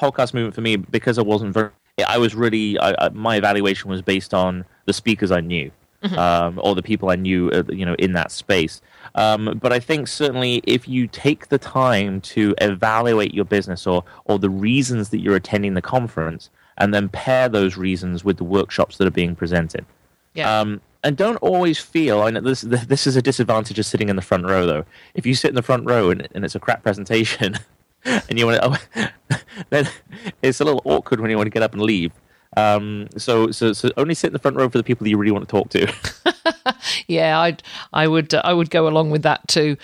podcast 0.00 0.34
movement 0.34 0.54
for 0.54 0.62
me, 0.62 0.76
because 0.76 1.18
I 1.18 1.22
wasn't 1.22 1.54
very, 1.54 1.70
I 2.06 2.18
was 2.18 2.34
really, 2.34 2.78
I, 2.80 3.08
my 3.10 3.36
evaluation 3.36 3.88
was 3.88 4.02
based 4.02 4.34
on 4.34 4.64
the 4.86 4.92
speakers 4.92 5.30
I 5.30 5.40
knew. 5.40 5.70
Mm-hmm. 6.02 6.18
Um, 6.18 6.60
or 6.64 6.74
the 6.74 6.82
people 6.82 7.10
I 7.10 7.14
knew, 7.14 7.48
uh, 7.50 7.62
you 7.68 7.86
know, 7.86 7.94
in 7.94 8.12
that 8.14 8.32
space. 8.32 8.82
Um, 9.14 9.60
but 9.62 9.72
I 9.72 9.78
think 9.78 10.08
certainly 10.08 10.60
if 10.66 10.88
you 10.88 11.06
take 11.06 11.46
the 11.46 11.58
time 11.58 12.20
to 12.22 12.56
evaluate 12.60 13.32
your 13.32 13.44
business 13.44 13.86
or 13.86 14.02
or 14.24 14.40
the 14.40 14.50
reasons 14.50 15.10
that 15.10 15.20
you're 15.20 15.36
attending 15.36 15.74
the 15.74 15.80
conference, 15.80 16.50
and 16.78 16.92
then 16.92 17.08
pair 17.08 17.48
those 17.48 17.76
reasons 17.76 18.24
with 18.24 18.38
the 18.38 18.42
workshops 18.42 18.96
that 18.96 19.06
are 19.06 19.12
being 19.12 19.36
presented, 19.36 19.86
yeah. 20.34 20.60
Um, 20.60 20.80
and 21.04 21.16
don't 21.16 21.36
always 21.36 21.78
feel. 21.78 22.22
I 22.22 22.30
know 22.30 22.40
this 22.40 22.62
this 22.62 23.06
is 23.06 23.16
a 23.16 23.22
disadvantage 23.22 23.78
of 23.78 23.86
sitting 23.86 24.08
in 24.08 24.16
the 24.16 24.22
front 24.22 24.46
row 24.46 24.66
though. 24.66 24.84
If 25.14 25.26
you 25.26 25.34
sit 25.34 25.48
in 25.48 25.54
the 25.54 25.62
front 25.62 25.86
row 25.86 26.10
and, 26.10 26.28
and 26.34 26.44
it's 26.44 26.54
a 26.54 26.60
crap 26.60 26.82
presentation, 26.82 27.58
and 28.04 28.38
you 28.38 28.46
want 28.46 28.62
to, 28.62 28.78
oh, 29.00 29.38
then 29.70 29.88
it's 30.42 30.60
a 30.60 30.64
little 30.64 30.82
awkward 30.84 31.20
when 31.20 31.30
you 31.30 31.36
want 31.36 31.46
to 31.46 31.50
get 31.50 31.62
up 31.62 31.72
and 31.72 31.82
leave. 31.82 32.12
Um, 32.56 33.08
so, 33.16 33.50
so, 33.50 33.72
so 33.72 33.90
only 33.96 34.14
sit 34.14 34.28
in 34.28 34.32
the 34.34 34.38
front 34.38 34.56
row 34.56 34.68
for 34.68 34.78
the 34.78 34.84
people 34.84 35.04
that 35.04 35.10
you 35.10 35.16
really 35.16 35.32
want 35.32 35.48
to 35.48 35.50
talk 35.50 35.70
to. 35.70 35.92
yeah, 37.06 37.38
I, 37.38 37.56
I 37.92 38.06
would, 38.06 38.34
uh, 38.34 38.42
I 38.44 38.52
would 38.52 38.70
go 38.70 38.86
along 38.88 39.10
with 39.10 39.22
that 39.22 39.46
too. 39.48 39.76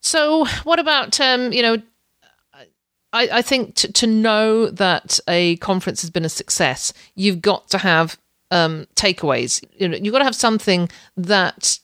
So, 0.00 0.44
what 0.64 0.78
about, 0.78 1.18
um, 1.20 1.52
you 1.52 1.62
know, 1.62 1.78
I, 3.14 3.28
I 3.32 3.42
think 3.42 3.76
to, 3.76 3.92
to 3.92 4.06
know 4.06 4.68
that 4.68 5.20
a 5.28 5.56
conference 5.56 6.02
has 6.02 6.10
been 6.10 6.24
a 6.24 6.30
success, 6.30 6.92
you've 7.14 7.40
got 7.40 7.68
to 7.70 7.78
have 7.78 8.18
um, 8.52 8.86
takeaways. 8.94 9.64
You 9.76 9.88
know, 9.88 9.96
you've 9.96 10.12
got 10.12 10.18
to 10.18 10.24
have 10.24 10.36
something 10.36 10.88
that 11.16 11.78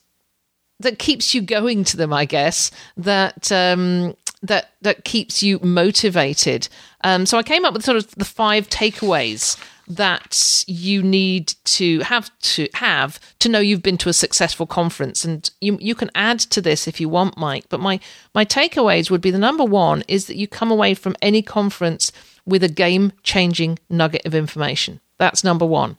that 0.79 0.97
keeps 0.97 1.33
you 1.33 1.41
going 1.41 1.83
to 1.83 1.97
them. 1.97 2.13
I 2.13 2.23
guess 2.25 2.71
that 2.95 3.51
um, 3.51 4.15
that 4.41 4.71
that 4.81 5.03
keeps 5.03 5.43
you 5.43 5.59
motivated. 5.59 6.69
Um, 7.03 7.25
so 7.25 7.37
I 7.37 7.43
came 7.43 7.65
up 7.65 7.73
with 7.73 7.83
sort 7.83 7.97
of 7.97 8.09
the 8.15 8.25
five 8.25 8.69
takeaways 8.69 9.57
that 9.89 10.63
you 10.67 11.01
need 11.01 11.55
to 11.63 11.99
have 12.01 12.29
to 12.41 12.67
have 12.75 13.19
to 13.39 13.49
know 13.49 13.59
you've 13.59 13.81
been 13.81 13.97
to 13.97 14.09
a 14.09 14.13
successful 14.13 14.67
conference 14.67 15.25
and 15.25 15.49
you 15.61 15.79
you 15.81 15.95
can 15.95 16.11
add 16.13 16.39
to 16.39 16.61
this 16.61 16.87
if 16.87 17.01
you 17.01 17.09
want 17.09 17.37
Mike 17.37 17.65
but 17.69 17.79
my 17.79 17.99
my 18.35 18.45
takeaways 18.45 19.09
would 19.09 19.19
be 19.19 19.31
the 19.31 19.39
number 19.39 19.63
1 19.63 20.03
is 20.07 20.27
that 20.27 20.37
you 20.37 20.47
come 20.47 20.69
away 20.69 20.93
from 20.93 21.15
any 21.23 21.41
conference 21.41 22.11
with 22.45 22.63
a 22.63 22.69
game 22.69 23.11
changing 23.23 23.79
nugget 23.89 24.23
of 24.27 24.35
information 24.35 24.99
that's 25.17 25.43
number 25.43 25.65
1 25.65 25.97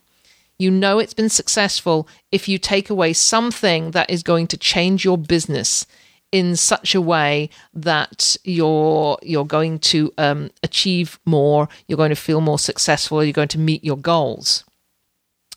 you 0.61 0.71
know 0.71 0.99
it's 0.99 1.13
been 1.13 1.29
successful 1.29 2.07
if 2.31 2.47
you 2.47 2.57
take 2.57 2.89
away 2.89 3.13
something 3.13 3.91
that 3.91 4.09
is 4.09 4.23
going 4.23 4.47
to 4.47 4.57
change 4.57 5.03
your 5.03 5.17
business 5.17 5.85
in 6.31 6.55
such 6.55 6.95
a 6.95 7.01
way 7.01 7.49
that 7.73 8.37
you're 8.43 9.17
you're 9.21 9.45
going 9.45 9.79
to 9.79 10.13
um, 10.17 10.49
achieve 10.63 11.19
more, 11.25 11.67
you're 11.87 11.97
going 11.97 12.09
to 12.09 12.15
feel 12.15 12.41
more 12.41 12.59
successful, 12.59 13.23
you're 13.23 13.33
going 13.33 13.47
to 13.49 13.59
meet 13.59 13.83
your 13.83 13.97
goals. 13.97 14.63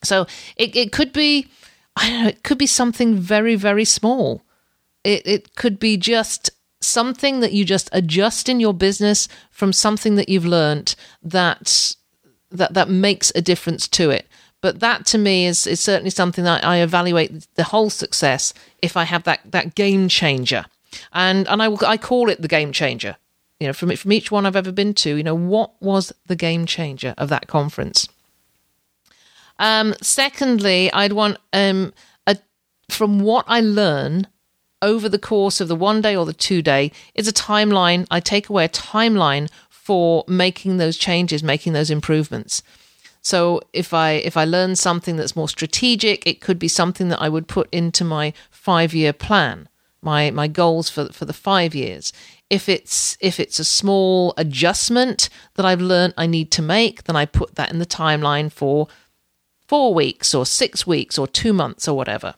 So 0.03 0.27
it, 0.57 0.75
it 0.77 0.93
could 0.93 1.13
be, 1.13 1.47
I 1.97 2.11
don't 2.11 2.23
know, 2.23 2.29
it 2.29 2.43
could 2.43 2.59
be 2.59 2.67
something 2.67 3.17
very 3.17 3.55
very 3.55 3.85
small. 3.85 4.43
It 5.05 5.27
it 5.27 5.55
could 5.55 5.79
be 5.79 5.97
just 5.97 6.51
something 6.81 7.41
that 7.41 7.53
you 7.53 7.65
just 7.65 7.89
adjust 7.93 8.49
in 8.49 8.61
your 8.61 8.75
business 8.75 9.29
from 9.51 9.73
something 9.73 10.17
that 10.17 10.29
you've 10.29 10.45
learned 10.45 10.97
that 11.23 11.95
that 12.51 12.75
that 12.75 12.89
makes 12.89 13.31
a 13.35 13.43
difference 13.43 13.87
to 13.89 14.11
it. 14.11 14.27
But 14.65 14.81
that 14.81 15.05
to 15.09 15.19
me 15.19 15.45
is, 15.45 15.67
is 15.67 15.79
certainly 15.79 16.09
something 16.09 16.43
that 16.45 16.65
I 16.65 16.79
evaluate 16.79 17.47
the 17.55 17.65
whole 17.65 17.91
success 17.91 18.55
if 18.81 18.97
I 18.97 19.05
have 19.05 19.25
that, 19.25 19.41
that 19.51 19.75
game 19.75 20.09
changer. 20.09 20.65
And 21.13 21.47
and 21.49 21.63
I, 21.63 21.71
I 21.87 21.99
call 21.99 22.31
it 22.31 22.41
the 22.41 22.49
game 22.49 22.73
changer. 22.73 23.19
You 23.61 23.67
know, 23.67 23.73
from, 23.75 23.95
from 23.95 24.13
each 24.13 24.31
one 24.31 24.47
I've 24.47 24.57
ever 24.57 24.73
been 24.73 24.95
to, 24.95 25.17
you 25.17 25.23
know, 25.23 25.35
what 25.35 25.73
was 25.83 26.15
the 26.29 26.35
game 26.35 26.65
changer 26.65 27.13
of 27.19 27.29
that 27.29 27.47
conference? 27.47 28.09
Um, 29.59 29.95
secondly, 30.01 30.91
I'd 30.95 31.13
want 31.13 31.37
um, 31.53 31.93
a, 32.27 32.39
from 32.89 33.21
what 33.21 33.45
I 33.47 33.61
learn 33.61 34.29
over 34.81 35.11
the 35.11 35.19
course 35.19 35.61
of 35.61 35.69
the 35.69 35.77
one 35.77 36.01
day 36.01 36.17
or 36.17 36.25
the 36.25 36.33
two 36.33 36.63
day 36.63 36.91
is 37.15 37.29
a 37.29 37.35
timeline. 37.35 38.07
I 38.11 38.19
take 38.19 38.49
away 38.49 38.65
a 38.65 38.71
timeline 38.71 39.51
for 39.69 40.25
making 40.27 40.79
those 40.79 40.97
changes, 40.97 41.43
making 41.43 41.75
those 41.75 41.91
improvements. 41.91 42.63
So 43.25 43.63
if 43.73 43.95
I 43.95 44.13
if 44.13 44.37
I 44.37 44.45
learn 44.45 44.77
something 44.77 45.17
that's 45.17 45.35
more 45.35 45.49
strategic, 45.49 46.27
it 46.27 46.43
could 46.43 46.59
be 46.59 46.69
something 46.69 47.09
that 47.09 47.23
I 47.23 47.31
would 47.31 47.49
put 47.49 47.69
into 47.73 48.05
my 48.05 48.35
five 48.51 48.95
year 48.95 49.15
plan, 49.15 49.69
my 50.03 50.31
my 50.31 50.47
goals 50.47 50.91
for 50.91 51.11
for 51.11 51.25
the 51.25 51.33
five 51.33 51.75
years. 51.75 52.13
If 52.51 52.69
it's 52.69 53.17
if 53.21 53.41
it's 53.41 53.59
a 53.59 53.65
small 53.65 54.35
adjustment 54.37 55.31
that 55.55 55.65
I've 55.65 55.81
learned 55.81 56.13
I 56.19 56.27
need 56.27 56.51
to 56.53 56.63
make, 56.63 57.05
then 57.05 57.17
I 57.17 57.25
put 57.25 57.55
that 57.55 57.73
in 57.73 57.79
the 57.79 57.87
timeline 57.87 58.53
for 58.53 58.89
four 59.67 59.95
weeks 59.95 60.35
or 60.35 60.45
six 60.45 60.87
weeks 60.87 61.17
or 61.17 61.27
two 61.27 61.55
months 61.55 61.89
or 61.89 61.97
whatever. 61.97 62.35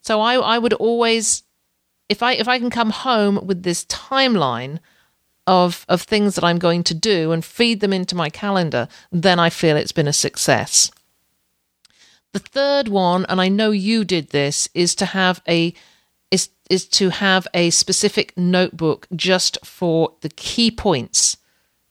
So 0.00 0.20
I 0.20 0.34
I 0.34 0.58
would 0.58 0.72
always 0.72 1.44
if 2.08 2.20
I 2.20 2.32
if 2.32 2.48
I 2.48 2.58
can 2.58 2.70
come 2.70 2.90
home 2.90 3.46
with 3.46 3.62
this 3.62 3.84
timeline 3.84 4.80
of 5.46 5.84
of 5.88 6.02
things 6.02 6.34
that 6.34 6.44
I'm 6.44 6.58
going 6.58 6.82
to 6.84 6.94
do 6.94 7.32
and 7.32 7.44
feed 7.44 7.80
them 7.80 7.92
into 7.92 8.14
my 8.14 8.30
calendar, 8.30 8.88
then 9.12 9.38
I 9.38 9.50
feel 9.50 9.76
it's 9.76 9.92
been 9.92 10.08
a 10.08 10.12
success. 10.12 10.90
The 12.32 12.38
third 12.40 12.88
one, 12.88 13.24
and 13.28 13.40
I 13.40 13.48
know 13.48 13.70
you 13.70 14.04
did 14.04 14.28
this, 14.30 14.68
is 14.74 14.94
to 14.96 15.06
have 15.06 15.40
a 15.48 15.72
is 16.30 16.50
is 16.68 16.86
to 16.88 17.10
have 17.10 17.46
a 17.54 17.70
specific 17.70 18.36
notebook 18.36 19.06
just 19.14 19.58
for 19.64 20.12
the 20.20 20.28
key 20.28 20.70
points, 20.70 21.36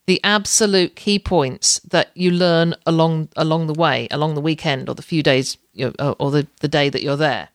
the 0.06 0.20
absolute 0.22 0.94
key 0.94 1.18
points 1.18 1.80
that 1.80 2.10
you 2.14 2.30
learn 2.30 2.74
along 2.84 3.28
along 3.36 3.66
the 3.66 3.74
way, 3.74 4.06
along 4.10 4.34
the 4.34 4.40
weekend 4.40 4.88
or 4.88 4.94
the 4.94 5.02
few 5.02 5.22
days 5.22 5.56
you 5.72 5.92
know, 5.98 6.12
or 6.18 6.30
the, 6.30 6.46
the 6.60 6.68
day 6.68 6.88
that 6.88 7.02
you're 7.02 7.16
there. 7.16 7.48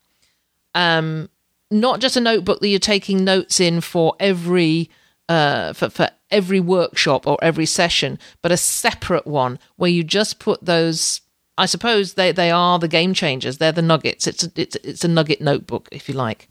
Um, 0.73 1.29
not 1.69 1.99
just 1.99 2.17
a 2.17 2.21
notebook 2.21 2.59
that 2.59 2.67
you're 2.67 2.79
taking 2.79 3.23
notes 3.23 3.59
in 3.59 3.81
for 3.81 4.15
every 4.19 4.89
uh, 5.31 5.71
for, 5.71 5.89
for 5.89 6.09
every 6.29 6.59
workshop 6.59 7.25
or 7.25 7.37
every 7.41 7.65
session, 7.65 8.19
but 8.41 8.51
a 8.51 8.57
separate 8.57 9.25
one 9.25 9.57
where 9.77 9.89
you 9.89 10.03
just 10.03 10.39
put 10.39 10.63
those. 10.65 11.21
I 11.57 11.67
suppose 11.67 12.15
they, 12.15 12.33
they 12.33 12.51
are 12.51 12.77
the 12.79 12.89
game 12.89 13.13
changers. 13.13 13.57
They're 13.57 13.71
the 13.71 13.81
nuggets. 13.81 14.27
It's 14.27 14.43
a, 14.43 14.51
it's, 14.55 14.75
it's 14.77 15.05
a 15.05 15.07
nugget 15.07 15.39
notebook, 15.39 15.87
if 15.89 16.09
you 16.09 16.15
like. 16.15 16.49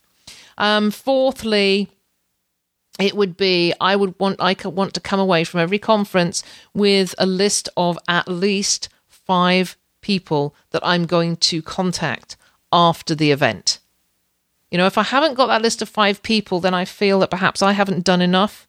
Um, 0.57 0.91
fourthly, 0.91 1.91
it 2.99 3.15
would 3.15 3.37
be 3.37 3.75
I 3.83 3.97
would 3.97 4.19
want 4.19 4.41
I 4.41 4.57
want 4.65 4.95
to 4.95 5.01
come 5.01 5.21
away 5.21 5.45
from 5.45 5.61
every 5.61 5.79
conference 5.79 6.43
with 6.73 7.15
a 7.19 7.27
list 7.27 7.69
of 7.77 7.99
at 8.09 8.29
least 8.29 8.89
five 9.09 9.77
people 10.01 10.55
that 10.71 10.83
I'm 10.83 11.05
going 11.05 11.37
to 11.37 11.61
contact 11.61 12.39
after 12.73 13.15
the 13.15 13.31
event. 13.31 13.79
You 14.71 14.79
know, 14.79 14.87
if 14.87 14.97
I 14.97 15.03
haven't 15.03 15.35
got 15.35 15.49
that 15.49 15.61
list 15.61 15.83
of 15.83 15.89
five 15.91 16.23
people, 16.23 16.61
then 16.61 16.73
I 16.73 16.87
feel 16.87 17.19
that 17.19 17.31
perhaps 17.31 17.61
I 17.61 17.73
haven't 17.73 18.05
done 18.05 18.23
enough 18.23 18.67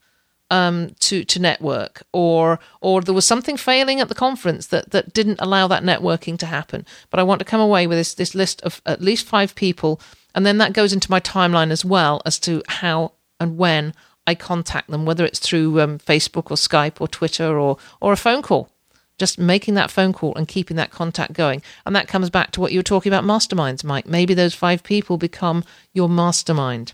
um, 0.52 0.94
to 1.00 1.24
to 1.24 1.40
network, 1.40 2.04
or 2.12 2.60
or 2.82 3.02
there 3.02 3.16
was 3.16 3.26
something 3.26 3.58
failing 3.58 4.00
at 4.02 4.10
the 4.10 4.16
conference 4.16 4.68
that 4.68 4.92
that 4.92 5.14
didn't 5.14 5.40
allow 5.40 5.68
that 5.68 5.82
networking 5.82 6.38
to 6.40 6.46
happen. 6.46 6.86
But 7.10 7.20
I 7.20 7.24
want 7.24 7.40
to 7.40 7.46
come 7.46 7.62
away 7.62 7.88
with 7.88 7.98
this 7.98 8.14
this 8.14 8.36
list 8.36 8.62
of 8.62 8.82
at 8.86 9.02
least 9.02 9.26
five 9.26 9.56
people, 9.56 10.00
and 10.36 10.46
then 10.46 10.58
that 10.60 10.74
goes 10.74 10.94
into 10.94 11.10
my 11.10 11.22
timeline 11.22 11.72
as 11.72 11.86
well 11.86 12.22
as 12.26 12.38
to 12.40 12.62
how 12.68 13.14
and 13.40 13.58
when 13.58 13.94
I 14.28 14.36
contact 14.36 14.90
them, 14.92 15.06
whether 15.06 15.26
it's 15.26 15.40
through 15.40 15.80
um, 15.82 15.98
Facebook 15.98 16.52
or 16.52 16.58
Skype 16.58 17.00
or 17.00 17.08
Twitter 17.08 17.58
or 17.58 17.78
or 18.02 18.12
a 18.12 18.18
phone 18.18 18.42
call. 18.42 18.70
Just 19.18 19.40
making 19.40 19.76
that 19.76 19.92
phone 19.92 20.14
call 20.14 20.34
and 20.36 20.48
keeping 20.48 20.78
that 20.78 20.90
contact 20.90 21.34
going. 21.34 21.62
And 21.86 21.96
that 21.96 22.08
comes 22.08 22.32
back 22.32 22.52
to 22.52 22.60
what 22.60 22.72
you 22.72 22.80
were 22.80 22.84
talking 22.84 23.14
about 23.14 23.24
masterminds, 23.24 23.84
Mike. 23.84 24.08
Maybe 24.08 24.34
those 24.34 24.56
five 24.56 24.82
people 24.84 25.18
become 25.18 25.64
your 25.94 26.10
mastermind. 26.10 26.94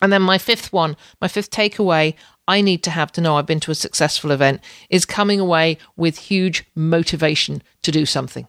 And 0.00 0.12
then 0.12 0.22
my 0.22 0.38
fifth 0.38 0.72
one, 0.72 0.96
my 1.20 1.28
fifth 1.28 1.50
takeaway 1.50 2.14
I 2.48 2.62
need 2.62 2.82
to 2.84 2.90
have 2.90 3.12
to 3.12 3.20
know 3.20 3.36
I've 3.36 3.46
been 3.46 3.60
to 3.60 3.70
a 3.70 3.76
successful 3.76 4.30
event 4.30 4.62
is 4.88 5.04
coming 5.04 5.38
away 5.38 5.76
with 5.96 6.16
huge 6.16 6.64
motivation 6.74 7.62
to 7.82 7.92
do 7.92 8.06
something. 8.06 8.48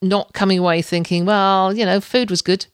Not 0.00 0.32
coming 0.32 0.58
away 0.58 0.80
thinking, 0.80 1.26
well, 1.26 1.76
you 1.76 1.84
know, 1.84 2.00
food 2.00 2.30
was 2.30 2.40
good, 2.40 2.66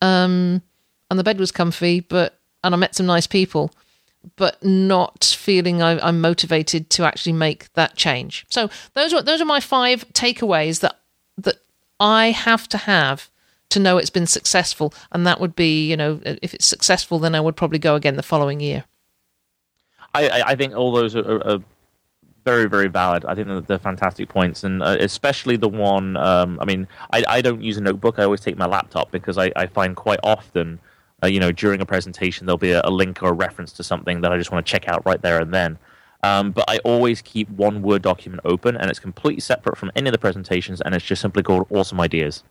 um, 0.00 0.62
and 1.10 1.18
the 1.18 1.24
bed 1.24 1.38
was 1.38 1.50
comfy, 1.50 2.00
but 2.00 2.38
and 2.62 2.74
I 2.74 2.78
met 2.78 2.94
some 2.94 3.06
nice 3.06 3.26
people, 3.26 3.72
but 4.36 4.62
not 4.64 5.24
feeling 5.24 5.82
I, 5.82 6.08
am 6.08 6.20
motivated 6.20 6.88
to 6.90 7.04
actually 7.04 7.32
make 7.32 7.72
that 7.72 7.96
change. 7.96 8.46
So 8.50 8.70
those 8.94 9.12
are 9.12 9.22
those 9.22 9.40
are 9.40 9.46
my 9.46 9.60
five 9.60 10.08
takeaways 10.12 10.80
that 10.80 10.96
that 11.38 11.56
I 11.98 12.30
have 12.30 12.68
to 12.68 12.78
have 12.78 13.30
to 13.70 13.80
know 13.80 13.98
it's 13.98 14.10
been 14.10 14.26
successful, 14.26 14.94
and 15.10 15.26
that 15.26 15.40
would 15.40 15.56
be, 15.56 15.90
you 15.90 15.96
know, 15.96 16.20
if 16.24 16.54
it's 16.54 16.66
successful, 16.66 17.18
then 17.18 17.34
I 17.34 17.40
would 17.40 17.56
probably 17.56 17.78
go 17.80 17.96
again 17.96 18.16
the 18.16 18.22
following 18.22 18.60
year. 18.60 18.84
I, 20.14 20.42
I 20.42 20.54
think 20.56 20.74
all 20.74 20.92
those 20.92 21.14
are, 21.14 21.42
are, 21.46 21.60
very, 22.44 22.68
very 22.68 22.88
valid. 22.88 23.24
I 23.26 23.34
think 23.34 23.66
they're, 23.66 23.78
fantastic 23.78 24.28
points, 24.28 24.64
and 24.64 24.82
uh, 24.82 24.96
especially 25.00 25.56
the 25.56 25.68
one. 25.68 26.16
Um, 26.16 26.58
I 26.60 26.64
mean, 26.64 26.88
I, 27.12 27.24
I 27.28 27.42
don't 27.42 27.62
use 27.62 27.76
a 27.76 27.80
notebook. 27.80 28.18
I 28.18 28.24
always 28.24 28.40
take 28.40 28.56
my 28.56 28.66
laptop 28.66 29.10
because 29.10 29.38
I, 29.38 29.52
I 29.56 29.66
find 29.66 29.94
quite 29.94 30.20
often, 30.22 30.80
uh, 31.22 31.26
you 31.26 31.38
know, 31.38 31.52
during 31.52 31.80
a 31.80 31.86
presentation 31.86 32.46
there'll 32.46 32.58
be 32.58 32.72
a, 32.72 32.80
a, 32.84 32.90
link 32.90 33.22
or 33.22 33.28
a 33.28 33.32
reference 33.32 33.72
to 33.74 33.84
something 33.84 34.22
that 34.22 34.32
I 34.32 34.38
just 34.38 34.50
want 34.50 34.64
to 34.64 34.70
check 34.70 34.88
out 34.88 35.04
right 35.04 35.20
there 35.20 35.40
and 35.40 35.52
then. 35.52 35.78
Um, 36.22 36.50
but 36.50 36.64
I 36.68 36.78
always 36.78 37.22
keep 37.22 37.48
one 37.50 37.82
Word 37.82 38.02
document 38.02 38.42
open, 38.44 38.76
and 38.76 38.90
it's 38.90 39.00
completely 39.00 39.40
separate 39.40 39.76
from 39.76 39.90
any 39.96 40.08
of 40.08 40.12
the 40.12 40.18
presentations, 40.18 40.80
and 40.80 40.94
it's 40.94 41.04
just 41.04 41.22
simply 41.22 41.42
called 41.42 41.66
"Awesome 41.70 42.00
Ideas." 42.00 42.42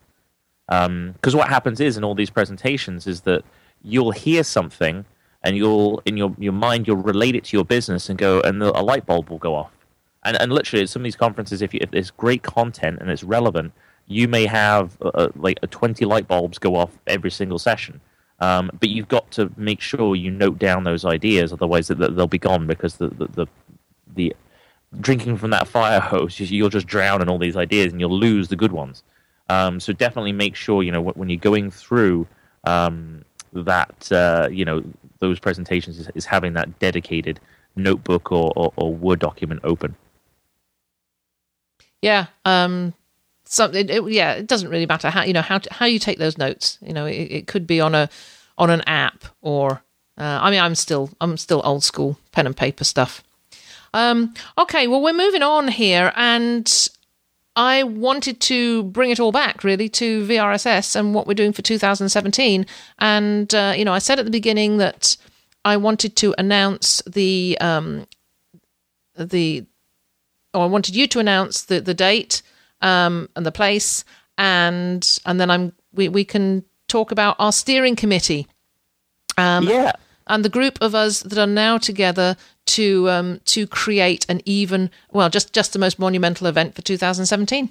Because 0.68 0.86
um, 0.86 1.38
what 1.38 1.48
happens 1.48 1.80
is 1.80 1.96
in 1.96 2.04
all 2.04 2.14
these 2.14 2.30
presentations 2.30 3.06
is 3.06 3.22
that 3.22 3.44
you'll 3.82 4.12
hear 4.12 4.44
something 4.44 5.04
and 5.42 5.56
you'll 5.56 6.02
in 6.04 6.16
your 6.16 6.34
your 6.38 6.52
mind 6.52 6.86
you'll 6.86 6.96
relate 6.96 7.34
it 7.34 7.44
to 7.44 7.56
your 7.56 7.64
business 7.64 8.08
and 8.08 8.18
go 8.18 8.40
and 8.40 8.60
the, 8.60 8.78
a 8.78 8.82
light 8.82 9.06
bulb 9.06 9.30
will 9.30 9.38
go 9.38 9.54
off 9.54 9.70
and 10.24 10.40
and 10.40 10.52
literally 10.52 10.82
at 10.82 10.88
some 10.88 11.02
of 11.02 11.04
these 11.04 11.16
conferences 11.16 11.62
if 11.62 11.72
you, 11.72 11.80
if 11.82 11.90
there's 11.90 12.10
great 12.10 12.42
content 12.42 12.98
and 13.00 13.10
it's 13.10 13.24
relevant 13.24 13.72
you 14.10 14.26
may 14.28 14.44
have 14.44 14.98
uh, 15.00 15.08
uh 15.14 15.28
like 15.36 15.58
a 15.62 15.66
20 15.66 16.04
light 16.04 16.28
bulbs 16.28 16.58
go 16.58 16.76
off 16.76 16.90
every 17.06 17.30
single 17.30 17.58
session. 17.58 18.00
Um, 18.40 18.70
but 18.80 18.88
you've 18.88 19.08
got 19.08 19.30
to 19.32 19.50
make 19.56 19.80
sure 19.80 20.16
you 20.16 20.30
note 20.30 20.58
down 20.58 20.84
those 20.84 21.04
ideas, 21.04 21.52
otherwise 21.52 21.88
they'll 21.88 22.26
be 22.26 22.38
gone 22.38 22.66
because 22.66 22.96
the 22.96 23.08
the, 23.08 23.26
the, 23.28 23.46
the 24.14 24.36
drinking 25.00 25.36
from 25.36 25.50
that 25.50 25.68
fire 25.68 26.00
hose, 26.12 26.40
you'll 26.40 26.68
just 26.68 26.86
drown 26.86 27.22
in 27.22 27.28
all 27.28 27.38
these 27.38 27.56
ideas 27.56 27.92
and 27.92 28.00
you'll 28.00 28.18
lose 28.18 28.48
the 28.48 28.56
good 28.56 28.72
ones. 28.72 29.04
Um, 29.48 29.78
so 29.78 29.92
definitely 29.92 30.32
make 30.32 30.56
sure 30.56 30.82
you 30.82 30.92
know 30.92 31.02
when 31.02 31.28
you're 31.28 31.38
going 31.38 31.70
through 31.70 32.26
um, 32.64 33.24
that 33.52 34.10
uh, 34.10 34.48
you 34.50 34.64
know 34.64 34.82
those 35.20 35.38
presentations 35.38 35.98
is, 35.98 36.08
is, 36.14 36.26
having 36.26 36.54
that 36.54 36.78
dedicated 36.78 37.40
notebook 37.76 38.32
or, 38.32 38.52
or, 38.56 38.72
or 38.76 38.94
Word 38.94 39.20
document 39.20 39.60
open. 39.64 39.94
Yeah, 42.02 42.26
um, 42.44 42.94
something. 43.44 43.88
It, 43.88 44.10
yeah, 44.10 44.32
it 44.32 44.46
doesn't 44.46 44.70
really 44.70 44.86
matter 44.86 45.10
how 45.10 45.22
you 45.22 45.32
know 45.32 45.42
how 45.42 45.58
to, 45.58 45.72
how 45.72 45.86
you 45.86 45.98
take 45.98 46.18
those 46.18 46.38
notes. 46.38 46.78
You 46.80 46.92
know, 46.92 47.06
it, 47.06 47.30
it 47.30 47.46
could 47.46 47.66
be 47.66 47.80
on 47.80 47.94
a 47.94 48.08
on 48.58 48.70
an 48.70 48.82
app 48.82 49.24
or. 49.40 49.82
Uh, 50.18 50.38
I 50.42 50.50
mean, 50.50 50.60
I'm 50.60 50.74
still 50.74 51.08
I'm 51.22 51.38
still 51.38 51.62
old 51.64 51.82
school 51.82 52.18
pen 52.32 52.46
and 52.46 52.54
paper 52.54 52.84
stuff. 52.84 53.22
Um, 53.94 54.34
okay, 54.58 54.86
well, 54.86 55.00
we're 55.00 55.14
moving 55.14 55.42
on 55.42 55.68
here, 55.68 56.12
and 56.14 56.88
I 57.56 57.82
wanted 57.82 58.40
to 58.42 58.84
bring 58.84 59.10
it 59.10 59.20
all 59.20 59.32
back 59.32 59.64
really 59.64 59.88
to 59.90 60.26
VRSS 60.26 60.94
and 60.94 61.14
what 61.14 61.26
we're 61.26 61.34
doing 61.34 61.52
for 61.52 61.62
2017. 61.62 62.64
And 62.98 63.54
uh, 63.54 63.74
you 63.76 63.84
know, 63.84 63.92
I 63.92 63.98
said 63.98 64.18
at 64.18 64.24
the 64.24 64.30
beginning 64.30 64.78
that 64.78 65.16
I 65.64 65.76
wanted 65.76 66.16
to 66.16 66.34
announce 66.38 67.02
the 67.06 67.58
um, 67.60 68.06
the 69.16 69.66
or 70.54 70.62
I 70.62 70.66
wanted 70.66 70.94
you 70.94 71.06
to 71.08 71.18
announce 71.18 71.62
the 71.62 71.80
the 71.80 71.94
date 71.94 72.42
um, 72.80 73.28
and 73.36 73.44
the 73.44 73.52
place, 73.52 74.04
and 74.38 75.18
and 75.26 75.40
then 75.40 75.50
I'm 75.50 75.72
we 75.92 76.08
we 76.08 76.24
can 76.24 76.64
talk 76.88 77.12
about 77.12 77.36
our 77.38 77.52
steering 77.52 77.96
committee. 77.96 78.46
Um, 79.36 79.68
yeah. 79.68 79.92
And 80.30 80.44
the 80.44 80.48
group 80.48 80.78
of 80.80 80.94
us 80.94 81.22
that 81.24 81.38
are 81.38 81.46
now 81.46 81.76
together 81.76 82.36
to 82.66 83.10
um, 83.10 83.40
to 83.46 83.66
create 83.66 84.24
an 84.28 84.40
even 84.44 84.90
well 85.12 85.28
just 85.28 85.52
just 85.52 85.72
the 85.72 85.78
most 85.78 85.98
monumental 85.98 86.46
event 86.46 86.74
for 86.74 86.82
2017. 86.82 87.70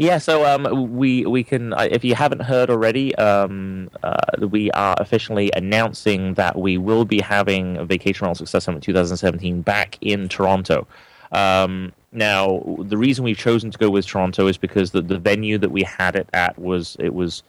Yeah, 0.00 0.18
so 0.18 0.44
um, 0.46 0.96
we 0.96 1.26
we 1.26 1.42
can 1.42 1.74
if 1.78 2.04
you 2.04 2.14
haven't 2.14 2.42
heard 2.42 2.70
already, 2.70 3.14
um, 3.16 3.90
uh, 4.02 4.46
we 4.48 4.70
are 4.72 4.94
officially 4.98 5.50
announcing 5.56 6.34
that 6.34 6.56
we 6.56 6.78
will 6.78 7.04
be 7.04 7.20
having 7.20 7.76
a 7.76 7.84
Vacation 7.84 8.24
Rental 8.24 8.46
Success 8.46 8.64
Summit 8.64 8.82
2017 8.82 9.62
back 9.62 9.98
in 10.00 10.28
Toronto. 10.28 10.86
Um, 11.32 11.92
now, 12.12 12.62
the 12.78 12.96
reason 12.96 13.24
we've 13.24 13.36
chosen 13.36 13.70
to 13.70 13.78
go 13.78 13.90
with 13.90 14.06
Toronto 14.06 14.46
is 14.46 14.56
because 14.56 14.92
the, 14.92 15.02
the 15.02 15.18
venue 15.18 15.58
that 15.58 15.70
we 15.70 15.82
had 15.82 16.16
it 16.16 16.28
at 16.32 16.58
was 16.58 16.96
it 17.00 17.12
was 17.12 17.42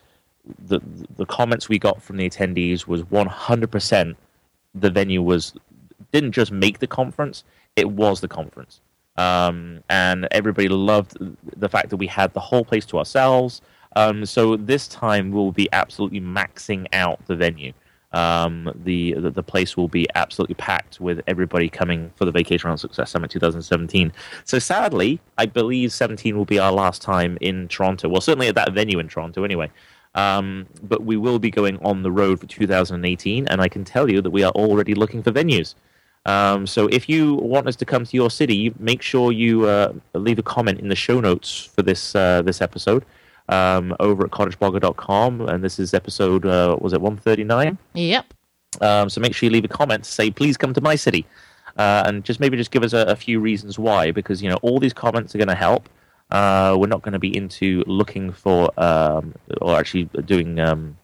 the 0.58 0.80
the 1.16 1.26
comments 1.26 1.68
we 1.68 1.78
got 1.78 2.02
from 2.02 2.16
the 2.16 2.28
attendees 2.28 2.86
was 2.86 3.02
100% 3.02 4.16
the 4.74 4.90
venue 4.90 5.22
was 5.22 5.54
didn't 6.12 6.32
just 6.32 6.52
make 6.52 6.78
the 6.78 6.86
conference; 6.86 7.44
it 7.76 7.90
was 7.90 8.20
the 8.20 8.28
conference. 8.28 8.80
Um, 9.16 9.82
and 9.88 10.28
everybody 10.30 10.68
loved 10.68 11.16
the 11.56 11.68
fact 11.68 11.90
that 11.90 11.96
we 11.96 12.06
had 12.06 12.32
the 12.32 12.40
whole 12.40 12.64
place 12.64 12.86
to 12.86 12.98
ourselves. 12.98 13.60
Um, 13.96 14.24
so 14.24 14.56
this 14.56 14.88
time 14.88 15.30
we'll 15.30 15.52
be 15.52 15.68
absolutely 15.72 16.20
maxing 16.20 16.86
out 16.92 17.24
the 17.26 17.36
venue. 17.36 17.72
Um, 18.12 18.72
the, 18.84 19.12
the, 19.12 19.30
the 19.30 19.42
place 19.42 19.76
will 19.76 19.88
be 19.88 20.06
absolutely 20.14 20.56
packed 20.56 21.00
with 21.00 21.20
everybody 21.26 21.68
coming 21.68 22.10
for 22.16 22.24
the 22.24 22.32
Vacation 22.32 22.68
Rental 22.68 22.78
Success 22.78 23.10
Summit 23.10 23.30
2017. 23.30 24.12
So 24.44 24.58
sadly, 24.58 25.20
I 25.38 25.46
believe 25.46 25.92
17 25.92 26.36
will 26.36 26.44
be 26.44 26.58
our 26.58 26.72
last 26.72 27.02
time 27.02 27.38
in 27.40 27.68
Toronto. 27.68 28.08
Well, 28.08 28.20
certainly 28.20 28.48
at 28.48 28.56
that 28.56 28.72
venue 28.72 28.98
in 28.98 29.08
Toronto, 29.08 29.44
anyway. 29.44 29.70
Um, 30.14 30.66
but 30.82 31.04
we 31.04 31.16
will 31.16 31.38
be 31.38 31.50
going 31.50 31.78
on 31.84 32.02
the 32.02 32.10
road 32.10 32.40
for 32.40 32.46
2018, 32.46 33.46
and 33.46 33.60
I 33.60 33.68
can 33.68 33.84
tell 33.84 34.10
you 34.10 34.20
that 34.22 34.30
we 34.30 34.42
are 34.42 34.52
already 34.52 34.94
looking 34.94 35.22
for 35.22 35.30
venues. 35.30 35.74
Um, 36.26 36.66
so 36.66 36.86
if 36.88 37.08
you 37.08 37.34
want 37.34 37.66
us 37.66 37.76
to 37.76 37.84
come 37.84 38.04
to 38.04 38.16
your 38.16 38.30
city, 38.30 38.74
make 38.78 39.02
sure 39.02 39.32
you 39.32 39.66
uh, 39.66 39.92
leave 40.14 40.38
a 40.38 40.42
comment 40.42 40.80
in 40.80 40.88
the 40.88 40.96
show 40.96 41.20
notes 41.20 41.70
for 41.74 41.82
this 41.82 42.14
uh, 42.14 42.42
this 42.42 42.60
episode 42.60 43.04
um, 43.48 43.96
over 44.00 44.24
at 44.24 44.30
cottageblogger.com. 44.30 45.42
And 45.42 45.64
this 45.64 45.78
is 45.78 45.94
episode 45.94 46.44
uh, 46.44 46.76
was 46.80 46.92
it 46.92 47.00
one 47.00 47.16
thirty 47.16 47.44
nine? 47.44 47.78
Yep. 47.94 48.34
Um, 48.80 49.10
so 49.10 49.20
make 49.20 49.34
sure 49.34 49.46
you 49.46 49.52
leave 49.52 49.64
a 49.64 49.68
comment 49.68 50.04
to 50.04 50.10
say 50.10 50.30
please 50.30 50.56
come 50.56 50.74
to 50.74 50.80
my 50.80 50.94
city, 50.94 51.26
uh, 51.76 52.02
and 52.06 52.22
just 52.24 52.38
maybe 52.38 52.56
just 52.56 52.70
give 52.70 52.84
us 52.84 52.92
a, 52.92 53.00
a, 53.06 53.16
few 53.16 53.40
reasons 53.40 53.78
why 53.78 54.12
because 54.12 54.42
you 54.42 54.48
know 54.48 54.58
all 54.62 54.78
these 54.78 54.92
comments 54.92 55.34
are 55.34 55.38
going 55.38 55.48
to 55.48 55.54
help. 55.54 55.88
Uh, 56.30 56.76
we're 56.78 56.86
not 56.86 57.02
going 57.02 57.12
to 57.12 57.18
be 57.18 57.36
into 57.36 57.82
looking 57.86 58.32
for 58.32 58.70
um, 58.80 59.34
or 59.60 59.76
actually 59.76 60.04
doing 60.24 60.60
um, 60.60 60.96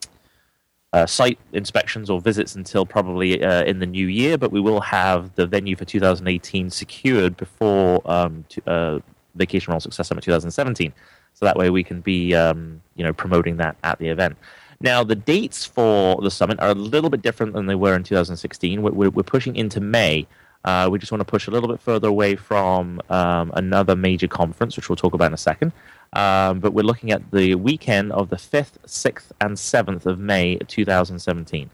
uh, 0.93 1.05
site 1.05 1.37
inspections 1.53 2.09
or 2.09 2.21
visits 2.21 2.55
until 2.55 2.85
probably 2.85 3.43
uh, 3.43 3.63
in 3.63 3.79
the 3.79 3.85
new 3.85 4.07
year, 4.07 4.37
but 4.37 4.51
we 4.51 4.61
will 4.61 4.79
have 4.79 5.33
the 5.35 5.45
venue 5.45 5.75
for 5.75 5.85
2018 5.85 6.69
secured 6.69 7.35
before 7.37 8.01
um, 8.05 8.45
to, 8.49 8.69
uh, 8.69 8.99
Vacation 9.35 9.71
Rental 9.71 9.81
Success 9.81 10.07
Summit 10.07 10.23
2017. 10.23 10.93
So 11.33 11.45
that 11.45 11.55
way 11.55 11.69
we 11.69 11.83
can 11.83 12.01
be, 12.01 12.33
um, 12.33 12.81
you 12.95 13.03
know, 13.03 13.13
promoting 13.13 13.57
that 13.57 13.75
at 13.83 13.99
the 13.99 14.07
event. 14.07 14.37
Now 14.79 15.03
the 15.03 15.15
dates 15.15 15.65
for 15.65 16.21
the 16.21 16.31
summit 16.31 16.59
are 16.59 16.69
a 16.69 16.75
little 16.75 17.09
bit 17.09 17.21
different 17.21 17.53
than 17.53 17.65
they 17.65 17.75
were 17.75 17.95
in 17.95 18.03
2016. 18.03 18.81
We're, 18.81 19.09
we're 19.09 19.23
pushing 19.23 19.55
into 19.55 19.79
May. 19.79 20.25
Uh, 20.65 20.89
we 20.91 20.99
just 20.99 21.11
want 21.11 21.21
to 21.21 21.25
push 21.25 21.47
a 21.47 21.51
little 21.51 21.69
bit 21.69 21.79
further 21.79 22.07
away 22.07 22.35
from 22.35 23.01
um, 23.09 23.51
another 23.55 23.95
major 23.95 24.27
conference, 24.27 24.75
which 24.75 24.89
we'll 24.89 24.95
talk 24.95 25.13
about 25.13 25.27
in 25.27 25.33
a 25.33 25.37
second. 25.37 25.71
Um, 26.13 26.59
but 26.59 26.73
we're 26.73 26.83
looking 26.83 27.11
at 27.11 27.31
the 27.31 27.55
weekend 27.55 28.11
of 28.11 28.29
the 28.29 28.37
5th, 28.37 28.77
6th, 28.85 29.31
and 29.41 29.55
7th 29.55 30.05
of 30.05 30.19
May 30.19 30.57
2017. 30.57 31.69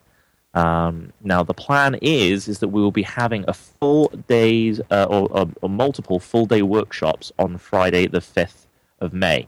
Um, 0.55 1.11
now, 1.23 1.41
the 1.41 1.53
plan 1.53 1.95
is 2.01 2.47
is 2.47 2.59
that 2.59 2.67
we 2.67 2.81
will 2.81 2.91
be 2.91 3.01
having 3.01 3.43
a 3.47 3.53
full 3.53 4.09
days 4.27 4.79
uh, 4.91 5.07
or, 5.09 5.27
or, 5.31 5.49
or, 5.61 5.69
multiple 5.69 6.19
full 6.19 6.45
day 6.45 6.61
workshops 6.61 7.31
on 7.39 7.57
Friday, 7.57 8.05
the 8.05 8.19
5th 8.19 8.67
of 8.99 9.13
May. 9.13 9.47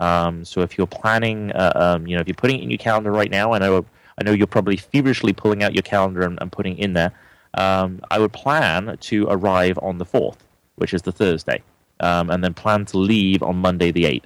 Um, 0.00 0.46
so, 0.46 0.62
if 0.62 0.78
you're 0.78 0.86
planning, 0.86 1.52
uh, 1.52 1.72
um, 1.74 2.06
you 2.06 2.14
know, 2.14 2.22
if 2.22 2.28
you're 2.28 2.34
putting 2.34 2.60
it 2.60 2.62
in 2.62 2.70
your 2.70 2.78
calendar 2.78 3.10
right 3.10 3.30
now, 3.30 3.52
I 3.52 3.58
know, 3.58 3.84
I 4.18 4.24
know 4.24 4.32
you're 4.32 4.46
probably 4.46 4.78
feverishly 4.78 5.34
pulling 5.34 5.62
out 5.62 5.74
your 5.74 5.82
calendar 5.82 6.22
and, 6.22 6.38
and 6.40 6.50
putting 6.50 6.78
in 6.78 6.94
there. 6.94 7.12
Um, 7.56 8.00
I 8.10 8.18
would 8.18 8.32
plan 8.32 8.96
to 9.00 9.26
arrive 9.28 9.78
on 9.82 9.98
the 9.98 10.04
4th, 10.04 10.38
which 10.76 10.92
is 10.92 11.02
the 11.02 11.12
Thursday 11.12 11.62
um, 12.00 12.30
and 12.30 12.42
then 12.42 12.54
plan 12.54 12.84
to 12.86 12.98
leave 12.98 13.42
on 13.42 13.56
Monday 13.56 13.90
the 13.90 14.04
8th. 14.04 14.22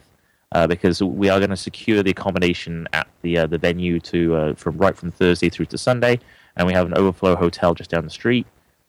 Uh, 0.53 0.66
because 0.66 1.01
we 1.01 1.28
are 1.28 1.39
going 1.39 1.51
to 1.51 1.57
secure 1.57 2.03
the 2.03 2.11
accommodation 2.11 2.89
at 2.93 3.07
the 3.22 3.39
uh, 3.39 3.47
the 3.47 3.57
venue 3.57 4.01
to 4.01 4.35
uh, 4.35 4.55
from 4.55 4.76
right 4.78 4.97
from 4.97 5.12
Thursday 5.12 5.49
through 5.49 5.66
to 5.66 5.78
Sunday, 5.78 6.18
and 6.57 6.66
we 6.66 6.72
have 6.72 6.87
an 6.87 6.95
overflow 6.95 7.37
hotel 7.37 7.72
just 7.72 7.89
down 7.89 8.03
the 8.03 8.11
street, 8.11 8.45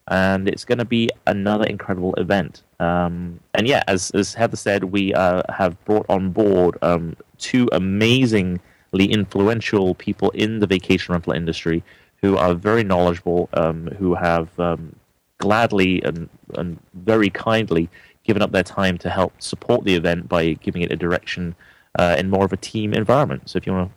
and 0.08 0.48
it's 0.48 0.66
going 0.66 0.80
to 0.80 0.86
be 0.86 1.12
another 1.28 1.66
incredible 1.66 2.16
event. 2.16 2.64
Um, 2.80 3.40
and 3.54 3.68
yeah, 3.68 3.84
as 3.88 4.10
as 4.16 4.34
Heather 4.34 4.58
said, 4.58 4.86
we 4.86 5.14
uh, 5.14 5.44
have 5.54 5.78
brought 5.86 6.08
on 6.10 6.32
board 6.32 6.80
um, 6.82 7.16
two 7.38 7.70
amazingly 7.72 8.60
influential 8.92 9.94
people 9.94 10.32
in 10.32 10.62
the 10.62 10.66
vacation 10.66 11.12
rental 11.12 11.34
industry 11.34 11.84
who 12.22 12.38
are 12.38 12.54
very 12.54 12.84
knowledgeable, 12.84 13.50
um, 13.54 13.88
who 13.98 14.16
have 14.16 14.48
um, 14.60 14.96
gladly 15.38 16.02
and, 16.04 16.30
and 16.56 16.80
very 16.94 17.30
kindly 17.30 17.90
given 18.24 18.42
up 18.42 18.52
their 18.52 18.64
time 18.64 18.98
to 19.00 19.10
help 19.10 19.34
support 19.42 19.84
the 19.84 19.96
event 19.96 20.30
by 20.30 20.54
giving 20.54 20.82
it 20.82 20.92
a 20.92 20.96
direction 20.96 21.56
uh, 22.00 22.16
in 22.18 22.30
more 22.30 22.46
of 22.46 22.54
a 22.54 22.58
team 22.58 22.94
environment. 22.94 23.50
So 23.50 23.58
if 23.58 23.66
you 23.66 23.74
want 23.74 23.90
to 23.90 23.96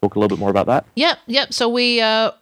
talk 0.00 0.14
a 0.14 0.18
little 0.18 0.36
bit 0.36 0.40
more 0.40 0.50
about 0.50 0.66
that. 0.66 0.84
Yep, 0.94 1.18
yep. 1.26 1.52
So 1.52 1.68
we. 1.68 2.00
Uh... 2.00 2.32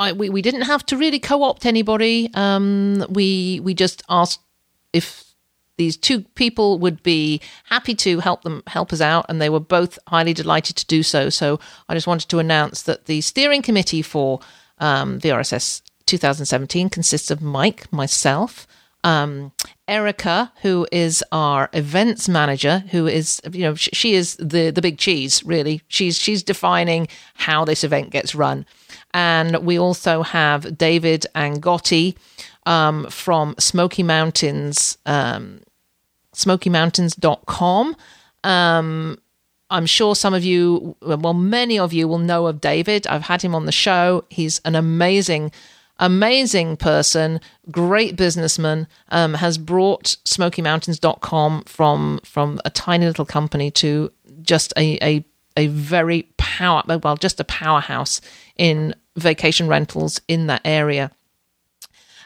I, 0.00 0.12
we, 0.12 0.28
we 0.28 0.42
didn't 0.42 0.62
have 0.62 0.86
to 0.86 0.96
really 0.96 1.18
co-opt 1.18 1.66
anybody. 1.66 2.30
Um, 2.34 3.04
we 3.10 3.58
we 3.64 3.74
just 3.74 4.04
asked 4.08 4.38
if 4.92 5.24
these 5.76 5.96
two 5.96 6.20
people 6.36 6.78
would 6.78 7.02
be 7.02 7.40
happy 7.64 7.96
to 7.96 8.20
help 8.20 8.42
them 8.42 8.62
help 8.68 8.92
us 8.92 9.00
out, 9.00 9.26
and 9.28 9.40
they 9.40 9.50
were 9.50 9.58
both 9.58 9.98
highly 10.06 10.34
delighted 10.34 10.76
to 10.76 10.86
do 10.86 11.02
so. 11.02 11.30
So 11.30 11.58
I 11.88 11.94
just 11.94 12.06
wanted 12.06 12.28
to 12.28 12.38
announce 12.38 12.82
that 12.82 13.06
the 13.06 13.20
steering 13.20 13.60
committee 13.60 14.02
for 14.02 14.38
um, 14.80 15.18
RSS 15.20 15.82
2017 16.06 16.88
consists 16.90 17.30
of 17.30 17.42
Mike, 17.42 17.92
myself, 17.92 18.66
um, 19.04 19.52
Erica, 19.86 20.52
who 20.62 20.86
is 20.90 21.24
our 21.32 21.70
events 21.72 22.28
manager, 22.28 22.80
who 22.90 23.06
is 23.06 23.40
you 23.52 23.62
know 23.62 23.74
she 23.74 24.14
is 24.14 24.36
the 24.36 24.70
the 24.70 24.82
big 24.82 24.98
cheese 24.98 25.44
really. 25.44 25.82
She's 25.88 26.18
she's 26.18 26.42
defining 26.42 27.08
how 27.34 27.64
this 27.64 27.84
event 27.84 28.10
gets 28.10 28.34
run, 28.34 28.66
and 29.14 29.56
we 29.64 29.78
also 29.78 30.22
have 30.22 30.76
David 30.76 31.26
Angotti 31.34 32.16
um, 32.66 33.06
from 33.06 33.54
Smoky 33.58 34.02
Mountains, 34.02 34.98
um, 35.06 35.60
SmokyMountains.com. 36.34 37.96
Um, 38.44 39.18
I'm 39.70 39.86
sure 39.86 40.14
some 40.14 40.34
of 40.34 40.44
you, 40.44 40.96
well, 41.02 41.34
many 41.34 41.78
of 41.78 41.92
you 41.92 42.08
will 42.08 42.18
know 42.18 42.46
of 42.46 42.60
David. 42.60 43.06
I've 43.06 43.22
had 43.22 43.42
him 43.42 43.54
on 43.54 43.66
the 43.66 43.72
show. 43.72 44.24
He's 44.30 44.60
an 44.64 44.74
amazing 44.74 45.52
amazing 45.98 46.76
person, 46.76 47.40
great 47.70 48.16
businessman, 48.16 48.86
um, 49.08 49.34
has 49.34 49.58
brought 49.58 50.16
SmokyMountains.com 50.24 51.64
from 51.64 52.20
from 52.24 52.60
a 52.64 52.70
tiny 52.70 53.06
little 53.06 53.24
company 53.24 53.70
to 53.72 54.12
just 54.42 54.72
a, 54.76 54.98
a 55.02 55.24
a 55.56 55.66
very 55.66 56.28
power 56.36 56.82
well 57.02 57.16
just 57.16 57.40
a 57.40 57.44
powerhouse 57.44 58.20
in 58.56 58.94
vacation 59.16 59.68
rentals 59.68 60.20
in 60.28 60.46
that 60.46 60.62
area. 60.64 61.10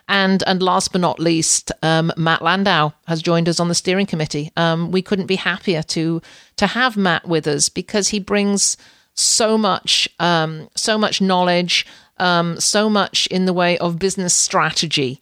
And 0.09 0.43
and 0.47 0.63
last 0.63 0.93
but 0.93 1.01
not 1.01 1.21
least, 1.21 1.73
um, 1.83 2.13
Matt 2.17 2.43
Landau 2.43 2.93
has 3.07 3.23
joined 3.23 3.49
us 3.49 3.61
on 3.61 3.69
the 3.69 3.75
steering 3.75 4.07
committee. 4.07 4.51
Um, 4.57 4.91
we 4.91 5.01
couldn't 5.01 5.27
be 5.27 5.37
happier 5.37 5.83
to 5.85 6.21
to 6.63 6.69
have 6.69 6.97
Matt 6.97 7.27
with 7.27 7.49
us 7.49 7.69
because 7.69 8.11
he 8.11 8.21
brings 8.21 8.77
so 9.15 9.59
much 9.59 10.09
um, 10.21 10.69
so 10.77 10.97
much 10.97 11.21
knowledge, 11.21 11.85
um, 12.19 12.59
so 12.61 12.89
much 12.89 13.27
in 13.27 13.47
the 13.47 13.53
way 13.53 13.77
of 13.79 13.99
business 13.99 14.33
strategy 14.33 15.21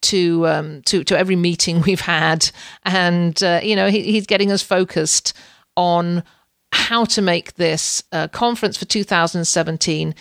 to 0.00 0.46
um, 0.46 0.82
to 0.86 1.04
to 1.04 1.18
every 1.18 1.36
meeting 1.36 1.82
we've 1.86 2.00
had, 2.00 2.50
and 2.84 3.42
uh, 3.42 3.60
you 3.62 3.76
know 3.76 3.90
he, 3.90 4.02
he's 4.02 4.26
getting 4.26 4.50
us 4.50 4.62
focused 4.62 5.34
on 5.76 6.24
how 6.72 7.04
to 7.04 7.20
make 7.20 7.54
this 7.54 8.02
uh, 8.12 8.28
conference 8.28 8.78
for 8.78 8.86
2017 8.86 10.14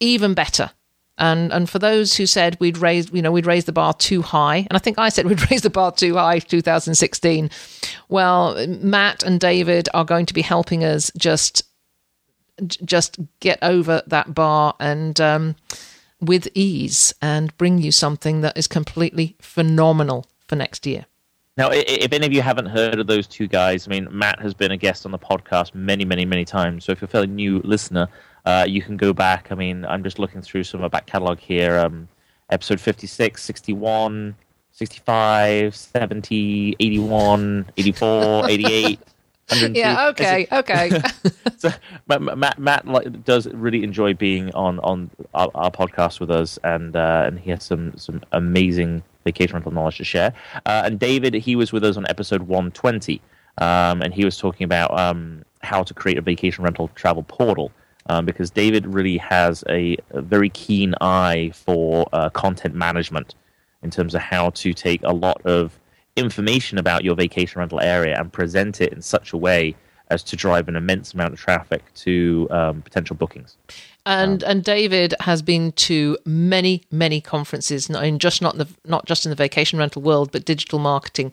even 0.00 0.34
better. 0.34 0.70
And 1.18 1.52
and 1.52 1.68
for 1.68 1.78
those 1.78 2.14
who 2.14 2.26
said 2.26 2.56
we'd 2.60 2.78
raise, 2.78 3.10
you 3.10 3.22
know, 3.22 3.32
we'd 3.32 3.46
raise 3.46 3.64
the 3.64 3.72
bar 3.72 3.94
too 3.94 4.22
high, 4.22 4.58
and 4.58 4.72
I 4.72 4.78
think 4.78 4.98
I 4.98 5.08
said 5.08 5.26
we'd 5.26 5.50
raise 5.50 5.62
the 5.62 5.70
bar 5.70 5.92
too 5.92 6.16
high 6.16 6.38
2016. 6.38 7.50
Well, 8.08 8.66
Matt 8.66 9.22
and 9.22 9.40
David 9.40 9.88
are 9.94 10.04
going 10.04 10.26
to 10.26 10.34
be 10.34 10.42
helping 10.42 10.84
us 10.84 11.10
just 11.16 11.62
just 12.84 13.18
get 13.40 13.58
over 13.62 14.02
that 14.06 14.34
bar 14.34 14.74
and 14.80 15.20
um, 15.20 15.56
with 16.20 16.48
ease 16.54 17.14
and 17.20 17.56
bring 17.58 17.78
you 17.78 17.92
something 17.92 18.40
that 18.40 18.56
is 18.56 18.66
completely 18.66 19.36
phenomenal 19.40 20.26
for 20.46 20.56
next 20.56 20.86
year. 20.86 21.06
Now, 21.56 21.70
if 21.72 22.12
any 22.12 22.26
of 22.26 22.32
you 22.34 22.42
haven't 22.42 22.66
heard 22.66 22.98
of 23.00 23.06
those 23.06 23.26
two 23.26 23.46
guys, 23.46 23.88
I 23.88 23.90
mean, 23.90 24.08
Matt 24.10 24.40
has 24.40 24.52
been 24.52 24.72
a 24.72 24.76
guest 24.76 25.06
on 25.06 25.12
the 25.12 25.18
podcast 25.18 25.74
many, 25.74 26.04
many, 26.04 26.26
many 26.26 26.44
times. 26.44 26.84
So 26.84 26.92
if 26.92 27.00
you're 27.00 27.06
a 27.06 27.10
fairly 27.10 27.28
new 27.28 27.60
listener, 27.64 28.08
uh, 28.46 28.64
you 28.66 28.80
can 28.80 28.96
go 28.96 29.12
back. 29.12 29.48
I 29.50 29.54
mean, 29.54 29.84
I'm 29.84 30.02
just 30.02 30.18
looking 30.18 30.40
through 30.40 30.64
some 30.64 30.78
of 30.78 30.82
my 30.82 30.88
back 30.88 31.06
catalog 31.06 31.38
here. 31.38 31.78
Um, 31.78 32.08
episode 32.50 32.80
56, 32.80 33.42
61, 33.42 34.36
65, 34.70 35.74
70, 35.74 36.76
81, 36.78 37.70
84, 37.76 38.48
88. 38.50 39.00
yeah. 39.70 40.08
Okay. 40.08 40.46
Okay. 40.50 41.00
so 41.56 41.70
Matt, 42.08 42.58
Matt 42.58 43.24
does 43.24 43.46
really 43.48 43.82
enjoy 43.84 44.14
being 44.14 44.52
on 44.54 44.80
on 44.80 45.10
our, 45.34 45.50
our 45.54 45.70
podcast 45.70 46.20
with 46.20 46.30
us, 46.30 46.58
and 46.64 46.96
uh, 46.96 47.24
and 47.26 47.38
he 47.38 47.50
has 47.50 47.62
some 47.64 47.96
some 47.96 48.22
amazing 48.32 49.02
vacation 49.24 49.54
rental 49.54 49.72
knowledge 49.72 49.98
to 49.98 50.04
share. 50.04 50.32
Uh, 50.66 50.82
and 50.84 50.98
David, 50.98 51.34
he 51.34 51.56
was 51.56 51.72
with 51.72 51.84
us 51.84 51.96
on 51.96 52.06
episode 52.08 52.42
one 52.42 52.72
twenty, 52.72 53.20
um, 53.58 54.02
and 54.02 54.12
he 54.12 54.24
was 54.24 54.36
talking 54.36 54.64
about 54.64 54.96
um, 54.98 55.44
how 55.62 55.82
to 55.84 55.94
create 55.94 56.18
a 56.18 56.22
vacation 56.22 56.64
rental 56.64 56.88
travel 56.94 57.22
portal. 57.22 57.70
Um, 58.08 58.24
because 58.24 58.50
David 58.50 58.86
really 58.86 59.16
has 59.16 59.64
a, 59.68 59.96
a 60.10 60.22
very 60.22 60.48
keen 60.50 60.94
eye 61.00 61.50
for 61.54 62.08
uh, 62.12 62.30
content 62.30 62.74
management 62.74 63.34
in 63.82 63.90
terms 63.90 64.14
of 64.14 64.20
how 64.20 64.50
to 64.50 64.72
take 64.72 65.02
a 65.02 65.12
lot 65.12 65.40
of 65.44 65.78
information 66.14 66.78
about 66.78 67.04
your 67.04 67.14
vacation 67.14 67.58
rental 67.58 67.80
area 67.80 68.18
and 68.18 68.32
present 68.32 68.80
it 68.80 68.92
in 68.92 69.02
such 69.02 69.32
a 69.32 69.36
way 69.36 69.74
as 70.08 70.22
to 70.22 70.36
drive 70.36 70.68
an 70.68 70.76
immense 70.76 71.14
amount 71.14 71.32
of 71.32 71.38
traffic 71.38 71.82
to 71.94 72.46
um, 72.50 72.82
potential 72.82 73.16
bookings. 73.16 73.56
And 74.04 74.44
um, 74.44 74.50
and 74.50 74.64
David 74.64 75.14
has 75.20 75.42
been 75.42 75.72
to 75.72 76.16
many 76.24 76.82
many 76.90 77.20
conferences, 77.20 77.90
not 77.90 78.04
in 78.04 78.18
just 78.18 78.40
not 78.40 78.54
in 78.54 78.58
the 78.58 78.68
not 78.84 79.06
just 79.06 79.26
in 79.26 79.30
the 79.30 79.36
vacation 79.36 79.78
rental 79.78 80.02
world, 80.02 80.30
but 80.30 80.44
digital 80.44 80.78
marketing. 80.78 81.32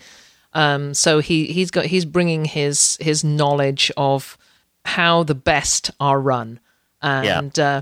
Um, 0.53 0.93
so 0.93 1.19
he 1.19 1.45
he's 1.45 1.71
got 1.71 1.85
he's 1.85 2.05
bringing 2.05 2.45
his 2.45 2.97
his 2.99 3.23
knowledge 3.23 3.91
of 3.95 4.37
how 4.85 5.23
the 5.23 5.35
best 5.35 5.91
are 5.99 6.19
run, 6.19 6.59
and 7.03 7.57
yeah. 7.57 7.77
uh, 7.77 7.81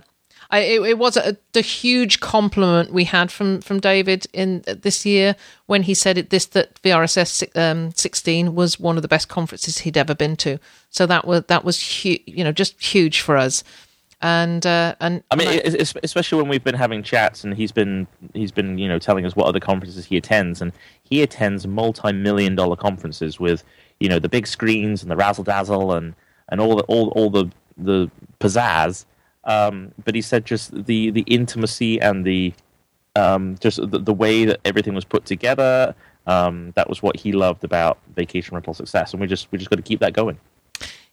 I, 0.52 0.60
it, 0.60 0.82
it, 0.82 0.98
was 0.98 1.16
a, 1.16 1.38
the 1.54 1.62
huge 1.62 2.20
compliment 2.20 2.92
we 2.92 3.06
had 3.06 3.32
from 3.32 3.62
from 3.62 3.80
David 3.80 4.28
in 4.34 4.64
uh, 4.68 4.76
this 4.80 5.06
year 5.06 5.36
when 5.68 5.84
he 5.84 5.94
said 5.94 6.18
it, 6.18 6.30
this 6.30 6.46
that 6.48 6.82
VRSS 6.82 7.58
um, 7.58 7.92
16 7.96 8.54
was 8.54 8.80
one 8.80 8.98
of 8.98 9.02
the 9.02 9.08
best 9.08 9.30
conferences 9.30 9.80
he'd 9.80 9.98
ever 9.98 10.14
been 10.14 10.36
to. 10.38 10.60
So 10.90 11.06
that 11.06 11.26
was 11.26 11.46
that 11.46 11.64
was 11.64 12.02
hu- 12.02 12.18
you 12.26 12.44
know 12.44 12.52
just 12.52 12.84
huge 12.84 13.22
for 13.22 13.38
us. 13.38 13.64
And 14.22 14.66
uh, 14.68 14.96
and 15.00 15.24
I 15.32 15.36
mean, 15.36 15.62
especially 15.66 16.42
when 16.42 16.50
we've 16.50 16.64
been 16.64 16.76
having 16.76 17.02
chats, 17.02 17.44
and 17.44 17.56
he's 17.56 17.72
been 17.72 18.06
he's 18.34 18.52
been 18.52 18.78
you 18.78 18.88
know 18.88 19.00
telling 19.00 19.26
us 19.26 19.36
what 19.36 19.48
other 19.48 19.60
conferences 19.60 20.06
he 20.06 20.18
attends, 20.18 20.62
and 20.62 20.74
he 21.04 21.24
attends 21.24 21.66
multi-million 21.66 22.56
dollar 22.56 22.76
conferences 22.76 23.40
with 23.40 23.64
you 24.00 24.10
know 24.10 24.20
the 24.20 24.30
big 24.30 24.46
screens 24.46 25.02
and 25.02 25.10
the 25.10 25.16
razzle 25.16 25.44
dazzle 25.44 25.94
and 25.94 26.14
and 26.50 26.62
all 26.62 26.76
the 26.76 26.84
all 26.84 27.10
all 27.16 27.30
the 27.30 27.50
the 27.78 28.12
pizzazz 28.40 29.06
um, 29.44 29.92
but 30.04 30.16
he 30.16 30.22
said 30.22 30.46
just 30.46 30.86
the 30.86 31.12
the 31.12 31.22
intimacy 31.22 32.00
and 32.00 32.26
the 32.26 32.54
um, 33.16 33.58
just 33.60 33.78
the, 33.78 34.00
the, 34.00 34.14
way 34.14 34.46
that 34.46 34.62
everything 34.64 34.94
was 34.94 35.04
put 35.04 35.26
together. 35.26 35.94
Um, 36.28 36.72
that 36.76 36.88
was 36.88 37.02
what 37.02 37.18
he 37.18 37.34
loved 37.34 37.64
about 37.64 37.98
vacation 38.16 38.56
rental 38.56 38.74
success, 38.74 39.12
and 39.12 39.20
we 39.20 39.28
just 39.28 39.52
we 39.52 39.58
just 39.58 39.70
got 39.70 39.78
to 39.78 39.82
keep 39.82 40.00
that 40.00 40.14
going. 40.14 40.40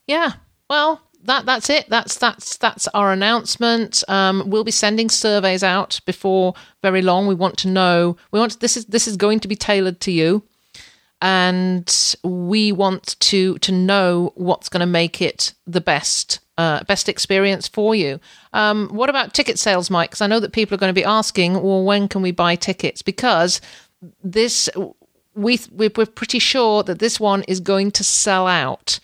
Yeah, 0.07 0.33
well, 0.69 1.01
that 1.23 1.45
that's 1.45 1.69
it. 1.69 1.89
That's 1.89 2.17
that's 2.17 2.57
that's 2.57 2.87
our 2.89 3.11
announcement. 3.11 4.03
Um, 4.07 4.43
we'll 4.47 4.63
be 4.63 4.71
sending 4.71 5.09
surveys 5.09 5.63
out 5.63 5.99
before 6.05 6.53
very 6.81 7.01
long. 7.01 7.27
We 7.27 7.35
want 7.35 7.57
to 7.59 7.67
know. 7.67 8.17
We 8.31 8.39
want 8.39 8.59
this 8.59 8.77
is 8.77 8.85
this 8.85 9.07
is 9.07 9.17
going 9.17 9.39
to 9.41 9.47
be 9.47 9.55
tailored 9.55 9.99
to 10.01 10.11
you, 10.11 10.43
and 11.21 12.15
we 12.23 12.71
want 12.71 13.19
to 13.19 13.57
to 13.57 13.71
know 13.71 14.31
what's 14.35 14.69
going 14.69 14.81
to 14.81 14.85
make 14.85 15.21
it 15.21 15.53
the 15.65 15.81
best 15.81 16.39
uh, 16.59 16.83
best 16.83 17.07
experience 17.07 17.69
for 17.69 17.95
you. 17.95 18.19
Um, 18.51 18.89
what 18.89 19.09
about 19.09 19.33
ticket 19.33 19.57
sales, 19.57 19.89
Mike? 19.89 20.09
Because 20.09 20.19
I 20.19 20.27
know 20.27 20.41
that 20.41 20.51
people 20.51 20.75
are 20.75 20.77
going 20.77 20.93
to 20.93 21.01
be 21.01 21.05
asking, 21.05 21.53
well, 21.53 21.85
when 21.85 22.09
can 22.09 22.21
we 22.21 22.31
buy 22.31 22.57
tickets? 22.57 23.01
Because 23.01 23.61
this, 24.21 24.69
we 25.35 25.57
we're 25.71 25.89
pretty 25.89 26.39
sure 26.39 26.83
that 26.83 26.99
this 26.99 27.17
one 27.17 27.43
is 27.43 27.61
going 27.61 27.91
to 27.91 28.03
sell 28.03 28.45
out 28.45 28.99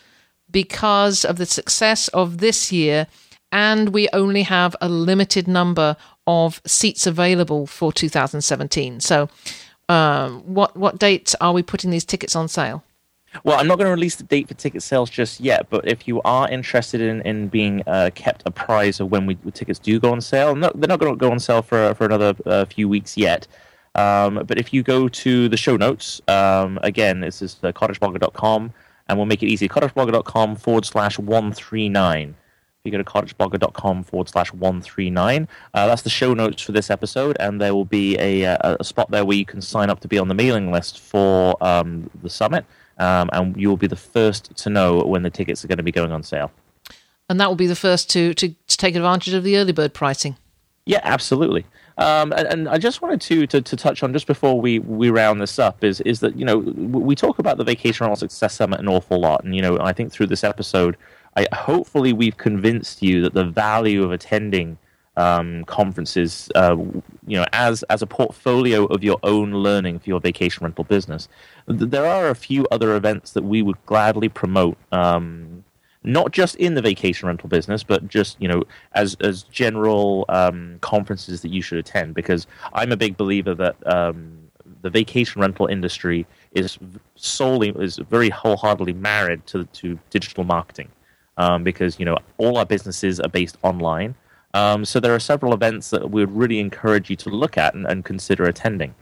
because 0.52 1.24
of 1.24 1.38
the 1.38 1.46
success 1.46 2.10
of 2.10 2.40
this 2.40 2.74
year, 2.74 3.08
and 3.54 3.90
we 3.90 4.10
only 4.12 4.44
have 4.44 4.76
a 4.82 4.90
limited 4.90 5.48
number 5.48 5.96
of 6.28 6.62
seats 6.66 7.08
available 7.08 7.68
for 7.68 7.94
2017. 7.94 9.00
So, 9.00 9.30
um, 9.88 10.42
what 10.42 10.76
what 10.76 11.00
date 11.00 11.34
are 11.40 11.54
we 11.54 11.64
putting 11.64 11.90
these 11.90 12.06
tickets 12.06 12.36
on 12.36 12.50
sale? 12.50 12.84
Well, 13.44 13.60
I'm 13.60 13.68
not 13.68 13.78
going 13.78 13.88
to 13.88 13.94
release 13.94 14.16
the 14.16 14.24
date 14.24 14.48
for 14.48 14.54
ticket 14.54 14.82
sales 14.84 15.10
just 15.10 15.40
yet, 15.40 15.70
but 15.70 15.88
if 15.88 16.08
you 16.08 16.22
are 16.24 16.50
interested 16.50 17.02
in, 17.02 17.22
in 17.22 17.48
being 17.48 17.84
uh, 17.88 18.12
kept 18.16 18.44
apprised 18.46 19.02
of 19.02 19.12
when 19.12 19.26
we, 19.26 19.36
tickets 19.52 19.80
do 19.80 20.00
go 20.00 20.12
on 20.12 20.22
sale, 20.22 20.56
they're 20.56 20.88
not 20.88 21.00
going 21.00 21.14
to 21.14 21.16
go 21.16 21.32
on 21.32 21.40
sale 21.40 21.62
for, 21.62 21.94
for 21.96 22.06
another 22.06 22.36
uh, 22.46 22.66
few 22.66 22.88
weeks 22.88 23.18
yet. 23.18 23.48
Um, 23.96 24.44
but 24.46 24.58
if 24.58 24.74
you 24.74 24.84
go 24.84 25.08
to 25.08 25.50
the 25.50 25.58
show 25.58 25.78
notes, 25.78 26.22
um, 26.28 26.80
again, 26.84 27.22
this 27.22 27.42
is 27.42 27.58
uh, 27.64 27.72
cottageblogger.com, 27.72 28.74
and 29.08 29.18
we'll 29.18 29.26
make 29.26 29.42
it 29.42 29.48
easy. 29.48 29.68
cottageblogger.com 29.70 30.56
forward 30.58 30.86
slash 30.86 31.18
139. 31.18 32.30
If 32.30 32.36
you 32.84 32.92
go 32.92 32.98
to 32.98 33.04
cottageblogger.com 33.04 34.04
forward 34.04 34.30
slash 34.30 34.52
139, 34.54 35.48
uh, 35.74 35.88
that's 35.88 36.02
the 36.02 36.10
show 36.10 36.34
notes 36.34 36.62
for 36.62 36.72
this 36.72 36.90
episode, 36.90 37.38
and 37.40 37.60
there 37.60 37.74
will 37.74 37.86
be 37.86 38.18
a, 38.20 38.44
a, 38.44 38.78
a, 38.80 38.84
spot 38.84 39.10
there 39.10 39.26
where 39.26 39.38
you 39.38 39.46
can 39.46 39.62
sign 39.62 39.90
up 39.90 40.02
to 40.02 40.08
be 40.08 40.20
on 40.20 40.28
the 40.28 40.36
mailing 40.36 40.72
list 40.72 41.00
for 41.00 41.56
um, 41.64 42.10
the 42.22 42.30
summit 42.30 42.66
um, 42.98 43.30
and 43.34 43.60
you 43.60 43.70
will 43.70 43.78
be 43.78 43.88
the 43.88 43.96
first 43.96 44.56
to 44.58 44.70
know 44.70 45.00
when 45.02 45.24
the 45.24 45.30
tickets 45.30 45.64
are 45.64 45.68
going 45.68 45.78
to 45.78 45.84
be 45.84 45.92
going 45.92 46.12
on 46.12 46.24
sale. 46.24 46.52
And 47.30 47.40
that 47.40 47.50
will 47.50 47.56
be 47.56 47.68
the 47.68 47.76
first 47.76 48.10
to, 48.12 48.34
to, 48.36 48.50
to 48.50 48.78
take 48.78 48.96
advantage 48.96 49.34
of 49.34 49.44
the 49.44 49.58
early 49.58 49.74
bird 49.74 49.94
pricing. 49.94 50.38
Yeah, 50.86 51.02
absolutely. 51.04 51.66
Um, 51.98 52.34
and, 52.34 52.48
and, 52.48 52.70
I 52.70 52.78
just 52.78 53.02
wanted 53.02 53.22
to, 53.22 53.48
to, 53.48 53.62
to 53.62 53.76
touch 53.76 54.04
on 54.04 54.12
just 54.12 54.28
before 54.28 54.60
we, 54.60 54.80
we 54.80 55.10
round 55.10 55.42
this 55.42 55.58
up 55.58 55.82
is 55.84 56.02
is 56.02 56.20
that 56.20 56.38
you 56.38 56.44
know 56.44 56.58
we 56.58 57.16
talk 57.16 57.40
about 57.40 57.58
the 57.58 57.64
Vacation 57.64 58.04
Rental 58.04 58.18
Success 58.18 58.56
Summit 58.56 58.82
an 58.82 58.90
awful 58.90 59.20
lot, 59.20 59.46
and 59.46 59.56
you 59.56 59.62
know 59.62 59.80
I 59.80 59.94
think 59.94 60.12
through 60.12 60.28
this 60.28 60.44
episode, 60.44 60.98
I 61.38 61.48
hopefully 61.54 62.12
we've 62.12 62.36
convinced 62.36 63.02
you 63.02 63.22
that 63.22 63.34
the 63.34 63.46
value 63.46 64.04
of 64.04 64.12
attending 64.12 64.78
um, 65.18 65.64
conferences, 65.66 66.50
uh, 66.56 66.76
you 67.26 67.38
know, 67.38 67.46
as 67.54 67.84
as 67.84 68.02
a 68.02 68.08
portfolio 68.08 68.86
of 68.86 69.04
your 69.04 69.20
own 69.24 69.52
learning 69.52 70.00
for 70.00 70.10
your 70.10 70.20
vacation 70.20 70.64
rental 70.64 70.84
business. 70.84 71.28
There 71.68 72.06
are 72.06 72.30
a 72.30 72.36
few 72.36 72.68
other 72.72 72.96
events 72.96 73.32
that 73.32 73.44
we 73.44 73.62
would 73.62 73.84
gladly 73.86 74.30
promote, 74.30 74.78
um, 74.92 75.64
not 76.04 76.32
just 76.32 76.56
in 76.58 76.76
the 76.76 76.82
vacation 76.82 77.28
rental 77.28 77.50
business, 77.50 77.84
but 77.84 78.08
just 78.08 78.40
you 78.42 78.48
know, 78.48 78.64
as 78.94 79.16
as 79.22 79.44
general 79.44 80.26
um, 80.30 80.78
conferences 80.82 81.42
that 81.42 81.52
you 81.52 81.62
should 81.62 81.78
attend. 81.78 82.14
Because 82.14 82.46
I'm 82.74 82.92
a 82.92 82.98
big 82.98 83.16
believer 83.16 83.56
that 83.56 83.76
um, 83.88 84.40
the 84.82 84.90
vacation 84.90 85.42
rental 85.42 85.68
industry 85.68 86.28
is 86.52 86.78
solely 87.16 87.70
is 87.70 87.98
very 88.10 88.30
wholeheartedly 88.30 88.94
married 88.94 89.46
to 89.48 89.64
to 89.66 89.98
digital 90.10 90.44
marketing. 90.44 90.90
Um, 91.38 91.66
because 91.66 92.00
you 92.00 92.06
know 92.06 92.18
all 92.38 92.58
our 92.58 92.66
businesses 92.66 93.20
are 93.20 93.28
based 93.28 93.58
online, 93.62 94.16
um, 94.56 94.86
so 94.86 95.02
there 95.02 95.14
are 95.14 95.20
several 95.20 95.54
events 95.54 95.90
that 95.90 96.12
we 96.12 96.22
would 96.22 96.34
really 96.34 96.60
encourage 96.60 97.10
you 97.10 97.18
to 97.18 97.30
look 97.30 97.58
at 97.58 97.74
and, 97.74 97.86
and 97.86 98.06
consider 98.06 98.46
attending. 98.46 98.96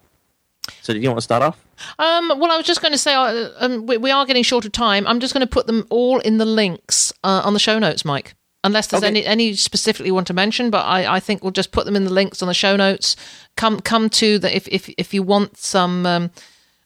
So, 0.82 0.94
do 0.94 1.00
you 1.00 1.08
want 1.08 1.18
to 1.18 1.24
start 1.24 1.44
off? 1.44 1.64
Um, 2.00 2.30
well, 2.40 2.52
I 2.52 2.58
was 2.58 2.66
just 2.66 2.82
going 2.82 2.92
to 2.92 2.98
say 2.98 3.14
uh, 3.14 3.50
um, 3.60 3.86
we, 3.86 3.98
we, 3.98 4.10
are 4.10 4.26
getting 4.26 4.42
short 4.42 4.66
of 4.66 4.72
time. 4.72 5.06
I'm 5.06 5.20
just 5.20 5.32
going 5.32 5.46
to 5.46 5.50
put 5.50 5.68
them 5.68 5.86
all 5.92 6.20
in 6.20 6.40
the 6.40 6.46
links 6.46 7.14
uh, 7.24 7.42
on 7.44 7.54
the 7.54 7.60
show 7.60 7.78
notes, 7.78 8.04
Mike. 8.04 8.34
Unless 8.64 8.88
there's 8.88 9.04
okay. 9.04 9.10
any 9.10 9.26
any 9.26 9.54
specifically 9.54 10.10
want 10.10 10.26
to 10.28 10.34
mention, 10.34 10.72
but 10.72 10.86
I, 10.86 11.18
I 11.18 11.20
think 11.20 11.44
we'll 11.44 11.52
just 11.52 11.72
put 11.72 11.86
them 11.86 11.98
in 11.98 12.06
the 12.06 12.14
links 12.14 12.42
on 12.42 12.48
the 12.48 12.54
show 12.54 12.76
notes. 12.76 13.16
Come 13.56 13.80
come 13.82 14.10
to 14.12 14.40
the 14.40 14.56
if 14.56 14.68
if 14.70 14.90
if 14.98 15.14
you 15.14 15.22
want 15.22 15.58
some 15.58 16.06
um, 16.06 16.32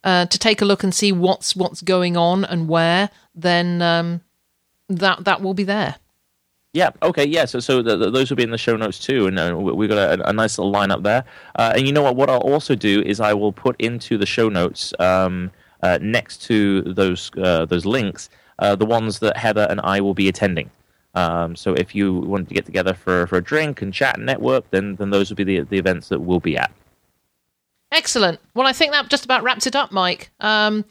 uh, 0.03 0.25
to 0.25 0.39
take 0.39 0.61
a 0.61 0.65
look 0.65 0.83
and 0.83 0.93
see 0.93 1.11
what's 1.11 1.55
what's 1.55 1.81
going 1.81 2.17
on 2.17 2.43
and 2.43 2.67
where, 2.67 3.11
then 3.35 3.81
um, 3.81 4.21
that 4.89 5.23
that 5.23 5.41
will 5.41 5.53
be 5.53 5.63
there. 5.63 5.97
Yeah. 6.77 6.91
Okay. 7.01 7.25
Yeah. 7.25 7.45
So, 7.45 7.59
so 7.59 7.81
the, 7.81 7.97
the, 7.97 8.11
those 8.11 8.29
will 8.29 8.37
be 8.37 8.43
in 8.43 8.51
the 8.51 8.57
show 8.59 8.77
notes 8.77 8.99
too, 8.99 9.25
and 9.25 9.39
uh, 9.39 9.57
we've 9.57 9.89
got 9.89 9.97
a, 9.97 10.29
a, 10.29 10.31
nice 10.31 10.59
little 10.59 10.71
lineup 10.71 11.01
there. 11.01 11.23
Uh, 11.55 11.73
and 11.75 11.87
you 11.87 11.91
know 11.91 12.03
what? 12.03 12.15
What 12.15 12.29
I'll 12.29 12.37
also 12.37 12.75
do 12.75 13.01
is 13.01 13.19
I 13.19 13.33
will 13.33 13.51
put 13.51 13.75
into 13.81 14.15
the 14.15 14.27
show 14.27 14.47
notes 14.47 14.93
um, 14.99 15.49
uh, 15.81 15.97
next 15.99 16.43
to 16.43 16.83
those 16.83 17.31
uh, 17.35 17.65
those 17.65 17.83
links 17.87 18.29
uh, 18.59 18.75
the 18.75 18.85
ones 18.85 19.17
that 19.19 19.37
Heather 19.37 19.65
and 19.71 19.81
I 19.81 20.01
will 20.01 20.13
be 20.13 20.27
attending. 20.27 20.69
Um, 21.15 21.55
so, 21.55 21.73
if 21.73 21.95
you 21.95 22.13
want 22.13 22.47
to 22.49 22.53
get 22.53 22.65
together 22.65 22.93
for, 22.93 23.25
for 23.25 23.37
a 23.37 23.43
drink 23.43 23.81
and 23.81 23.91
chat 23.91 24.17
and 24.17 24.27
network, 24.27 24.69
then 24.69 24.97
then 24.97 25.09
those 25.09 25.31
will 25.31 25.35
be 25.35 25.43
the 25.43 25.61
the 25.61 25.79
events 25.79 26.09
that 26.09 26.19
we'll 26.19 26.39
be 26.39 26.57
at. 26.57 26.71
Excellent. 27.91 28.39
Well, 28.53 28.67
I 28.67 28.73
think 28.73 28.91
that 28.91 29.09
just 29.09 29.25
about 29.25 29.41
wraps 29.41 29.65
it 29.65 29.75
up, 29.75 29.91
Mike. 29.91 30.29
Um, 30.41 30.85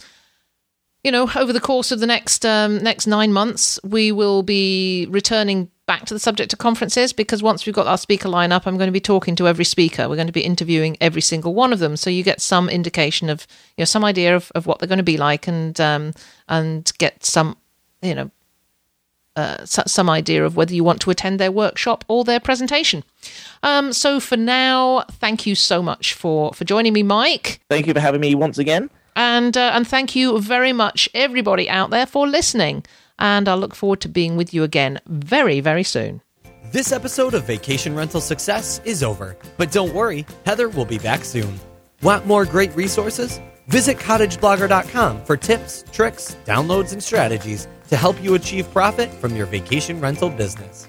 you 1.04 1.12
know, 1.12 1.30
over 1.36 1.52
the 1.52 1.60
course 1.60 1.92
of 1.92 2.00
the 2.00 2.06
next 2.08 2.44
um, 2.44 2.78
next 2.78 3.06
nine 3.06 3.32
months, 3.32 3.78
we 3.84 4.10
will 4.10 4.42
be 4.42 5.06
returning 5.10 5.70
back 5.86 6.04
to 6.04 6.14
the 6.14 6.20
subject 6.20 6.52
of 6.52 6.58
conferences 6.58 7.12
because 7.12 7.42
once 7.42 7.64
we've 7.64 7.74
got 7.74 7.86
our 7.86 7.96
speaker 7.96 8.28
lineup, 8.28 8.62
I'm 8.66 8.76
going 8.76 8.88
to 8.88 8.92
be 8.92 9.00
talking 9.00 9.36
to 9.36 9.48
every 9.48 9.64
speaker. 9.64 10.08
We're 10.08 10.16
going 10.16 10.26
to 10.26 10.32
be 10.32 10.44
interviewing 10.44 10.96
every 11.00 11.22
single 11.22 11.54
one 11.54 11.72
of 11.72 11.78
them, 11.78 11.96
so 11.96 12.10
you 12.10 12.22
get 12.22 12.40
some 12.40 12.68
indication 12.68 13.30
of 13.30 13.46
you 13.76 13.82
know 13.82 13.86
some 13.86 14.04
idea 14.04 14.34
of, 14.34 14.50
of 14.54 14.66
what 14.66 14.78
they're 14.78 14.88
going 14.88 14.98
to 14.98 15.04
be 15.04 15.16
like, 15.16 15.46
and 15.46 15.80
um, 15.80 16.12
and 16.48 16.90
get 16.98 17.24
some 17.24 17.56
you 18.02 18.14
know 18.14 18.30
uh, 19.36 19.64
some 19.64 20.10
idea 20.10 20.44
of 20.44 20.56
whether 20.56 20.74
you 20.74 20.82
want 20.82 21.00
to 21.02 21.10
attend 21.10 21.38
their 21.38 21.52
workshop 21.52 22.04
or 22.08 22.24
their 22.24 22.40
presentation. 22.40 23.04
Um, 23.62 23.92
so 23.92 24.18
for 24.18 24.36
now, 24.36 25.02
thank 25.12 25.46
you 25.46 25.54
so 25.54 25.82
much 25.82 26.14
for 26.14 26.52
for 26.52 26.64
joining 26.64 26.92
me, 26.92 27.02
Mike. 27.02 27.60
Thank 27.68 27.86
you 27.86 27.94
for 27.94 28.00
having 28.00 28.20
me 28.20 28.34
once 28.34 28.58
again, 28.58 28.90
and 29.14 29.56
uh, 29.56 29.70
and 29.74 29.86
thank 29.86 30.16
you 30.16 30.40
very 30.40 30.72
much, 30.72 31.08
everybody 31.14 31.70
out 31.70 31.90
there, 31.90 32.06
for 32.06 32.26
listening 32.26 32.84
and 33.18 33.48
I'll 33.48 33.58
look 33.58 33.74
forward 33.74 34.00
to 34.02 34.08
being 34.08 34.36
with 34.36 34.52
you 34.52 34.62
again 34.62 35.00
very, 35.06 35.60
very 35.60 35.82
soon. 35.82 36.22
This 36.72 36.92
episode 36.92 37.34
of 37.34 37.44
Vacation 37.44 37.94
Rental 37.94 38.20
Success 38.20 38.80
is 38.84 39.02
over, 39.02 39.36
but 39.56 39.70
don't 39.70 39.94
worry, 39.94 40.26
Heather 40.44 40.68
will 40.68 40.84
be 40.84 40.98
back 40.98 41.24
soon. 41.24 41.58
Want 42.02 42.26
more 42.26 42.44
great 42.44 42.74
resources? 42.74 43.40
Visit 43.68 43.98
cottageblogger.com 43.98 45.24
for 45.24 45.36
tips, 45.36 45.84
tricks, 45.92 46.36
downloads, 46.44 46.92
and 46.92 47.02
strategies 47.02 47.68
to 47.88 47.96
help 47.96 48.20
you 48.22 48.34
achieve 48.34 48.70
profit 48.72 49.12
from 49.14 49.36
your 49.36 49.46
vacation 49.46 50.00
rental 50.00 50.28
business. 50.28 50.88